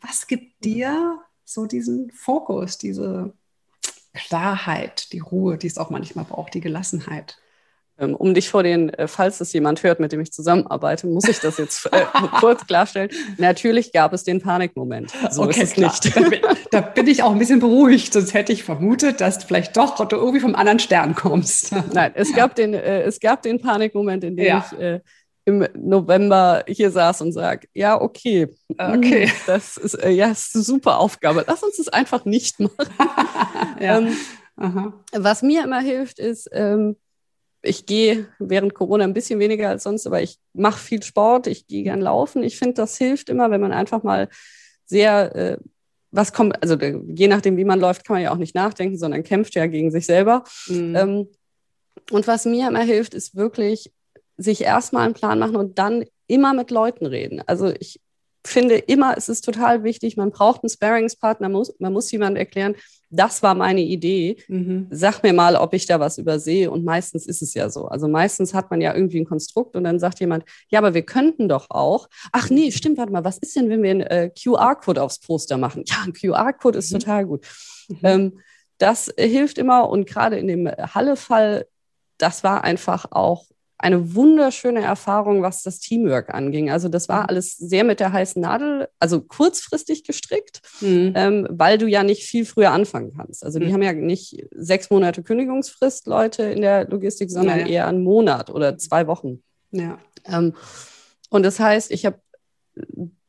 Was 0.00 0.26
gibt 0.26 0.64
dir 0.64 1.18
so 1.44 1.66
diesen 1.66 2.10
Fokus, 2.12 2.78
diese 2.78 3.32
Klarheit, 4.12 5.12
die 5.12 5.20
Ruhe, 5.20 5.58
die 5.58 5.66
es 5.66 5.78
auch 5.78 5.90
manchmal 5.90 6.26
braucht, 6.26 6.54
die 6.54 6.60
Gelassenheit? 6.60 7.38
Ähm, 7.98 8.14
um 8.14 8.34
dich 8.34 8.50
vor 8.50 8.62
den, 8.62 8.90
äh, 8.90 9.08
falls 9.08 9.40
es 9.40 9.54
jemand 9.54 9.82
hört, 9.82 10.00
mit 10.00 10.12
dem 10.12 10.20
ich 10.20 10.30
zusammenarbeite, 10.30 11.06
muss 11.06 11.26
ich 11.28 11.40
das 11.40 11.56
jetzt 11.56 11.86
äh, 11.92 12.04
kurz 12.40 12.66
klarstellen. 12.66 13.08
Natürlich 13.38 13.90
gab 13.90 14.12
es 14.12 14.22
den 14.22 14.42
Panikmoment. 14.42 15.12
So 15.30 15.44
okay, 15.44 15.62
ist 15.62 15.72
es 15.72 15.76
nicht. 15.78 16.14
Da 16.14 16.20
bin, 16.28 16.40
da 16.70 16.80
bin, 16.82 17.06
ich 17.06 17.22
auch 17.22 17.32
ein 17.32 17.38
bisschen 17.38 17.60
beruhigt, 17.60 18.12
sonst 18.12 18.34
hätte 18.34 18.52
ich 18.52 18.64
vermutet, 18.64 19.22
dass 19.22 19.38
du 19.38 19.46
vielleicht 19.46 19.78
doch 19.78 19.96
du 20.06 20.16
irgendwie 20.16 20.40
vom 20.40 20.54
anderen 20.54 20.78
Stern 20.78 21.14
kommst. 21.14 21.74
Nein, 21.94 22.12
es 22.14 22.34
gab 22.34 22.54
den, 22.54 22.74
äh, 22.74 23.02
es 23.02 23.18
gab 23.18 23.40
den 23.42 23.62
Panikmoment, 23.62 24.24
in 24.24 24.36
dem 24.36 24.46
ja. 24.46 24.66
ich 24.70 24.78
äh, 24.78 25.00
im 25.46 25.66
November 25.74 26.64
hier 26.66 26.90
saß 26.90 27.22
und 27.22 27.32
sage, 27.32 27.68
ja, 27.72 27.98
okay, 27.98 28.48
okay. 28.76 29.32
das 29.46 29.78
ist, 29.78 29.94
äh, 29.94 30.10
ja, 30.10 30.32
ist 30.32 30.54
eine 30.54 30.64
super 30.64 30.98
Aufgabe. 30.98 31.44
Lass 31.46 31.62
uns 31.62 31.76
das 31.76 31.88
einfach 31.88 32.26
nicht 32.26 32.60
machen. 32.60 32.74
ja. 33.80 33.98
ähm, 34.60 34.92
was 35.12 35.42
mir 35.42 35.64
immer 35.64 35.80
hilft, 35.80 36.18
ist, 36.18 36.50
ähm, 36.52 36.96
ich 37.66 37.86
gehe 37.86 38.28
während 38.38 38.74
Corona 38.74 39.04
ein 39.04 39.14
bisschen 39.14 39.38
weniger 39.38 39.68
als 39.68 39.82
sonst, 39.82 40.06
aber 40.06 40.22
ich 40.22 40.38
mache 40.52 40.78
viel 40.78 41.02
Sport, 41.02 41.46
ich 41.46 41.66
gehe 41.66 41.82
gern 41.82 42.00
laufen. 42.00 42.42
Ich 42.42 42.58
finde, 42.58 42.74
das 42.74 42.96
hilft 42.96 43.28
immer, 43.28 43.50
wenn 43.50 43.60
man 43.60 43.72
einfach 43.72 44.02
mal 44.02 44.28
sehr, 44.84 45.34
äh, 45.34 45.58
was 46.10 46.32
kommt, 46.32 46.62
also 46.62 46.76
je 46.76 47.28
nachdem, 47.28 47.56
wie 47.56 47.64
man 47.64 47.80
läuft, 47.80 48.04
kann 48.04 48.14
man 48.14 48.22
ja 48.22 48.32
auch 48.32 48.38
nicht 48.38 48.54
nachdenken, 48.54 48.96
sondern 48.96 49.22
kämpft 49.22 49.54
ja 49.54 49.66
gegen 49.66 49.90
sich 49.90 50.06
selber. 50.06 50.44
Mhm. 50.68 50.96
Ähm, 50.96 51.28
und 52.10 52.26
was 52.26 52.44
mir 52.44 52.68
immer 52.68 52.82
hilft, 52.82 53.14
ist 53.14 53.34
wirklich 53.34 53.92
sich 54.36 54.62
erstmal 54.62 55.04
einen 55.04 55.14
Plan 55.14 55.38
machen 55.38 55.56
und 55.56 55.78
dann 55.78 56.04
immer 56.26 56.54
mit 56.54 56.70
Leuten 56.70 57.06
reden. 57.06 57.42
Also 57.46 57.72
ich 57.78 58.00
finde 58.48 58.76
immer, 58.76 59.16
es 59.16 59.28
ist 59.28 59.44
total 59.44 59.84
wichtig, 59.84 60.16
man 60.16 60.30
braucht 60.30 60.62
einen 60.62 60.70
Sparingspartner, 60.70 61.48
man 61.48 61.58
muss, 61.58 61.74
man 61.78 61.92
muss 61.92 62.10
jemand 62.10 62.36
erklären, 62.36 62.74
das 63.10 63.42
war 63.42 63.54
meine 63.54 63.82
Idee. 63.82 64.36
Mhm. 64.48 64.88
Sag 64.90 65.22
mir 65.22 65.32
mal, 65.32 65.56
ob 65.56 65.74
ich 65.74 65.86
da 65.86 66.00
was 66.00 66.18
übersehe. 66.18 66.70
Und 66.70 66.84
meistens 66.84 67.26
ist 67.26 67.40
es 67.40 67.54
ja 67.54 67.70
so. 67.70 67.86
Also 67.86 68.08
meistens 68.08 68.52
hat 68.52 68.70
man 68.70 68.80
ja 68.80 68.94
irgendwie 68.94 69.20
ein 69.20 69.24
Konstrukt 69.24 69.76
und 69.76 69.84
dann 69.84 69.98
sagt 69.98 70.20
jemand, 70.20 70.44
ja, 70.68 70.80
aber 70.80 70.94
wir 70.94 71.02
könnten 71.02 71.48
doch 71.48 71.70
auch. 71.70 72.08
Ach 72.32 72.50
nee, 72.50 72.72
stimmt, 72.72 72.98
warte 72.98 73.12
mal, 73.12 73.24
was 73.24 73.38
ist 73.38 73.54
denn, 73.56 73.68
wenn 73.68 73.82
wir 73.82 73.90
einen 73.90 74.00
äh, 74.00 74.30
QR-Code 74.30 75.02
aufs 75.02 75.20
Poster 75.20 75.56
machen? 75.56 75.84
Ja, 75.86 75.96
ein 76.04 76.12
QR-Code 76.12 76.78
ist 76.78 76.92
mhm. 76.92 76.98
total 76.98 77.26
gut. 77.26 77.46
Mhm. 77.88 77.98
Ähm, 78.02 78.38
das 78.78 79.12
hilft 79.16 79.58
immer 79.58 79.88
und 79.88 80.06
gerade 80.06 80.36
in 80.38 80.48
dem 80.48 80.68
Halle-Fall, 80.68 81.66
das 82.18 82.44
war 82.44 82.64
einfach 82.64 83.06
auch 83.10 83.46
eine 83.78 84.14
wunderschöne 84.14 84.80
Erfahrung, 84.80 85.42
was 85.42 85.62
das 85.62 85.80
Teamwork 85.80 86.32
anging. 86.32 86.70
Also 86.70 86.88
das 86.88 87.08
war 87.08 87.24
mhm. 87.24 87.28
alles 87.28 87.56
sehr 87.56 87.84
mit 87.84 88.00
der 88.00 88.12
heißen 88.12 88.40
Nadel, 88.40 88.88
also 88.98 89.20
kurzfristig 89.20 90.04
gestrickt, 90.04 90.62
mhm. 90.80 91.12
ähm, 91.14 91.46
weil 91.50 91.76
du 91.76 91.86
ja 91.86 92.02
nicht 92.02 92.24
viel 92.24 92.46
früher 92.46 92.70
anfangen 92.70 93.12
kannst. 93.16 93.44
Also 93.44 93.58
die 93.58 93.66
mhm. 93.66 93.72
haben 93.74 93.82
ja 93.82 93.92
nicht 93.92 94.46
sechs 94.52 94.90
Monate 94.90 95.22
Kündigungsfrist, 95.22 96.06
Leute 96.06 96.44
in 96.44 96.62
der 96.62 96.88
Logistik, 96.88 97.30
sondern 97.30 97.60
ja, 97.60 97.66
eher 97.66 97.86
einen 97.86 98.02
Monat 98.02 98.50
oder 98.50 98.78
zwei 98.78 99.06
Wochen. 99.06 99.42
Ja. 99.72 99.98
Ähm, 100.24 100.54
und 101.28 101.42
das 101.42 101.60
heißt, 101.60 101.90
ich 101.90 102.06
habe 102.06 102.18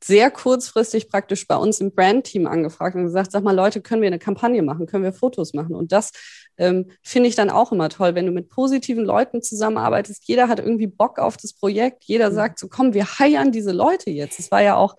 sehr 0.03 0.31
kurzfristig 0.31 1.09
praktisch 1.09 1.47
bei 1.47 1.55
uns 1.55 1.81
im 1.81 1.93
Brandteam 1.93 2.47
angefragt 2.47 2.95
und 2.95 3.03
gesagt, 3.03 3.31
sag 3.31 3.43
mal, 3.43 3.55
Leute, 3.55 3.81
können 3.81 4.01
wir 4.01 4.07
eine 4.07 4.19
Kampagne 4.19 4.61
machen, 4.61 4.85
können 4.85 5.03
wir 5.03 5.13
Fotos 5.13 5.53
machen? 5.53 5.75
Und 5.75 5.91
das 5.91 6.11
ähm, 6.57 6.87
finde 7.03 7.29
ich 7.29 7.35
dann 7.35 7.49
auch 7.49 7.71
immer 7.71 7.89
toll, 7.89 8.15
wenn 8.15 8.25
du 8.25 8.31
mit 8.31 8.49
positiven 8.49 9.05
Leuten 9.05 9.41
zusammenarbeitest. 9.41 10.23
Jeder 10.25 10.47
hat 10.47 10.59
irgendwie 10.59 10.87
Bock 10.87 11.19
auf 11.19 11.37
das 11.37 11.53
Projekt. 11.53 12.03
Jeder 12.05 12.29
mhm. 12.31 12.35
sagt 12.35 12.59
so, 12.59 12.67
komm, 12.67 12.93
wir 12.93 13.05
heiern 13.05 13.51
diese 13.51 13.71
Leute 13.71 14.09
jetzt. 14.09 14.39
Es 14.39 14.51
war 14.51 14.61
ja 14.61 14.75
auch 14.75 14.95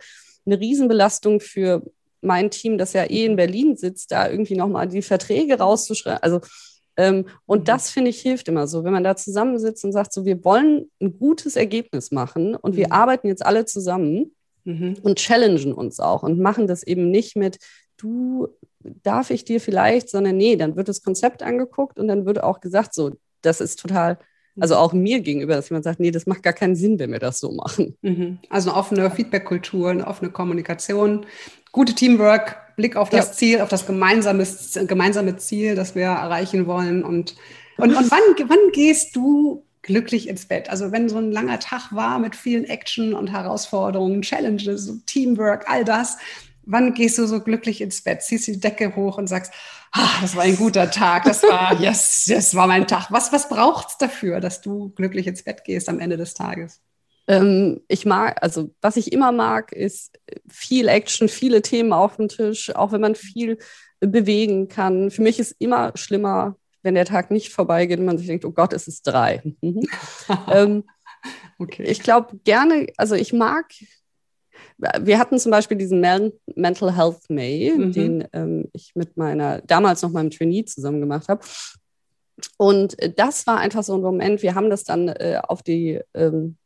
eine 0.46 0.58
Riesenbelastung 0.60 1.40
für 1.40 1.82
mein 2.20 2.50
Team, 2.50 2.78
das 2.78 2.92
ja 2.92 3.04
eh 3.04 3.24
in 3.24 3.36
Berlin 3.36 3.76
sitzt, 3.76 4.10
da 4.12 4.28
irgendwie 4.28 4.56
nochmal 4.56 4.88
die 4.88 5.02
Verträge 5.02 5.58
rauszuschreiben. 5.58 6.22
Also 6.22 6.40
ähm, 6.96 7.26
und 7.46 7.60
mhm. 7.60 7.64
das 7.64 7.90
finde 7.90 8.10
ich 8.10 8.20
hilft 8.20 8.48
immer 8.48 8.66
so, 8.66 8.82
wenn 8.84 8.92
man 8.92 9.04
da 9.04 9.16
zusammensitzt 9.16 9.84
und 9.84 9.92
sagt, 9.92 10.12
so, 10.12 10.24
wir 10.24 10.44
wollen 10.44 10.90
ein 11.00 11.16
gutes 11.18 11.54
Ergebnis 11.54 12.10
machen 12.10 12.56
und 12.56 12.76
wir 12.76 12.88
mhm. 12.88 12.92
arbeiten 12.92 13.28
jetzt 13.28 13.46
alle 13.46 13.64
zusammen 13.66 14.34
mhm. 14.64 14.96
und 15.02 15.18
challengen 15.18 15.72
uns 15.72 16.00
auch 16.00 16.24
und 16.24 16.40
machen 16.40 16.66
das 16.66 16.82
eben 16.82 17.10
nicht 17.10 17.36
mit, 17.36 17.58
du 17.96 18.48
darf 18.80 19.30
ich 19.30 19.44
dir 19.44 19.60
vielleicht, 19.60 20.08
sondern 20.08 20.36
nee, 20.36 20.56
dann 20.56 20.76
wird 20.76 20.88
das 20.88 21.02
Konzept 21.02 21.42
angeguckt 21.42 21.98
und 21.98 22.08
dann 22.08 22.26
wird 22.26 22.42
auch 22.42 22.60
gesagt, 22.60 22.94
so, 22.94 23.16
das 23.42 23.60
ist 23.60 23.78
total, 23.78 24.18
also 24.58 24.74
mhm. 24.74 24.80
auch 24.80 24.92
mir 24.92 25.20
gegenüber, 25.20 25.54
dass 25.54 25.68
jemand 25.68 25.84
sagt, 25.84 26.00
nee, 26.00 26.10
das 26.10 26.26
macht 26.26 26.42
gar 26.42 26.52
keinen 26.52 26.76
Sinn, 26.76 26.98
wenn 26.98 27.12
wir 27.12 27.18
das 27.18 27.40
so 27.40 27.52
machen. 27.52 27.96
Mhm. 28.02 28.38
Also 28.50 28.70
eine 28.70 28.78
offene 28.78 29.10
Feedback-Kultur, 29.10 29.90
eine 29.90 30.06
offene 30.06 30.30
Kommunikation, 30.30 31.26
gute 31.72 31.94
Teamwork, 31.94 32.56
Blick 32.76 32.96
auf 32.96 33.10
das 33.10 33.26
ja. 33.26 33.32
Ziel, 33.32 33.60
auf 33.60 33.68
das 33.68 33.86
gemeinsame, 33.86 34.46
gemeinsame 34.86 35.36
Ziel, 35.36 35.74
das 35.74 35.94
wir 35.94 36.04
erreichen 36.04 36.66
wollen. 36.66 37.02
Und, 37.02 37.34
und, 37.76 37.96
und 37.96 38.10
wann, 38.10 38.48
wann 38.48 38.72
gehst 38.72 39.16
du 39.16 39.64
glücklich 39.82 40.28
ins 40.28 40.46
Bett. 40.46 40.68
Also 40.68 40.92
wenn 40.92 41.08
so 41.08 41.16
ein 41.16 41.32
langer 41.32 41.58
Tag 41.60 41.92
war 41.92 42.18
mit 42.18 42.36
vielen 42.36 42.64
Action 42.64 43.14
und 43.14 43.32
Herausforderungen, 43.32 44.22
Challenges, 44.22 44.92
Teamwork, 45.06 45.64
all 45.68 45.84
das, 45.84 46.18
wann 46.68 46.94
gehst 46.94 47.18
du 47.18 47.26
so 47.26 47.40
glücklich 47.40 47.80
ins 47.80 48.02
Bett? 48.02 48.22
Ziehst 48.22 48.46
die 48.46 48.60
Decke 48.60 48.94
hoch 48.94 49.18
und 49.18 49.26
sagst, 49.26 49.52
ah, 49.92 50.20
das 50.20 50.36
war 50.36 50.44
ein 50.44 50.56
guter 50.56 50.90
Tag, 50.90 51.24
das 51.24 51.42
war, 51.42 51.74
yes, 51.80 52.26
das 52.28 52.54
war 52.54 52.66
mein 52.66 52.86
Tag. 52.86 53.10
Was, 53.10 53.32
was 53.32 53.48
braucht 53.48 53.88
es 53.88 53.98
dafür, 53.98 54.40
dass 54.40 54.60
du 54.60 54.90
glücklich 54.90 55.26
ins 55.26 55.42
Bett 55.42 55.64
gehst 55.64 55.88
am 55.88 55.98
Ende 55.98 56.16
des 56.16 56.34
Tages? 56.34 56.80
Ähm, 57.26 57.80
ich 57.88 58.06
mag, 58.06 58.42
also 58.42 58.70
was 58.80 58.96
ich 58.96 59.12
immer 59.12 59.32
mag, 59.32 59.72
ist 59.72 60.18
viel 60.48 60.88
Action, 60.88 61.28
viele 61.28 61.62
Themen 61.62 61.92
auf 61.92 62.16
dem 62.16 62.28
Tisch, 62.28 62.74
auch 62.74 62.92
wenn 62.92 63.00
man 63.00 63.14
viel 63.14 63.58
bewegen 64.00 64.68
kann. 64.68 65.10
Für 65.10 65.22
mich 65.22 65.38
ist 65.38 65.56
immer 65.58 65.92
schlimmer, 65.94 66.56
wenn 66.82 66.94
der 66.94 67.04
Tag 67.04 67.30
nicht 67.30 67.52
vorbeigeht 67.52 67.98
und 67.98 68.06
man 68.06 68.18
sich 68.18 68.26
denkt, 68.26 68.44
oh 68.44 68.52
Gott, 68.52 68.72
es 68.72 68.88
ist 68.88 69.02
drei. 69.02 69.42
Mhm. 69.60 69.82
ähm, 70.52 70.84
okay. 71.58 71.84
Ich 71.84 72.02
glaube 72.02 72.38
gerne, 72.44 72.86
also 72.96 73.14
ich 73.14 73.32
mag, 73.32 73.66
wir 74.78 75.18
hatten 75.18 75.38
zum 75.38 75.50
Beispiel 75.50 75.76
diesen 75.76 76.00
Mental 76.00 76.96
Health 76.96 77.28
May, 77.28 77.72
mhm. 77.76 77.92
den 77.92 78.28
ähm, 78.32 78.68
ich 78.72 78.92
mit 78.94 79.16
meiner, 79.16 79.60
damals 79.62 80.02
noch 80.02 80.10
meinem 80.10 80.30
Trainee 80.30 80.64
zusammen 80.64 81.00
gemacht 81.00 81.28
habe. 81.28 81.40
Und 82.56 82.96
das 83.16 83.46
war 83.46 83.58
einfach 83.58 83.82
so 83.82 83.94
ein 83.94 84.00
Moment, 84.00 84.42
wir 84.42 84.54
haben 84.54 84.70
das 84.70 84.84
dann 84.84 85.08
äh, 85.08 85.40
auf 85.42 85.62
die 85.62 86.00
ähm, 86.14 86.56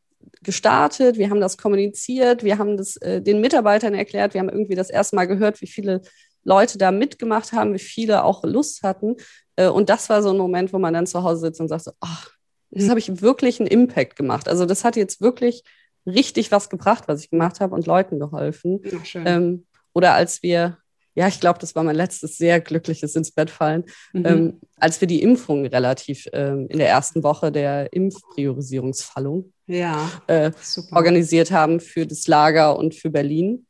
gestartet, 0.43 1.17
wir 1.17 1.31
haben 1.31 1.41
das 1.41 1.57
kommuniziert, 1.57 2.45
wir 2.45 2.59
haben 2.59 2.77
das 2.77 2.97
äh, 2.97 3.23
den 3.23 3.41
Mitarbeitern 3.41 3.95
erklärt, 3.95 4.35
wir 4.35 4.41
haben 4.41 4.51
irgendwie 4.51 4.75
das 4.75 4.91
erste 4.91 5.17
Mal 5.17 5.27
gehört, 5.27 5.63
wie 5.63 5.67
viele 5.67 6.03
Leute 6.45 6.77
da 6.77 6.91
mitgemacht 6.91 7.53
haben, 7.53 7.73
wie 7.73 7.79
viele 7.79 8.25
auch 8.25 8.45
Lust 8.45 8.83
hatten. 8.83 9.17
Äh, 9.57 9.69
und 9.69 9.89
das 9.89 10.11
war 10.11 10.23
so 10.23 10.31
ein 10.31 10.37
Moment, 10.37 10.73
wo 10.75 10.79
man 10.79 10.93
dann 10.93 11.07
zu 11.07 11.23
Hause 11.23 11.41
sitzt 11.43 11.61
und 11.61 11.69
sagt, 11.69 11.85
so, 11.85 11.93
ach, 12.01 12.31
das 12.71 12.89
habe 12.89 12.99
ich 12.99 13.21
wirklich 13.21 13.61
einen 13.61 13.69
Impact 13.69 14.17
gemacht. 14.17 14.49
Also 14.49 14.65
das 14.65 14.85
hat 14.85 14.97
jetzt 14.97 15.21
wirklich 15.21 15.63
richtig 16.07 16.51
was 16.51 16.69
gebracht, 16.69 17.05
was 17.07 17.21
ich 17.21 17.31
gemacht 17.31 17.61
habe 17.61 17.75
und 17.75 17.87
Leuten 17.87 18.19
geholfen. 18.19 18.81
Ach, 18.87 19.07
ähm, 19.15 19.67
oder 19.93 20.15
als 20.15 20.43
wir, 20.43 20.79
ja, 21.15 21.29
ich 21.29 21.41
glaube, 21.41 21.59
das 21.59 21.75
war 21.75 21.83
mein 21.83 21.97
letztes 21.97 22.39
sehr 22.39 22.61
glückliches 22.61 23.15
ins 23.15 23.33
Bett 23.33 23.51
fallen, 23.51 23.85
mhm. 24.13 24.27
ähm, 24.27 24.61
als 24.77 25.01
wir 25.01 25.09
die 25.09 25.23
Impfung 25.23 25.67
relativ 25.67 26.27
ähm, 26.33 26.67
in 26.69 26.79
der 26.79 26.89
ersten 26.89 27.23
Woche 27.23 27.53
der 27.53 27.93
Impfpriorisierungsfallung 27.93 29.53
ja, 29.67 30.11
äh, 30.27 30.51
organisiert 30.91 31.51
haben 31.51 31.81
für 31.81 32.07
das 32.07 32.27
Lager 32.27 32.79
und 32.79 32.95
für 32.95 33.11
Berlin. 33.11 33.67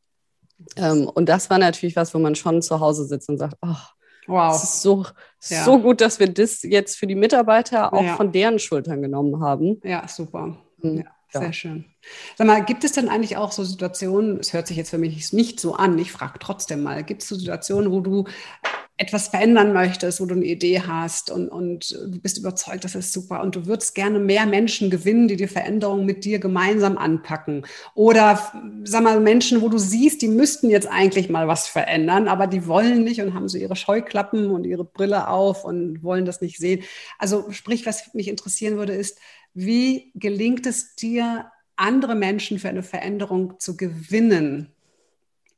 Ähm, 0.77 1.09
und 1.13 1.27
das 1.27 1.49
war 1.49 1.57
natürlich 1.57 1.95
was, 1.95 2.13
wo 2.13 2.19
man 2.19 2.35
schon 2.35 2.61
zu 2.61 2.79
Hause 2.79 3.05
sitzt 3.05 3.29
und 3.29 3.37
sagt, 3.37 3.57
oh, 3.61 3.75
wow. 4.27 4.55
es 4.55 4.63
ist 4.63 4.81
so, 4.81 5.05
ja. 5.49 5.63
so 5.63 5.79
gut, 5.79 6.01
dass 6.01 6.19
wir 6.19 6.31
das 6.31 6.63
jetzt 6.63 6.97
für 6.97 7.07
die 7.07 7.15
Mitarbeiter 7.15 7.93
auch 7.93 8.03
ja. 8.03 8.15
von 8.15 8.31
deren 8.31 8.59
Schultern 8.59 9.01
genommen 9.01 9.41
haben. 9.41 9.81
Ja, 9.83 10.07
super. 10.07 10.57
Mhm. 10.81 11.05
Sehr 11.41 11.53
schön. 11.53 11.85
Sag 12.37 12.47
mal, 12.47 12.63
gibt 12.63 12.83
es 12.83 12.91
denn 12.91 13.09
eigentlich 13.09 13.37
auch 13.37 13.51
so 13.51 13.63
Situationen, 13.63 14.39
es 14.39 14.53
hört 14.53 14.67
sich 14.67 14.77
jetzt 14.77 14.89
für 14.89 14.97
mich 14.97 15.33
nicht 15.33 15.59
so 15.59 15.75
an, 15.75 15.97
ich 15.97 16.11
frage 16.11 16.39
trotzdem 16.39 16.83
mal, 16.83 17.03
gibt 17.03 17.21
es 17.21 17.29
so 17.29 17.35
Situationen, 17.35 17.91
wo 17.91 18.01
du 18.01 18.25
etwas 18.97 19.29
verändern 19.29 19.73
möchtest, 19.73 20.21
wo 20.21 20.25
du 20.27 20.35
eine 20.35 20.45
Idee 20.45 20.81
hast 20.81 21.31
und, 21.31 21.49
und 21.49 21.91
du 21.91 22.19
bist 22.21 22.37
überzeugt, 22.37 22.83
das 22.83 22.93
ist 22.93 23.11
super 23.11 23.41
und 23.41 23.55
du 23.55 23.65
würdest 23.65 23.95
gerne 23.95 24.19
mehr 24.19 24.45
Menschen 24.45 24.91
gewinnen, 24.91 25.27
die 25.27 25.35
die 25.35 25.47
Veränderung 25.47 26.05
mit 26.05 26.25
dir 26.25 26.37
gemeinsam 26.37 26.97
anpacken. 26.99 27.65
Oder 27.95 28.51
sag 28.83 29.03
mal, 29.03 29.19
Menschen, 29.19 29.61
wo 29.61 29.69
du 29.69 29.79
siehst, 29.79 30.21
die 30.21 30.27
müssten 30.27 30.69
jetzt 30.69 30.87
eigentlich 30.87 31.27
mal 31.29 31.47
was 31.47 31.67
verändern, 31.67 32.27
aber 32.27 32.45
die 32.45 32.67
wollen 32.67 33.03
nicht 33.03 33.19
und 33.19 33.33
haben 33.33 33.49
so 33.49 33.57
ihre 33.57 33.75
Scheuklappen 33.75 34.51
und 34.51 34.63
ihre 34.63 34.85
Brille 34.85 35.27
auf 35.27 35.65
und 35.65 36.03
wollen 36.03 36.25
das 36.25 36.41
nicht 36.41 36.59
sehen. 36.59 36.83
Also 37.17 37.49
sprich, 37.49 37.87
was 37.87 38.13
mich 38.13 38.27
interessieren 38.27 38.77
würde, 38.77 38.93
ist, 38.93 39.17
wie 39.53 40.11
gelingt 40.15 40.65
es 40.65 40.95
dir, 40.95 41.51
andere 41.75 42.15
Menschen 42.15 42.59
für 42.59 42.69
eine 42.69 42.83
Veränderung 42.83 43.59
zu 43.59 43.77
gewinnen? 43.77 44.71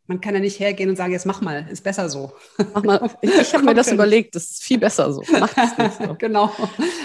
Man 0.07 0.21
kann 0.21 0.35
ja 0.35 0.39
nicht 0.39 0.59
hergehen 0.59 0.89
und 0.89 0.95
sagen, 0.95 1.13
jetzt 1.13 1.25
mach 1.25 1.41
mal, 1.41 1.67
ist 1.69 1.83
besser 1.83 2.09
so. 2.09 2.33
Mach 2.73 2.83
mal. 2.83 3.09
Ich, 3.21 3.33
ich 3.33 3.53
habe 3.53 3.65
mir 3.65 3.73
das 3.73 3.91
überlegt, 3.91 4.35
das 4.35 4.51
ist 4.51 4.63
viel 4.63 4.77
besser 4.77 5.11
so. 5.11 5.23
Mach 5.39 5.57
es 5.57 5.77
nicht 5.77 5.97
so. 5.97 6.15
genau. 6.17 6.51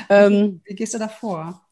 Ähm, 0.08 0.60
Wie 0.64 0.74
gehst 0.74 0.94
du 0.94 0.98
da 0.98 1.08
vor? 1.08 1.66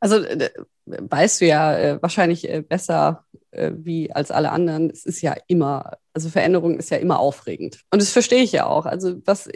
Also 0.00 0.16
äh, 0.16 0.50
weißt 0.86 1.40
du 1.40 1.46
ja 1.46 1.76
äh, 1.78 2.02
wahrscheinlich 2.02 2.48
äh, 2.48 2.62
besser 2.62 3.24
äh, 3.50 3.72
wie 3.74 4.12
als 4.12 4.30
alle 4.30 4.50
anderen. 4.50 4.90
Es 4.90 5.04
ist 5.06 5.20
ja 5.20 5.36
immer, 5.46 5.98
also 6.12 6.28
Veränderung 6.28 6.78
ist 6.78 6.90
ja 6.90 6.98
immer 6.98 7.20
aufregend. 7.20 7.84
Und 7.92 8.02
das 8.02 8.10
verstehe 8.10 8.42
ich 8.42 8.52
ja 8.52 8.66
auch. 8.66 8.86
Also 8.86 9.20
was 9.24 9.48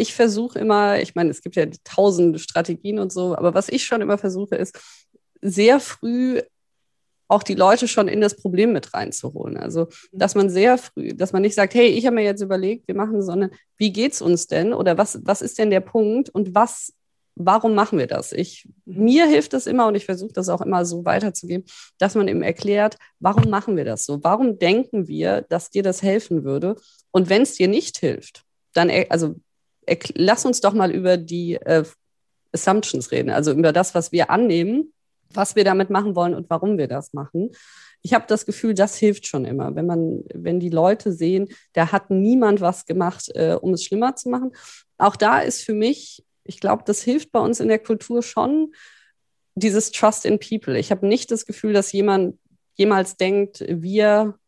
ich, 0.00 0.14
versuche 0.14 0.58
immer, 0.58 1.00
ich 1.00 1.14
meine, 1.14 1.30
es 1.30 1.42
gibt 1.42 1.56
ja 1.56 1.66
tausende 1.84 2.38
Strategien 2.38 2.98
und 2.98 3.12
so, 3.12 3.36
aber 3.36 3.54
was 3.54 3.68
ich 3.68 3.84
schon 3.84 4.00
immer 4.00 4.18
versuche, 4.18 4.56
ist 4.56 4.78
sehr 5.42 5.80
früh 5.80 6.40
auch 7.28 7.44
die 7.44 7.54
Leute 7.54 7.86
schon 7.86 8.08
in 8.08 8.20
das 8.20 8.36
Problem 8.36 8.72
mit 8.72 8.92
reinzuholen. 8.92 9.56
Also, 9.56 9.86
dass 10.10 10.34
man 10.34 10.50
sehr 10.50 10.78
früh, 10.78 11.14
dass 11.14 11.32
man 11.32 11.42
nicht 11.42 11.54
sagt, 11.54 11.74
hey, 11.74 11.86
ich 11.86 12.04
habe 12.06 12.16
mir 12.16 12.24
jetzt 12.24 12.42
überlegt, 12.42 12.88
wir 12.88 12.96
machen, 12.96 13.22
sondern 13.22 13.50
wie 13.76 13.92
geht 13.92 14.14
es 14.14 14.20
uns 14.20 14.48
denn? 14.48 14.72
Oder 14.72 14.98
was, 14.98 15.20
was 15.22 15.40
ist 15.40 15.58
denn 15.58 15.70
der 15.70 15.80
Punkt 15.80 16.28
und 16.28 16.56
was, 16.56 16.92
warum 17.36 17.74
machen 17.76 17.98
wir 18.00 18.08
das? 18.08 18.32
Ich, 18.32 18.68
mir 18.84 19.26
hilft 19.26 19.52
das 19.52 19.68
immer 19.68 19.86
und 19.86 19.94
ich 19.94 20.06
versuche 20.06 20.32
das 20.32 20.48
auch 20.48 20.60
immer 20.60 20.84
so 20.84 21.04
weiterzugeben, 21.04 21.64
dass 21.98 22.16
man 22.16 22.26
eben 22.26 22.42
erklärt, 22.42 22.96
warum 23.20 23.48
machen 23.48 23.76
wir 23.76 23.84
das 23.84 24.06
so? 24.06 24.24
Warum 24.24 24.58
denken 24.58 25.06
wir, 25.06 25.42
dass 25.42 25.70
dir 25.70 25.84
das 25.84 26.02
helfen 26.02 26.42
würde? 26.42 26.74
Und 27.12 27.28
wenn 27.28 27.42
es 27.42 27.54
dir 27.54 27.68
nicht 27.68 27.98
hilft, 27.98 28.42
dann, 28.72 28.90
also 29.08 29.36
lass 30.14 30.44
uns 30.44 30.60
doch 30.60 30.74
mal 30.74 30.90
über 30.90 31.16
die 31.16 31.54
äh, 31.54 31.84
Assumptions 32.52 33.10
reden, 33.12 33.30
also 33.30 33.52
über 33.52 33.72
das, 33.72 33.94
was 33.94 34.12
wir 34.12 34.30
annehmen 34.30 34.92
was 35.32 35.56
wir 35.56 35.64
damit 35.64 35.90
machen 35.90 36.16
wollen 36.16 36.34
und 36.34 36.50
warum 36.50 36.78
wir 36.78 36.88
das 36.88 37.12
machen. 37.12 37.50
Ich 38.02 38.14
habe 38.14 38.24
das 38.26 38.46
Gefühl, 38.46 38.74
das 38.74 38.96
hilft 38.96 39.26
schon 39.26 39.44
immer, 39.44 39.74
wenn 39.74 39.86
man, 39.86 40.24
wenn 40.34 40.60
die 40.60 40.70
Leute 40.70 41.12
sehen, 41.12 41.48
da 41.74 41.92
hat 41.92 42.10
niemand 42.10 42.60
was 42.60 42.86
gemacht, 42.86 43.30
äh, 43.34 43.56
um 43.60 43.74
es 43.74 43.84
schlimmer 43.84 44.16
zu 44.16 44.30
machen. 44.30 44.52
Auch 44.98 45.16
da 45.16 45.40
ist 45.40 45.62
für 45.62 45.74
mich, 45.74 46.24
ich 46.44 46.60
glaube, 46.60 46.82
das 46.86 47.02
hilft 47.02 47.30
bei 47.32 47.40
uns 47.40 47.60
in 47.60 47.68
der 47.68 47.78
Kultur 47.78 48.22
schon, 48.22 48.72
dieses 49.54 49.90
Trust 49.90 50.24
in 50.24 50.38
People. 50.38 50.78
Ich 50.78 50.90
habe 50.90 51.06
nicht 51.06 51.30
das 51.30 51.44
Gefühl, 51.44 51.72
dass 51.72 51.92
jemand 51.92 52.38
jemals 52.76 53.16
denkt, 53.16 53.62
wir 53.68 54.38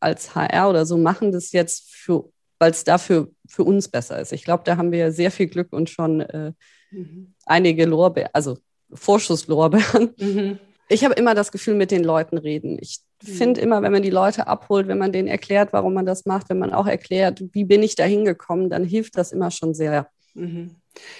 als 0.00 0.34
HR 0.34 0.70
oder 0.70 0.86
so 0.86 0.96
machen 0.96 1.32
das 1.32 1.52
jetzt 1.52 1.90
für, 1.92 2.30
weil 2.64 2.70
es 2.70 2.82
dafür 2.82 3.28
für 3.46 3.62
uns 3.62 3.88
besser 3.88 4.18
ist. 4.18 4.32
Ich 4.32 4.42
glaube, 4.42 4.62
da 4.64 4.78
haben 4.78 4.90
wir 4.90 5.12
sehr 5.12 5.30
viel 5.30 5.48
Glück 5.48 5.70
und 5.70 5.90
schon 5.90 6.22
äh, 6.22 6.52
mhm. 6.90 7.34
einige 7.44 7.84
Lorbeeren, 7.84 8.30
also 8.32 8.56
Vorschusslorbeeren. 8.90 10.14
Mhm. 10.18 10.58
Ich 10.88 11.04
habe 11.04 11.12
immer 11.12 11.34
das 11.34 11.52
Gefühl, 11.52 11.74
mit 11.74 11.90
den 11.90 12.04
Leuten 12.04 12.38
reden. 12.38 12.78
Ich 12.80 13.00
mhm. 13.22 13.26
finde 13.26 13.60
immer, 13.60 13.82
wenn 13.82 13.92
man 13.92 14.00
die 14.00 14.08
Leute 14.08 14.46
abholt, 14.46 14.88
wenn 14.88 14.96
man 14.96 15.12
denen 15.12 15.28
erklärt, 15.28 15.74
warum 15.74 15.92
man 15.92 16.06
das 16.06 16.24
macht, 16.24 16.48
wenn 16.48 16.58
man 16.58 16.72
auch 16.72 16.86
erklärt, 16.86 17.42
wie 17.52 17.64
bin 17.64 17.82
ich 17.82 17.96
da 17.96 18.04
hingekommen, 18.04 18.70
dann 18.70 18.84
hilft 18.84 19.18
das 19.18 19.30
immer 19.30 19.50
schon 19.50 19.74
sehr. 19.74 20.08
Mhm. 20.32 20.76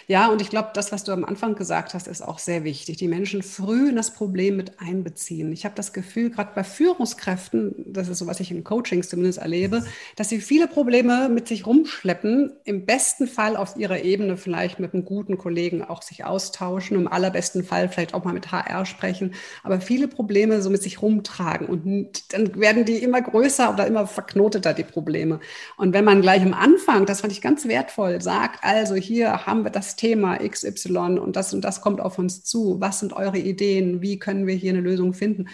Ja, 0.07 0.29
und 0.29 0.41
ich 0.41 0.51
glaube, 0.51 0.71
das, 0.75 0.93
was 0.93 1.05
du 1.05 1.13
am 1.13 1.25
Anfang 1.25 1.55
gesagt 1.55 1.95
hast, 1.95 2.07
ist 2.07 2.23
auch 2.23 2.39
sehr 2.39 2.63
wichtig. 2.65 2.97
Die 2.99 3.09
Menschen 3.09 3.43
früh 3.43 3.89
in 3.89 3.97
das 3.97 4.13
Problem 4.13 4.57
mit 4.57 4.81
einbeziehen. 4.81 5.53
Ich 5.53 5.65
habe 5.65 5.75
das 5.75 5.93
Gefühl, 5.93 6.31
gerade 6.31 6.53
bei 6.55 6.63
Führungskräften, 6.65 7.75
das 7.87 8.09
ist 8.09 8.19
so, 8.19 8.27
was 8.27 8.41
ich 8.41 8.51
in 8.51 8.65
Coachings 8.65 9.09
zumindest 9.09 9.39
erlebe, 9.39 9.85
dass 10.17 10.29
sie 10.29 10.41
viele 10.41 10.69
Probleme 10.69 11.29
mit 11.29 11.49
sich 11.49 11.67
rumschleppen, 11.67 12.53
im 12.65 12.87
besten 12.87 13.27
Fall 13.27 13.57
auf 13.57 13.77
ihrer 13.77 14.01
Ebene 14.01 14.37
vielleicht 14.37 14.79
mit 14.79 14.95
einem 14.95 15.05
guten 15.05 15.39
Kollegen 15.39 15.83
auch 15.83 16.03
sich 16.03 16.25
austauschen, 16.25 16.97
im 16.97 17.09
allerbesten 17.09 17.65
Fall 17.65 17.89
vielleicht 17.89 18.15
auch 18.15 18.25
mal 18.25 18.35
mit 18.35 18.53
HR 18.53 18.87
sprechen, 18.87 19.35
aber 19.63 19.81
viele 19.81 20.09
Probleme 20.09 20.63
so 20.63 20.71
mit 20.71 20.83
sich 20.83 21.03
rumtragen 21.03 21.67
und 21.67 22.33
dann 22.33 22.55
werden 22.61 22.85
die 22.85 23.03
immer 23.03 23.23
größer 23.23 23.73
oder 23.73 23.87
immer 23.87 24.07
verknoteter, 24.07 24.75
die 24.75 24.85
Probleme. 24.85 25.41
Und 25.77 25.93
wenn 25.93 26.05
man 26.05 26.21
gleich 26.23 26.43
am 26.43 26.55
Anfang, 26.55 27.07
das 27.07 27.23
fand 27.23 27.33
ich 27.33 27.41
ganz 27.41 27.67
wertvoll, 27.67 28.21
sagt, 28.21 28.63
also 28.63 28.95
hier 28.95 29.47
haben 29.47 29.64
wir 29.65 29.71
das 29.71 29.97
Thema 29.97 30.39
XY 30.39 31.19
und 31.19 31.37
das 31.37 31.53
und 31.55 31.63
das 31.63 31.81
kommt 31.81 32.01
auf 32.01 32.19
uns 32.19 32.45
zu. 32.45 32.81
Was 32.81 33.01
sind 33.01 33.13
eure 33.13 33.39
Ideen? 33.39 34.03
Wie 34.03 34.19
können 34.19 34.47
wir 34.47 34.55
hier 34.55 34.73
eine 34.73 34.81
Lösung 34.81 35.15
finden? 35.15 35.49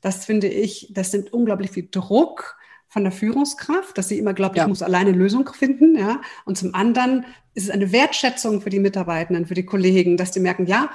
Das 0.00 0.24
finde 0.24 0.48
ich, 0.48 0.88
das 0.92 1.10
sind 1.10 1.32
unglaublich 1.32 1.70
viel 1.70 1.88
Druck 1.90 2.56
von 2.88 3.02
der 3.02 3.12
Führungskraft, 3.12 3.98
dass 3.98 4.08
sie 4.08 4.18
immer 4.18 4.34
glaubt, 4.34 4.56
ja. 4.56 4.62
ich 4.62 4.68
muss 4.68 4.82
alleine 4.82 5.10
eine 5.10 5.18
Lösung 5.18 5.48
finden. 5.52 5.98
Ja? 5.98 6.20
Und 6.44 6.56
zum 6.56 6.74
anderen 6.74 7.26
ist 7.54 7.64
es 7.64 7.70
eine 7.70 7.92
Wertschätzung 7.92 8.60
für 8.60 8.70
die 8.70 8.78
Mitarbeitenden, 8.78 9.46
für 9.46 9.54
die 9.54 9.66
Kollegen, 9.66 10.16
dass 10.16 10.30
die 10.30 10.40
merken, 10.40 10.66
ja, 10.66 10.90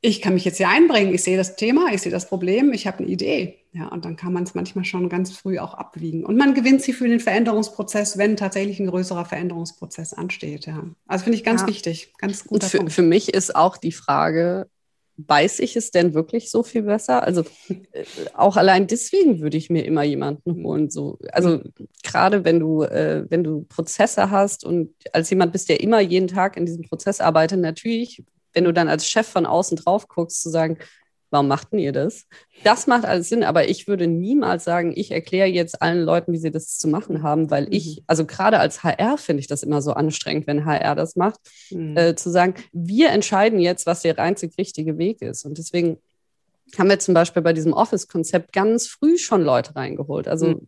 ich 0.00 0.22
kann 0.22 0.34
mich 0.34 0.44
jetzt 0.44 0.58
hier 0.58 0.68
einbringen, 0.68 1.14
ich 1.14 1.22
sehe 1.22 1.36
das 1.36 1.56
Thema, 1.56 1.92
ich 1.92 2.02
sehe 2.02 2.12
das 2.12 2.28
Problem, 2.28 2.72
ich 2.72 2.86
habe 2.86 2.98
eine 2.98 3.08
Idee. 3.08 3.65
Ja, 3.76 3.88
und 3.88 4.06
dann 4.06 4.16
kann 4.16 4.32
man 4.32 4.44
es 4.44 4.54
manchmal 4.54 4.86
schon 4.86 5.10
ganz 5.10 5.32
früh 5.32 5.58
auch 5.58 5.74
abwiegen. 5.74 6.24
Und 6.24 6.36
man 6.36 6.54
gewinnt 6.54 6.80
sie 6.80 6.94
für 6.94 7.06
den 7.06 7.20
Veränderungsprozess, 7.20 8.16
wenn 8.16 8.36
tatsächlich 8.36 8.80
ein 8.80 8.86
größerer 8.86 9.26
Veränderungsprozess 9.26 10.14
ansteht. 10.14 10.64
Ja. 10.64 10.84
Also 11.06 11.24
finde 11.24 11.36
ich 11.36 11.44
ganz 11.44 11.62
ja. 11.62 11.66
wichtig, 11.66 12.14
ganz 12.16 12.44
gut. 12.44 12.64
Für, 12.64 12.88
für 12.88 13.02
mich 13.02 13.34
ist 13.34 13.54
auch 13.54 13.76
die 13.76 13.92
Frage, 13.92 14.66
weiß 15.18 15.58
ich 15.58 15.76
es 15.76 15.90
denn 15.90 16.14
wirklich 16.14 16.50
so 16.50 16.62
viel 16.62 16.82
besser? 16.84 17.22
Also 17.22 17.44
äh, 17.68 18.04
auch 18.32 18.56
allein 18.56 18.86
deswegen 18.86 19.40
würde 19.40 19.58
ich 19.58 19.68
mir 19.68 19.84
immer 19.84 20.04
jemanden 20.04 20.60
mhm. 20.60 20.64
holen. 20.64 20.90
So, 20.90 21.18
also 21.32 21.60
gerade 22.02 22.46
wenn 22.46 22.58
du, 22.58 22.82
äh, 22.82 23.26
wenn 23.28 23.44
du 23.44 23.66
Prozesse 23.68 24.30
hast 24.30 24.64
und 24.64 24.94
als 25.12 25.28
jemand 25.28 25.52
bist, 25.52 25.68
der 25.68 25.80
immer 25.80 26.00
jeden 26.00 26.28
Tag 26.28 26.56
in 26.56 26.64
diesem 26.64 26.84
Prozess 26.84 27.20
arbeitet, 27.20 27.60
natürlich 27.60 28.24
wenn 28.56 28.64
du 28.64 28.72
dann 28.72 28.88
als 28.88 29.06
Chef 29.06 29.28
von 29.28 29.44
außen 29.44 29.76
drauf 29.76 30.08
guckst, 30.08 30.40
zu 30.40 30.48
sagen, 30.48 30.78
warum 31.36 31.48
machten 31.48 31.78
ihr 31.78 31.92
das? 31.92 32.24
Das 32.64 32.86
macht 32.86 33.04
alles 33.04 33.28
Sinn, 33.28 33.44
aber 33.44 33.68
ich 33.68 33.86
würde 33.86 34.06
niemals 34.06 34.64
sagen, 34.64 34.94
ich 34.96 35.10
erkläre 35.10 35.48
jetzt 35.48 35.82
allen 35.82 36.02
Leuten, 36.02 36.32
wie 36.32 36.38
sie 36.38 36.50
das 36.50 36.78
zu 36.78 36.88
machen 36.88 37.22
haben, 37.22 37.50
weil 37.50 37.66
mhm. 37.66 37.72
ich, 37.72 38.02
also 38.06 38.24
gerade 38.24 38.58
als 38.58 38.82
HR 38.82 39.18
finde 39.18 39.40
ich 39.40 39.46
das 39.46 39.62
immer 39.62 39.82
so 39.82 39.92
anstrengend, 39.92 40.46
wenn 40.46 40.64
HR 40.64 40.94
das 40.94 41.14
macht, 41.14 41.40
mhm. 41.70 41.94
äh, 41.94 42.14
zu 42.16 42.30
sagen, 42.30 42.54
wir 42.72 43.10
entscheiden 43.10 43.60
jetzt, 43.60 43.84
was 43.84 44.00
der 44.00 44.18
einzig 44.18 44.56
richtige 44.56 44.96
Weg 44.96 45.20
ist. 45.20 45.44
Und 45.44 45.58
deswegen 45.58 45.98
haben 46.78 46.88
wir 46.88 46.98
zum 46.98 47.12
Beispiel 47.12 47.42
bei 47.42 47.52
diesem 47.52 47.74
Office-Konzept 47.74 48.54
ganz 48.54 48.86
früh 48.86 49.18
schon 49.18 49.42
Leute 49.42 49.76
reingeholt. 49.76 50.26
Also 50.26 50.46
mhm. 50.46 50.66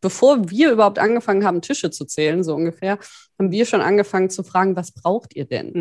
Bevor 0.00 0.50
wir 0.50 0.72
überhaupt 0.72 0.98
angefangen 0.98 1.44
haben, 1.44 1.62
Tische 1.62 1.90
zu 1.90 2.04
zählen, 2.04 2.44
so 2.44 2.54
ungefähr, 2.54 2.98
haben 3.38 3.50
wir 3.50 3.66
schon 3.66 3.80
angefangen 3.80 4.30
zu 4.30 4.42
fragen, 4.42 4.76
was 4.76 4.92
braucht 4.92 5.34
ihr 5.34 5.44
denn? 5.44 5.72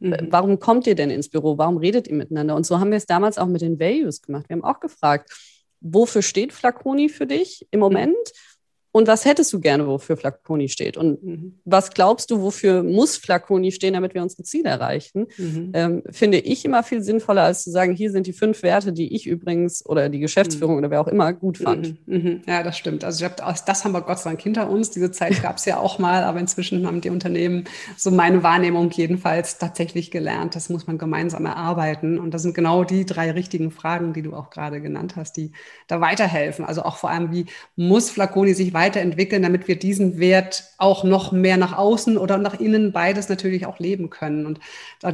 Mhm. 0.00 0.08
Mhm. 0.08 0.28
Warum 0.30 0.58
kommt 0.58 0.86
ihr 0.86 0.94
denn 0.94 1.10
ins 1.10 1.28
Büro? 1.28 1.58
Warum 1.58 1.76
redet 1.76 2.08
ihr 2.08 2.14
miteinander? 2.14 2.54
Und 2.54 2.66
so 2.66 2.80
haben 2.80 2.90
wir 2.90 2.98
es 2.98 3.06
damals 3.06 3.38
auch 3.38 3.46
mit 3.46 3.60
den 3.60 3.78
Values 3.78 4.22
gemacht. 4.22 4.48
Wir 4.48 4.56
haben 4.56 4.64
auch 4.64 4.80
gefragt, 4.80 5.30
wofür 5.80 6.22
steht 6.22 6.52
Flaconi 6.52 7.08
für 7.08 7.26
dich 7.26 7.66
im 7.70 7.80
mhm. 7.80 7.84
Und 8.92 9.08
was 9.08 9.24
hättest 9.24 9.50
du 9.54 9.60
gerne, 9.60 9.86
wofür 9.86 10.18
Flaconi 10.18 10.68
steht? 10.68 10.98
Und 10.98 11.22
mhm. 11.24 11.54
was 11.64 11.90
glaubst 11.92 12.30
du, 12.30 12.42
wofür 12.42 12.82
muss 12.82 13.16
Flaconi 13.16 13.72
stehen, 13.72 13.94
damit 13.94 14.12
wir 14.12 14.22
unsere 14.22 14.42
Ziele 14.42 14.68
erreichen? 14.68 15.28
Mhm. 15.38 15.70
Ähm, 15.72 16.02
finde 16.10 16.38
ich 16.38 16.66
immer 16.66 16.82
viel 16.82 17.02
sinnvoller, 17.02 17.44
als 17.44 17.64
zu 17.64 17.70
sagen, 17.70 17.94
hier 17.94 18.10
sind 18.10 18.26
die 18.26 18.34
fünf 18.34 18.62
Werte, 18.62 18.92
die 18.92 19.14
ich 19.14 19.26
übrigens 19.26 19.84
oder 19.86 20.10
die 20.10 20.18
Geschäftsführung 20.18 20.74
mhm. 20.74 20.78
oder 20.80 20.90
wer 20.90 21.00
auch 21.00 21.08
immer 21.08 21.32
gut 21.32 21.56
fand. 21.56 22.06
Mhm. 22.06 22.16
Mhm. 22.16 22.42
Ja, 22.46 22.62
das 22.62 22.76
stimmt. 22.76 23.02
Also 23.02 23.24
ich 23.24 23.30
hab, 23.30 23.64
das 23.64 23.84
haben 23.84 23.92
wir 23.92 24.02
Gott 24.02 24.18
sei 24.18 24.30
Dank 24.30 24.42
hinter 24.42 24.68
uns. 24.68 24.90
Diese 24.90 25.10
Zeit 25.10 25.42
gab 25.42 25.56
es 25.56 25.64
ja 25.64 25.78
auch 25.78 25.98
mal, 25.98 26.22
aber 26.24 26.38
inzwischen 26.38 26.86
haben 26.86 27.00
die 27.00 27.10
Unternehmen, 27.10 27.64
so 27.96 28.10
meine 28.10 28.42
Wahrnehmung 28.42 28.90
jedenfalls, 28.90 29.56
tatsächlich 29.56 30.10
gelernt. 30.10 30.54
Das 30.54 30.68
muss 30.68 30.86
man 30.86 30.98
gemeinsam 30.98 31.46
erarbeiten. 31.46 32.18
Und 32.18 32.34
das 32.34 32.42
sind 32.42 32.54
genau 32.54 32.84
die 32.84 33.06
drei 33.06 33.30
richtigen 33.30 33.70
Fragen, 33.70 34.12
die 34.12 34.20
du 34.20 34.34
auch 34.34 34.50
gerade 34.50 34.82
genannt 34.82 35.16
hast, 35.16 35.38
die 35.38 35.52
da 35.88 36.02
weiterhelfen. 36.02 36.66
Also 36.66 36.82
auch 36.82 36.96
vor 36.96 37.08
allem, 37.08 37.32
wie 37.32 37.46
muss 37.74 38.10
Flaconi 38.10 38.52
sich 38.52 38.74
weiter 38.74 38.81
weiterentwickeln, 38.82 39.42
damit 39.42 39.68
wir 39.68 39.78
diesen 39.78 40.18
Wert 40.18 40.64
auch 40.78 41.04
noch 41.04 41.30
mehr 41.32 41.56
nach 41.56 41.76
außen 41.76 42.18
oder 42.18 42.38
nach 42.38 42.58
innen 42.58 42.92
beides 42.92 43.28
natürlich 43.28 43.66
auch 43.66 43.78
leben 43.78 44.10
können. 44.10 44.46
Und 44.46 44.60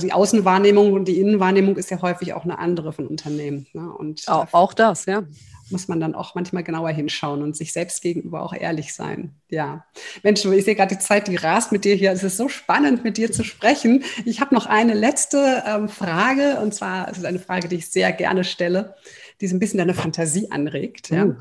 die 0.03 0.13
Außenwahrnehmung 0.13 0.93
und 0.93 1.07
die 1.07 1.21
Innenwahrnehmung 1.21 1.77
ist 1.77 1.91
ja 1.91 2.01
häufig 2.01 2.33
auch 2.33 2.45
eine 2.45 2.59
andere 2.59 2.93
von 2.93 3.07
Unternehmen. 3.07 3.67
Ne? 3.73 3.93
Und 3.93 4.25
auch, 4.29 4.47
auch 4.53 4.73
das, 4.73 5.07
ja 5.07 5.25
muss 5.71 5.89
man 5.89 6.01
dann 6.01 6.15
auch 6.15 6.35
manchmal 6.35 6.63
genauer 6.63 6.91
hinschauen 6.91 7.43
und 7.43 7.57
sich 7.57 7.73
selbst 7.73 8.03
gegenüber 8.03 8.43
auch 8.43 8.55
ehrlich 8.55 8.95
sein. 8.95 9.35
Ja. 9.49 9.85
Mensch, 10.23 10.45
ich 10.45 10.65
sehe 10.65 10.75
gerade 10.75 10.95
die 10.95 11.01
Zeit, 11.01 11.29
die 11.29 11.37
rast 11.37 11.73
mit 11.73 11.85
dir 11.85 11.95
hier. 11.95 12.13
Es 12.13 12.23
ist 12.23 12.37
so 12.37 12.49
spannend, 12.49 13.05
mit 13.05 13.17
dir 13.17 13.33
zu 13.33 13.45
sprechen. 13.45 14.05
Ich 14.25 14.41
habe 14.41 14.55
noch 14.55 14.67
eine 14.67 14.95
letzte 14.95 15.63
ähm, 15.67 15.89
Frage 15.89 16.61
und 16.61 16.75
zwar 16.75 17.11
ist 17.11 17.19
es 17.19 17.25
eine 17.25 17.39
Frage, 17.39 17.69
die 17.69 17.77
ich 17.77 17.91
sehr 17.91 18.13
gerne 18.13 18.45
stelle, 18.45 18.95
die 19.41 19.47
so 19.47 19.57
ein 19.57 19.59
bisschen 19.59 19.79
deine 19.79 19.95
Fantasie 19.95 20.51
anregt. 20.51 21.11
Ja. 21.11 21.27
Uh. 21.27 21.35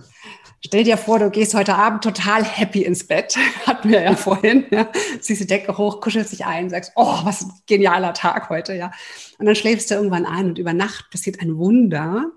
Stell 0.65 0.83
dir 0.83 0.97
vor, 0.97 1.19
du 1.19 1.29
gehst 1.29 1.53
heute 1.53 1.75
Abend 1.75 2.03
total 2.03 2.43
happy 2.43 2.83
ins 2.83 3.05
Bett. 3.05 3.37
Hatten 3.67 3.89
wir 3.89 4.01
ja 4.01 4.15
vorhin. 4.15 4.65
Ja. 4.71 4.89
Ziehst 5.19 5.41
die 5.41 5.47
Decke 5.47 5.77
hoch, 5.77 6.01
kuschelst 6.01 6.31
dich 6.31 6.45
ein, 6.45 6.69
sagst, 6.69 6.93
oh, 6.95 7.19
was 7.23 7.43
ein 7.43 7.51
genialer 7.67 8.13
Tag 8.13 8.49
heute, 8.49 8.73
ja. 8.73 8.91
Und 9.37 9.45
dann 9.45 9.55
schläfst 9.55 9.91
du 9.91 9.95
irgendwann 9.95 10.25
ein 10.25 10.47
und 10.47 10.57
über 10.57 10.73
Nacht 10.73 11.11
passiert 11.11 11.41
ein 11.41 11.57
Wunder. 11.57 12.31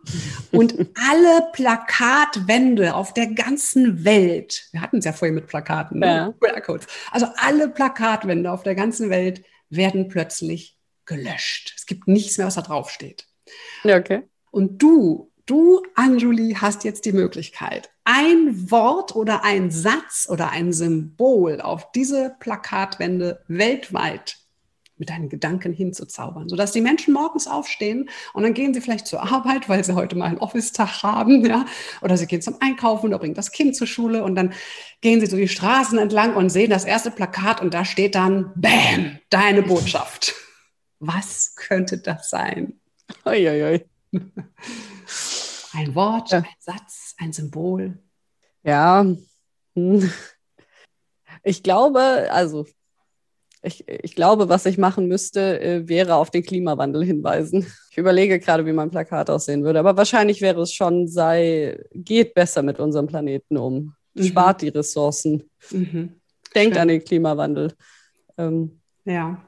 Und 0.52 0.74
alle 1.10 1.48
Plakatwände 1.52 2.94
auf 2.94 3.14
der 3.14 3.28
ganzen 3.28 4.04
Welt, 4.04 4.68
wir 4.72 4.82
hatten 4.82 4.98
es 4.98 5.06
ja 5.06 5.12
vorhin 5.12 5.34
mit 5.34 5.46
Plakaten, 5.46 6.00
ne? 6.00 6.06
ja. 6.06 6.34
Also 7.10 7.26
alle 7.36 7.68
Plakatwände 7.68 8.52
auf 8.52 8.62
der 8.62 8.74
ganzen 8.74 9.08
Welt 9.08 9.42
werden 9.70 10.08
plötzlich 10.08 10.78
gelöscht. 11.06 11.72
Es 11.76 11.86
gibt 11.86 12.06
nichts 12.06 12.36
mehr, 12.36 12.46
was 12.46 12.54
da 12.54 12.62
draufsteht. 12.62 13.26
Ja, 13.82 13.96
okay. 13.96 14.22
Und 14.50 14.82
du 14.82 15.29
Du, 15.50 15.82
Anjuli, 15.96 16.54
hast 16.60 16.84
jetzt 16.84 17.04
die 17.06 17.12
Möglichkeit, 17.12 17.90
ein 18.04 18.70
Wort 18.70 19.16
oder 19.16 19.42
ein 19.42 19.72
Satz 19.72 20.28
oder 20.30 20.50
ein 20.50 20.72
Symbol 20.72 21.60
auf 21.60 21.90
diese 21.90 22.36
Plakatwände 22.38 23.42
weltweit 23.48 24.36
mit 24.96 25.10
deinen 25.10 25.28
Gedanken 25.28 25.72
hinzuzaubern, 25.72 26.48
sodass 26.48 26.70
die 26.70 26.80
Menschen 26.80 27.12
morgens 27.12 27.48
aufstehen 27.48 28.10
und 28.32 28.44
dann 28.44 28.54
gehen 28.54 28.72
sie 28.72 28.80
vielleicht 28.80 29.08
zur 29.08 29.24
Arbeit, 29.24 29.68
weil 29.68 29.82
sie 29.82 29.96
heute 29.96 30.14
mal 30.14 30.26
einen 30.26 30.38
Office-Tag 30.38 31.02
haben, 31.02 31.44
ja, 31.44 31.66
oder 32.00 32.16
sie 32.16 32.28
gehen 32.28 32.42
zum 32.42 32.54
Einkaufen 32.60 33.08
oder 33.08 33.18
bringen 33.18 33.34
das 33.34 33.50
Kind 33.50 33.74
zur 33.74 33.88
Schule 33.88 34.22
und 34.22 34.36
dann 34.36 34.52
gehen 35.00 35.18
sie 35.18 35.26
so 35.26 35.36
die 35.36 35.48
Straßen 35.48 35.98
entlang 35.98 36.36
und 36.36 36.50
sehen 36.50 36.70
das 36.70 36.84
erste 36.84 37.10
Plakat 37.10 37.60
und 37.60 37.74
da 37.74 37.84
steht 37.84 38.14
dann, 38.14 38.52
Bam, 38.54 39.18
deine 39.30 39.62
Botschaft. 39.64 40.32
Was 41.00 41.56
könnte 41.56 41.98
das 41.98 42.30
sein? 42.30 42.78
Oi, 43.24 43.48
oi, 43.48 43.64
oi. 43.64 43.84
Ein 45.72 45.94
Wort, 45.94 46.30
ja. 46.30 46.38
ein 46.38 46.46
Satz, 46.58 47.14
ein 47.18 47.32
Symbol. 47.32 47.98
Ja. 48.62 49.06
Hm. 49.74 50.12
Ich 51.42 51.62
glaube, 51.62 52.28
also 52.30 52.66
ich, 53.62 53.86
ich 53.88 54.14
glaube, 54.14 54.48
was 54.48 54.66
ich 54.66 54.78
machen 54.78 55.06
müsste, 55.06 55.60
äh, 55.60 55.88
wäre 55.88 56.14
auf 56.14 56.30
den 56.30 56.42
Klimawandel 56.42 57.04
hinweisen. 57.04 57.66
Ich 57.90 57.98
überlege 57.98 58.38
gerade, 58.38 58.64
wie 58.64 58.72
mein 58.72 58.90
Plakat 58.90 59.28
aussehen 59.28 59.64
würde, 59.64 59.80
aber 59.80 59.96
wahrscheinlich 59.96 60.40
wäre 60.40 60.62
es 60.62 60.72
schon, 60.72 61.08
sei, 61.08 61.78
geht 61.92 62.34
besser 62.34 62.62
mit 62.62 62.78
unserem 62.78 63.06
Planeten 63.06 63.56
um, 63.56 63.94
mhm. 64.14 64.24
spart 64.24 64.62
die 64.62 64.68
Ressourcen, 64.68 65.50
mhm. 65.70 66.20
denkt 66.54 66.74
Schön. 66.74 66.82
an 66.82 66.88
den 66.88 67.04
Klimawandel. 67.04 67.74
Ähm, 68.38 68.80
ja. 69.04 69.42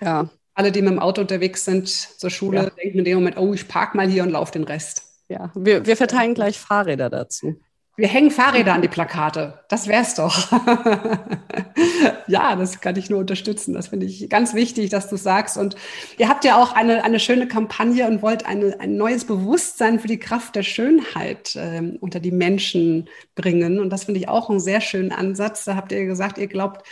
Ja. 0.00 0.28
Alle, 0.54 0.72
die 0.72 0.82
mit 0.82 0.92
dem 0.92 0.98
Auto 0.98 1.20
unterwegs 1.20 1.64
sind 1.64 1.88
zur 1.88 2.30
Schule, 2.30 2.64
ja. 2.64 2.70
denken 2.70 2.98
in 2.98 3.04
dem 3.04 3.18
Moment, 3.18 3.36
oh, 3.38 3.52
ich 3.54 3.68
park 3.68 3.94
mal 3.94 4.08
hier 4.08 4.22
und 4.22 4.30
laufe 4.30 4.52
den 4.52 4.64
Rest. 4.64 5.05
Ja, 5.28 5.50
wir, 5.54 5.86
wir 5.86 5.96
verteilen 5.96 6.34
gleich 6.34 6.58
Fahrräder 6.58 7.10
dazu. 7.10 7.56
Wir 7.98 8.08
hängen 8.08 8.30
Fahrräder 8.30 8.74
an 8.74 8.82
die 8.82 8.88
Plakate. 8.88 9.58
Das 9.70 9.88
wär's 9.88 10.14
doch. 10.14 10.52
ja, 12.26 12.54
das 12.54 12.82
kann 12.82 12.96
ich 12.96 13.08
nur 13.08 13.20
unterstützen. 13.20 13.72
Das 13.72 13.88
finde 13.88 14.04
ich 14.04 14.28
ganz 14.28 14.52
wichtig, 14.52 14.90
dass 14.90 15.08
du 15.08 15.16
sagst. 15.16 15.56
Und 15.56 15.76
ihr 16.18 16.28
habt 16.28 16.44
ja 16.44 16.62
auch 16.62 16.72
eine, 16.72 17.04
eine 17.04 17.18
schöne 17.18 17.48
Kampagne 17.48 18.06
und 18.06 18.20
wollt 18.20 18.44
eine, 18.44 18.78
ein 18.80 18.98
neues 18.98 19.24
Bewusstsein 19.24 19.98
für 19.98 20.08
die 20.08 20.18
Kraft 20.18 20.56
der 20.56 20.62
Schönheit 20.62 21.56
äh, 21.56 21.96
unter 21.98 22.20
die 22.20 22.32
Menschen 22.32 23.08
bringen. 23.34 23.80
Und 23.80 23.88
das 23.88 24.04
finde 24.04 24.20
ich 24.20 24.28
auch 24.28 24.50
einen 24.50 24.60
sehr 24.60 24.82
schönen 24.82 25.10
Ansatz. 25.10 25.64
Da 25.64 25.74
habt 25.74 25.90
ihr 25.90 26.04
gesagt, 26.04 26.36
ihr 26.36 26.48
glaubt, 26.48 26.86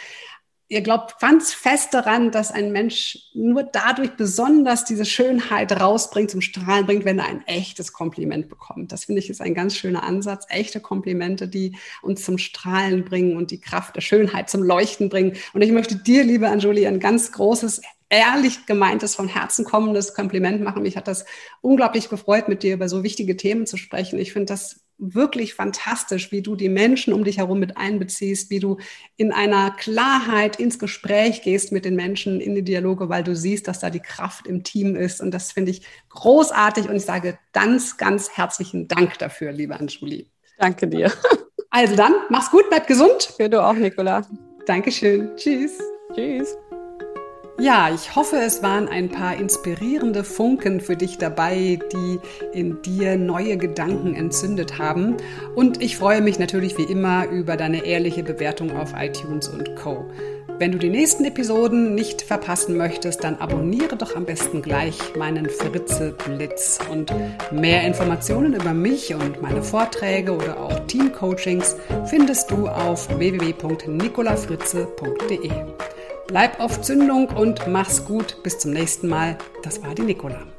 ihr 0.68 0.80
glaubt 0.80 1.20
ganz 1.20 1.52
fest 1.52 1.92
daran, 1.92 2.30
dass 2.30 2.50
ein 2.50 2.72
Mensch 2.72 3.30
nur 3.34 3.64
dadurch 3.64 4.16
besonders 4.16 4.84
diese 4.84 5.04
Schönheit 5.04 5.72
rausbringt, 5.72 6.30
zum 6.30 6.40
Strahlen 6.40 6.86
bringt, 6.86 7.04
wenn 7.04 7.18
er 7.18 7.26
ein 7.26 7.46
echtes 7.46 7.92
Kompliment 7.92 8.48
bekommt. 8.48 8.90
Das 8.90 9.04
finde 9.04 9.20
ich 9.20 9.30
ist 9.30 9.40
ein 9.40 9.54
ganz 9.54 9.76
schöner 9.76 10.02
Ansatz. 10.02 10.46
Echte 10.48 10.80
Komplimente, 10.80 11.48
die 11.48 11.76
uns 12.02 12.24
zum 12.24 12.38
Strahlen 12.38 13.04
bringen 13.04 13.36
und 13.36 13.50
die 13.50 13.60
Kraft 13.60 13.96
der 13.96 14.00
Schönheit 14.00 14.48
zum 14.48 14.62
Leuchten 14.62 15.08
bringen. 15.08 15.36
Und 15.52 15.62
ich 15.62 15.70
möchte 15.70 15.96
dir, 15.96 16.24
liebe 16.24 16.48
Anjuli, 16.48 16.86
ein 16.86 17.00
ganz 17.00 17.32
großes 17.32 17.82
ehrlich 18.08 18.66
gemeintes, 18.66 19.14
von 19.14 19.28
Herzen 19.28 19.64
kommendes 19.64 20.14
Kompliment 20.14 20.62
machen. 20.62 20.82
Mich 20.82 20.96
hat 20.96 21.08
das 21.08 21.24
unglaublich 21.60 22.08
gefreut, 22.08 22.48
mit 22.48 22.62
dir 22.62 22.74
über 22.74 22.88
so 22.88 23.02
wichtige 23.02 23.36
Themen 23.36 23.66
zu 23.66 23.76
sprechen. 23.76 24.18
Ich 24.18 24.32
finde 24.32 24.46
das 24.46 24.83
wirklich 24.98 25.54
fantastisch, 25.54 26.30
wie 26.32 26.42
du 26.42 26.56
die 26.56 26.68
Menschen 26.68 27.12
um 27.12 27.24
dich 27.24 27.38
herum 27.38 27.58
mit 27.58 27.76
einbeziehst, 27.76 28.50
wie 28.50 28.60
du 28.60 28.78
in 29.16 29.32
einer 29.32 29.70
Klarheit 29.72 30.56
ins 30.56 30.78
Gespräch 30.78 31.42
gehst 31.42 31.72
mit 31.72 31.84
den 31.84 31.96
Menschen, 31.96 32.40
in 32.40 32.54
die 32.54 32.62
Dialoge, 32.62 33.08
weil 33.08 33.24
du 33.24 33.34
siehst, 33.34 33.68
dass 33.68 33.80
da 33.80 33.90
die 33.90 34.00
Kraft 34.00 34.46
im 34.46 34.62
Team 34.62 34.96
ist. 34.96 35.20
Und 35.20 35.32
das 35.32 35.52
finde 35.52 35.72
ich 35.72 35.82
großartig. 36.10 36.88
Und 36.88 36.96
ich 36.96 37.04
sage 37.04 37.38
ganz, 37.52 37.96
ganz 37.96 38.30
herzlichen 38.30 38.88
Dank 38.88 39.18
dafür, 39.18 39.52
liebe 39.52 39.78
Anjuli. 39.78 40.28
Danke 40.58 40.86
dir. 40.86 41.12
Also 41.70 41.96
dann, 41.96 42.14
mach's 42.28 42.52
gut, 42.52 42.68
bleib 42.68 42.86
gesund. 42.86 43.34
Für 43.36 43.48
du 43.48 43.60
auch, 43.60 43.74
Nicola. 43.74 44.24
Dankeschön. 44.64 45.36
Tschüss. 45.36 45.72
Tschüss. 46.14 46.56
Ja, 47.60 47.88
ich 47.94 48.16
hoffe, 48.16 48.38
es 48.44 48.64
waren 48.64 48.88
ein 48.88 49.10
paar 49.10 49.36
inspirierende 49.36 50.24
Funken 50.24 50.80
für 50.80 50.96
dich 50.96 51.18
dabei, 51.18 51.78
die 51.92 52.18
in 52.52 52.82
dir 52.82 53.16
neue 53.16 53.56
Gedanken 53.56 54.16
entzündet 54.16 54.78
haben. 54.78 55.18
Und 55.54 55.80
ich 55.80 55.96
freue 55.96 56.20
mich 56.20 56.40
natürlich 56.40 56.76
wie 56.78 56.82
immer 56.82 57.28
über 57.28 57.56
deine 57.56 57.86
ehrliche 57.86 58.24
Bewertung 58.24 58.76
auf 58.76 58.94
iTunes 58.98 59.46
und 59.46 59.76
Co. 59.76 60.04
Wenn 60.58 60.72
du 60.72 60.78
die 60.78 60.88
nächsten 60.88 61.24
Episoden 61.24 61.94
nicht 61.94 62.22
verpassen 62.22 62.76
möchtest, 62.76 63.22
dann 63.22 63.36
abonniere 63.36 63.94
doch 63.96 64.16
am 64.16 64.24
besten 64.24 64.60
gleich 64.60 64.98
meinen 65.16 65.48
Fritze 65.48 66.16
Blitz. 66.24 66.80
Und 66.90 67.14
mehr 67.52 67.84
Informationen 67.84 68.54
über 68.54 68.74
mich 68.74 69.14
und 69.14 69.40
meine 69.42 69.62
Vorträge 69.62 70.32
oder 70.32 70.58
auch 70.58 70.80
Teamcoachings 70.86 71.76
findest 72.06 72.50
du 72.50 72.66
auf 72.66 73.16
www.nicolafritze.de. 73.16 75.52
Bleib 76.26 76.58
auf 76.58 76.80
Zündung 76.80 77.28
und 77.28 77.66
mach's 77.66 78.04
gut. 78.04 78.42
Bis 78.42 78.58
zum 78.58 78.72
nächsten 78.72 79.08
Mal. 79.08 79.36
Das 79.62 79.82
war 79.82 79.94
die 79.94 80.02
Nicola. 80.02 80.53